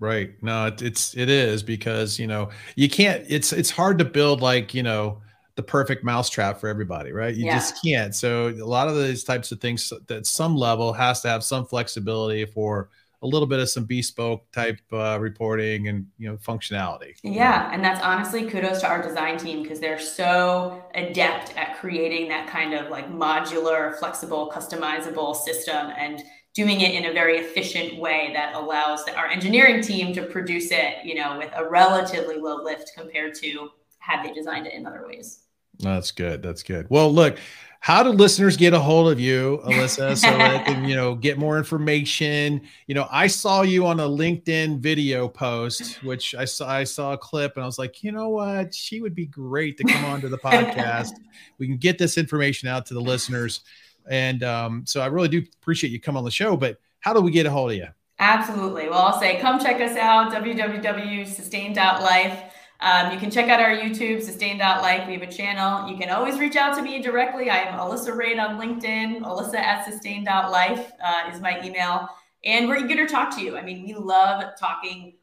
Right. 0.00 0.40
No, 0.42 0.66
it, 0.66 0.80
it's 0.80 1.16
it 1.16 1.28
is 1.28 1.62
because 1.62 2.18
you 2.18 2.26
know 2.26 2.50
you 2.76 2.88
can't. 2.88 3.24
It's 3.28 3.52
it's 3.52 3.70
hard 3.70 3.98
to 3.98 4.04
build 4.04 4.40
like 4.40 4.72
you 4.74 4.82
know 4.82 5.20
the 5.56 5.62
perfect 5.62 6.04
mousetrap 6.04 6.60
for 6.60 6.68
everybody, 6.68 7.10
right? 7.10 7.34
You 7.34 7.46
yeah. 7.46 7.54
just 7.54 7.82
can't. 7.82 8.14
So 8.14 8.48
a 8.48 8.64
lot 8.64 8.86
of 8.86 8.96
these 8.96 9.24
types 9.24 9.50
of 9.50 9.60
things 9.60 9.92
that 10.06 10.24
some 10.24 10.54
level 10.54 10.92
has 10.92 11.20
to 11.22 11.28
have 11.28 11.42
some 11.42 11.66
flexibility 11.66 12.44
for 12.44 12.90
a 13.22 13.26
little 13.26 13.48
bit 13.48 13.58
of 13.58 13.68
some 13.68 13.84
bespoke 13.84 14.48
type 14.52 14.78
uh, 14.92 15.18
reporting 15.20 15.88
and 15.88 16.06
you 16.16 16.30
know 16.30 16.36
functionality. 16.36 17.16
Yeah, 17.24 17.70
and 17.72 17.84
that's 17.84 18.00
honestly 18.00 18.48
kudos 18.48 18.82
to 18.82 18.88
our 18.88 19.02
design 19.02 19.36
team 19.36 19.64
because 19.64 19.80
they're 19.80 19.98
so 19.98 20.84
adept 20.94 21.56
at 21.56 21.76
creating 21.80 22.28
that 22.28 22.46
kind 22.48 22.74
of 22.74 22.88
like 22.90 23.10
modular, 23.10 23.98
flexible, 23.98 24.52
customizable 24.54 25.34
system 25.34 25.92
and 25.98 26.22
doing 26.54 26.80
it 26.80 26.94
in 26.94 27.06
a 27.06 27.12
very 27.12 27.38
efficient 27.38 27.98
way 27.98 28.30
that 28.34 28.54
allows 28.54 29.04
our 29.16 29.26
engineering 29.26 29.82
team 29.82 30.12
to 30.14 30.22
produce 30.22 30.70
it, 30.70 31.04
you 31.04 31.14
know, 31.14 31.38
with 31.38 31.50
a 31.54 31.68
relatively 31.68 32.36
low 32.36 32.62
lift 32.62 32.92
compared 32.96 33.34
to 33.34 33.70
had 33.98 34.24
they 34.24 34.32
designed 34.32 34.66
it 34.66 34.74
in 34.74 34.86
other 34.86 35.04
ways. 35.06 35.40
That's 35.78 36.10
good. 36.10 36.42
That's 36.42 36.62
good. 36.62 36.86
Well, 36.90 37.12
look, 37.12 37.38
how 37.80 38.02
do 38.02 38.10
listeners 38.10 38.56
get 38.56 38.74
a 38.74 38.80
hold 38.80 39.12
of 39.12 39.20
you, 39.20 39.60
Alyssa, 39.64 40.16
so 40.16 40.30
they 40.30 40.64
can, 40.64 40.84
you 40.84 40.96
know, 40.96 41.14
get 41.14 41.38
more 41.38 41.58
information? 41.58 42.62
You 42.86 42.94
know, 42.94 43.06
I 43.10 43.28
saw 43.28 43.62
you 43.62 43.86
on 43.86 44.00
a 44.00 44.06
LinkedIn 44.08 44.80
video 44.80 45.28
post, 45.28 46.02
which 46.02 46.34
I 46.34 46.44
saw 46.44 46.68
I 46.68 46.84
saw 46.84 47.12
a 47.12 47.18
clip 47.18 47.54
and 47.54 47.62
I 47.62 47.66
was 47.66 47.78
like, 47.78 48.02
you 48.02 48.10
know 48.10 48.30
what? 48.30 48.74
She 48.74 49.00
would 49.00 49.14
be 49.14 49.26
great 49.26 49.78
to 49.78 49.84
come 49.84 50.04
on 50.06 50.20
to 50.22 50.28
the 50.28 50.38
podcast. 50.44 51.12
we 51.58 51.66
can 51.68 51.76
get 51.76 51.98
this 51.98 52.18
information 52.18 52.68
out 52.68 52.86
to 52.86 52.94
the 52.94 53.00
listeners. 53.00 53.60
And 54.08 54.42
um, 54.42 54.84
so 54.86 55.00
I 55.00 55.06
really 55.06 55.28
do 55.28 55.42
appreciate 55.60 55.90
you 55.90 56.00
come 56.00 56.16
on 56.16 56.24
the 56.24 56.30
show. 56.30 56.56
But 56.56 56.80
how 57.00 57.12
do 57.12 57.20
we 57.20 57.30
get 57.30 57.46
a 57.46 57.50
hold 57.50 57.70
of 57.70 57.76
you? 57.76 57.86
Absolutely. 58.18 58.88
Well, 58.88 59.00
I'll 59.00 59.20
say 59.20 59.38
come 59.38 59.60
check 59.60 59.80
us 59.80 59.96
out, 59.96 60.32
www.sustain.life. 60.32 62.42
Um, 62.80 63.12
you 63.12 63.18
can 63.18 63.30
check 63.30 63.48
out 63.48 63.60
our 63.60 63.76
YouTube, 63.76 64.22
sustain.life. 64.22 65.06
We 65.06 65.14
have 65.14 65.22
a 65.22 65.32
channel. 65.32 65.90
You 65.90 65.96
can 65.96 66.10
always 66.10 66.38
reach 66.38 66.56
out 66.56 66.76
to 66.76 66.82
me 66.82 67.02
directly. 67.02 67.50
I 67.50 67.58
am 67.58 67.78
Alyssa 67.78 68.16
Rade 68.16 68.38
on 68.38 68.58
LinkedIn. 68.58 69.22
Alyssa 69.22 69.56
at 69.56 69.84
sustain.life 69.84 70.92
uh, 71.04 71.30
is 71.32 71.40
my 71.40 71.60
email. 71.64 72.08
And 72.44 72.68
we're 72.68 72.76
eager 72.76 72.94
to 72.94 73.12
talk 73.12 73.34
to 73.36 73.42
you. 73.42 73.56
I 73.56 73.62
mean, 73.62 73.84
we 73.84 73.94
love 73.94 74.44
talking 74.58 75.14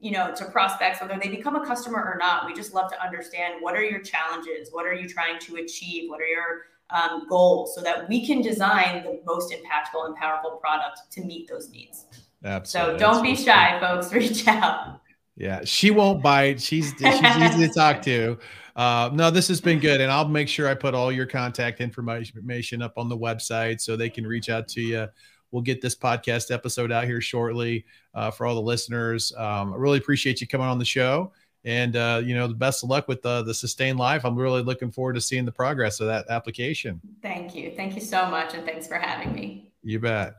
you 0.00 0.10
know 0.10 0.34
to 0.34 0.46
prospects 0.46 1.00
whether 1.00 1.16
they 1.22 1.28
become 1.28 1.54
a 1.54 1.64
customer 1.64 1.98
or 1.98 2.16
not 2.18 2.44
we 2.44 2.52
just 2.52 2.74
love 2.74 2.90
to 2.90 3.00
understand 3.00 3.54
what 3.60 3.76
are 3.76 3.84
your 3.84 4.00
challenges 4.00 4.70
what 4.72 4.84
are 4.84 4.92
you 4.92 5.08
trying 5.08 5.38
to 5.38 5.54
achieve 5.56 6.10
what 6.10 6.20
are 6.20 6.26
your 6.26 6.62
um, 6.90 7.26
goals 7.28 7.74
so 7.74 7.80
that 7.80 8.08
we 8.08 8.26
can 8.26 8.42
design 8.42 9.02
the 9.02 9.20
most 9.24 9.52
impactful 9.52 10.06
and 10.06 10.16
powerful 10.16 10.52
product 10.52 11.00
to 11.12 11.22
meet 11.22 11.48
those 11.48 11.70
needs. 11.70 12.06
Absolutely. 12.44 12.94
So 12.94 12.98
don't 12.98 13.22
be 13.22 13.36
shy, 13.36 13.78
folks. 13.80 14.12
Reach 14.14 14.46
out. 14.46 15.00
Yeah, 15.36 15.62
she 15.64 15.90
won't 15.90 16.22
bite. 16.22 16.60
She's 16.60 16.92
she's 16.98 17.36
easy 17.36 17.66
to 17.66 17.72
talk 17.74 18.02
to. 18.02 18.38
Uh, 18.76 19.10
no, 19.12 19.30
this 19.30 19.48
has 19.48 19.60
been 19.60 19.78
good, 19.78 20.00
and 20.00 20.10
I'll 20.10 20.28
make 20.28 20.48
sure 20.48 20.68
I 20.68 20.74
put 20.74 20.94
all 20.94 21.10
your 21.12 21.26
contact 21.26 21.80
information 21.80 22.82
up 22.82 22.94
on 22.96 23.08
the 23.08 23.16
website 23.16 23.80
so 23.80 23.96
they 23.96 24.10
can 24.10 24.26
reach 24.26 24.50
out 24.50 24.68
to 24.68 24.80
you. 24.80 25.08
We'll 25.50 25.62
get 25.62 25.82
this 25.82 25.94
podcast 25.94 26.50
episode 26.50 26.90
out 26.90 27.04
here 27.04 27.20
shortly 27.20 27.84
uh, 28.14 28.30
for 28.30 28.46
all 28.46 28.54
the 28.54 28.62
listeners. 28.62 29.32
Um, 29.36 29.74
I 29.74 29.76
really 29.76 29.98
appreciate 29.98 30.40
you 30.40 30.46
coming 30.46 30.66
on 30.66 30.78
the 30.78 30.84
show. 30.84 31.32
And 31.64 31.94
uh, 31.94 32.20
you 32.24 32.34
know, 32.34 32.48
the 32.48 32.54
best 32.54 32.82
of 32.82 32.90
luck 32.90 33.08
with 33.08 33.22
the 33.22 33.42
the 33.42 33.54
Sustain 33.54 33.96
Life. 33.96 34.24
I'm 34.24 34.36
really 34.36 34.62
looking 34.62 34.90
forward 34.90 35.14
to 35.14 35.20
seeing 35.20 35.44
the 35.44 35.52
progress 35.52 36.00
of 36.00 36.08
that 36.08 36.28
application. 36.28 37.00
Thank 37.22 37.54
you. 37.54 37.72
Thank 37.76 37.94
you 37.94 38.00
so 38.00 38.26
much, 38.26 38.54
and 38.54 38.64
thanks 38.64 38.86
for 38.86 38.96
having 38.96 39.32
me. 39.32 39.72
You 39.82 40.00
bet. 40.00 40.34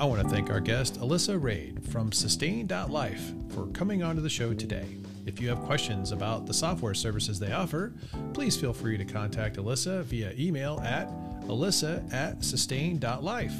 I 0.00 0.04
want 0.04 0.22
to 0.22 0.28
thank 0.30 0.48
our 0.48 0.60
guest, 0.60 0.98
Alyssa 0.98 1.40
Rade 1.40 1.86
from 1.90 2.10
Sustain.life, 2.10 3.34
for 3.50 3.66
coming 3.66 4.02
onto 4.02 4.22
the 4.22 4.30
show 4.30 4.54
today. 4.54 4.96
If 5.26 5.42
you 5.42 5.50
have 5.50 5.60
questions 5.60 6.12
about 6.12 6.46
the 6.46 6.54
software 6.54 6.94
services 6.94 7.38
they 7.38 7.52
offer, 7.52 7.92
please 8.32 8.56
feel 8.56 8.72
free 8.72 8.96
to 8.96 9.04
contact 9.04 9.58
Alyssa 9.58 10.02
via 10.04 10.32
email 10.38 10.80
at 10.80 11.10
alyssa 11.42 12.10
at 12.14 12.42
sustain.life. 12.42 13.54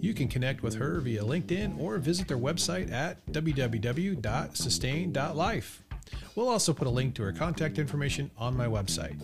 You 0.00 0.14
can 0.14 0.28
connect 0.28 0.62
with 0.62 0.76
her 0.76 1.00
via 1.00 1.22
LinkedIn 1.22 1.80
or 1.80 1.98
visit 1.98 2.28
their 2.28 2.38
website 2.38 2.92
at 2.92 3.26
www.sustain.life. 3.26 5.82
We'll 6.34 6.48
also 6.48 6.72
put 6.72 6.86
a 6.86 6.90
link 6.90 7.14
to 7.16 7.22
her 7.24 7.32
contact 7.32 7.78
information 7.78 8.30
on 8.36 8.56
my 8.56 8.66
website. 8.66 9.20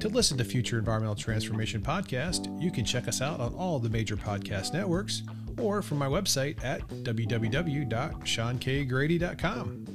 To 0.00 0.08
listen 0.08 0.36
to 0.38 0.44
future 0.44 0.78
Environmental 0.78 1.14
Transformation 1.14 1.80
podcast, 1.80 2.60
you 2.60 2.70
can 2.70 2.84
check 2.84 3.06
us 3.06 3.20
out 3.20 3.38
on 3.40 3.54
all 3.54 3.78
the 3.78 3.88
major 3.88 4.16
podcast 4.16 4.72
networks 4.72 5.22
or 5.58 5.82
from 5.82 5.98
my 5.98 6.06
website 6.06 6.62
at 6.64 6.86
www.seankgrady.com. 6.88 9.86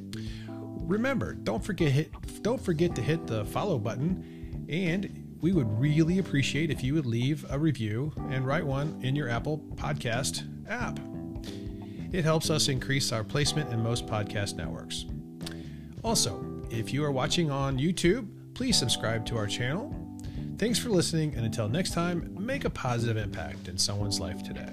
Remember, 0.88 1.34
don't 1.34 1.64
forget 1.64 1.92
hit, 1.92 2.12
don't 2.44 2.62
forget 2.62 2.96
to 2.96 3.02
hit 3.02 3.26
the 3.28 3.44
follow 3.46 3.80
button 3.80 4.68
and 4.70 5.25
we 5.42 5.52
would 5.52 5.80
really 5.80 6.20
appreciate 6.20 6.72
if 6.72 6.84
you 6.84 6.94
would 6.94 7.06
leave 7.06 7.46
a 7.50 7.60
review 7.60 8.14
and 8.30 8.46
write 8.46 8.66
one 8.66 9.00
in 9.04 9.16
your 9.16 9.30
Apple 9.30 9.60
Podcast 9.76 10.44
app. 10.70 11.00
It 12.12 12.24
helps 12.24 12.50
us 12.50 12.68
increase 12.68 13.12
our 13.12 13.24
placement 13.24 13.72
in 13.72 13.84
most 13.84 14.06
podcast 14.08 14.56
networks. 14.56 15.06
Also, 16.04 16.44
if 16.70 16.94
you 16.94 17.04
are 17.04 17.12
watching 17.12 17.52
on 17.52 17.78
YouTube, 17.78 18.28
please 18.54 18.78
subscribe 18.78 19.26
to 19.26 19.38
our 19.38 19.48
channel. 19.48 19.94
Thanks 20.58 20.80
for 20.80 20.90
listening, 20.90 21.36
and 21.36 21.46
until 21.46 21.68
next 21.68 21.94
time, 21.94 22.36
make 22.40 22.64
a 22.64 22.70
positive 22.70 23.18
impact 23.18 23.68
in 23.68 23.78
someone's 23.78 24.20
life 24.20 24.42
today. 24.44 24.72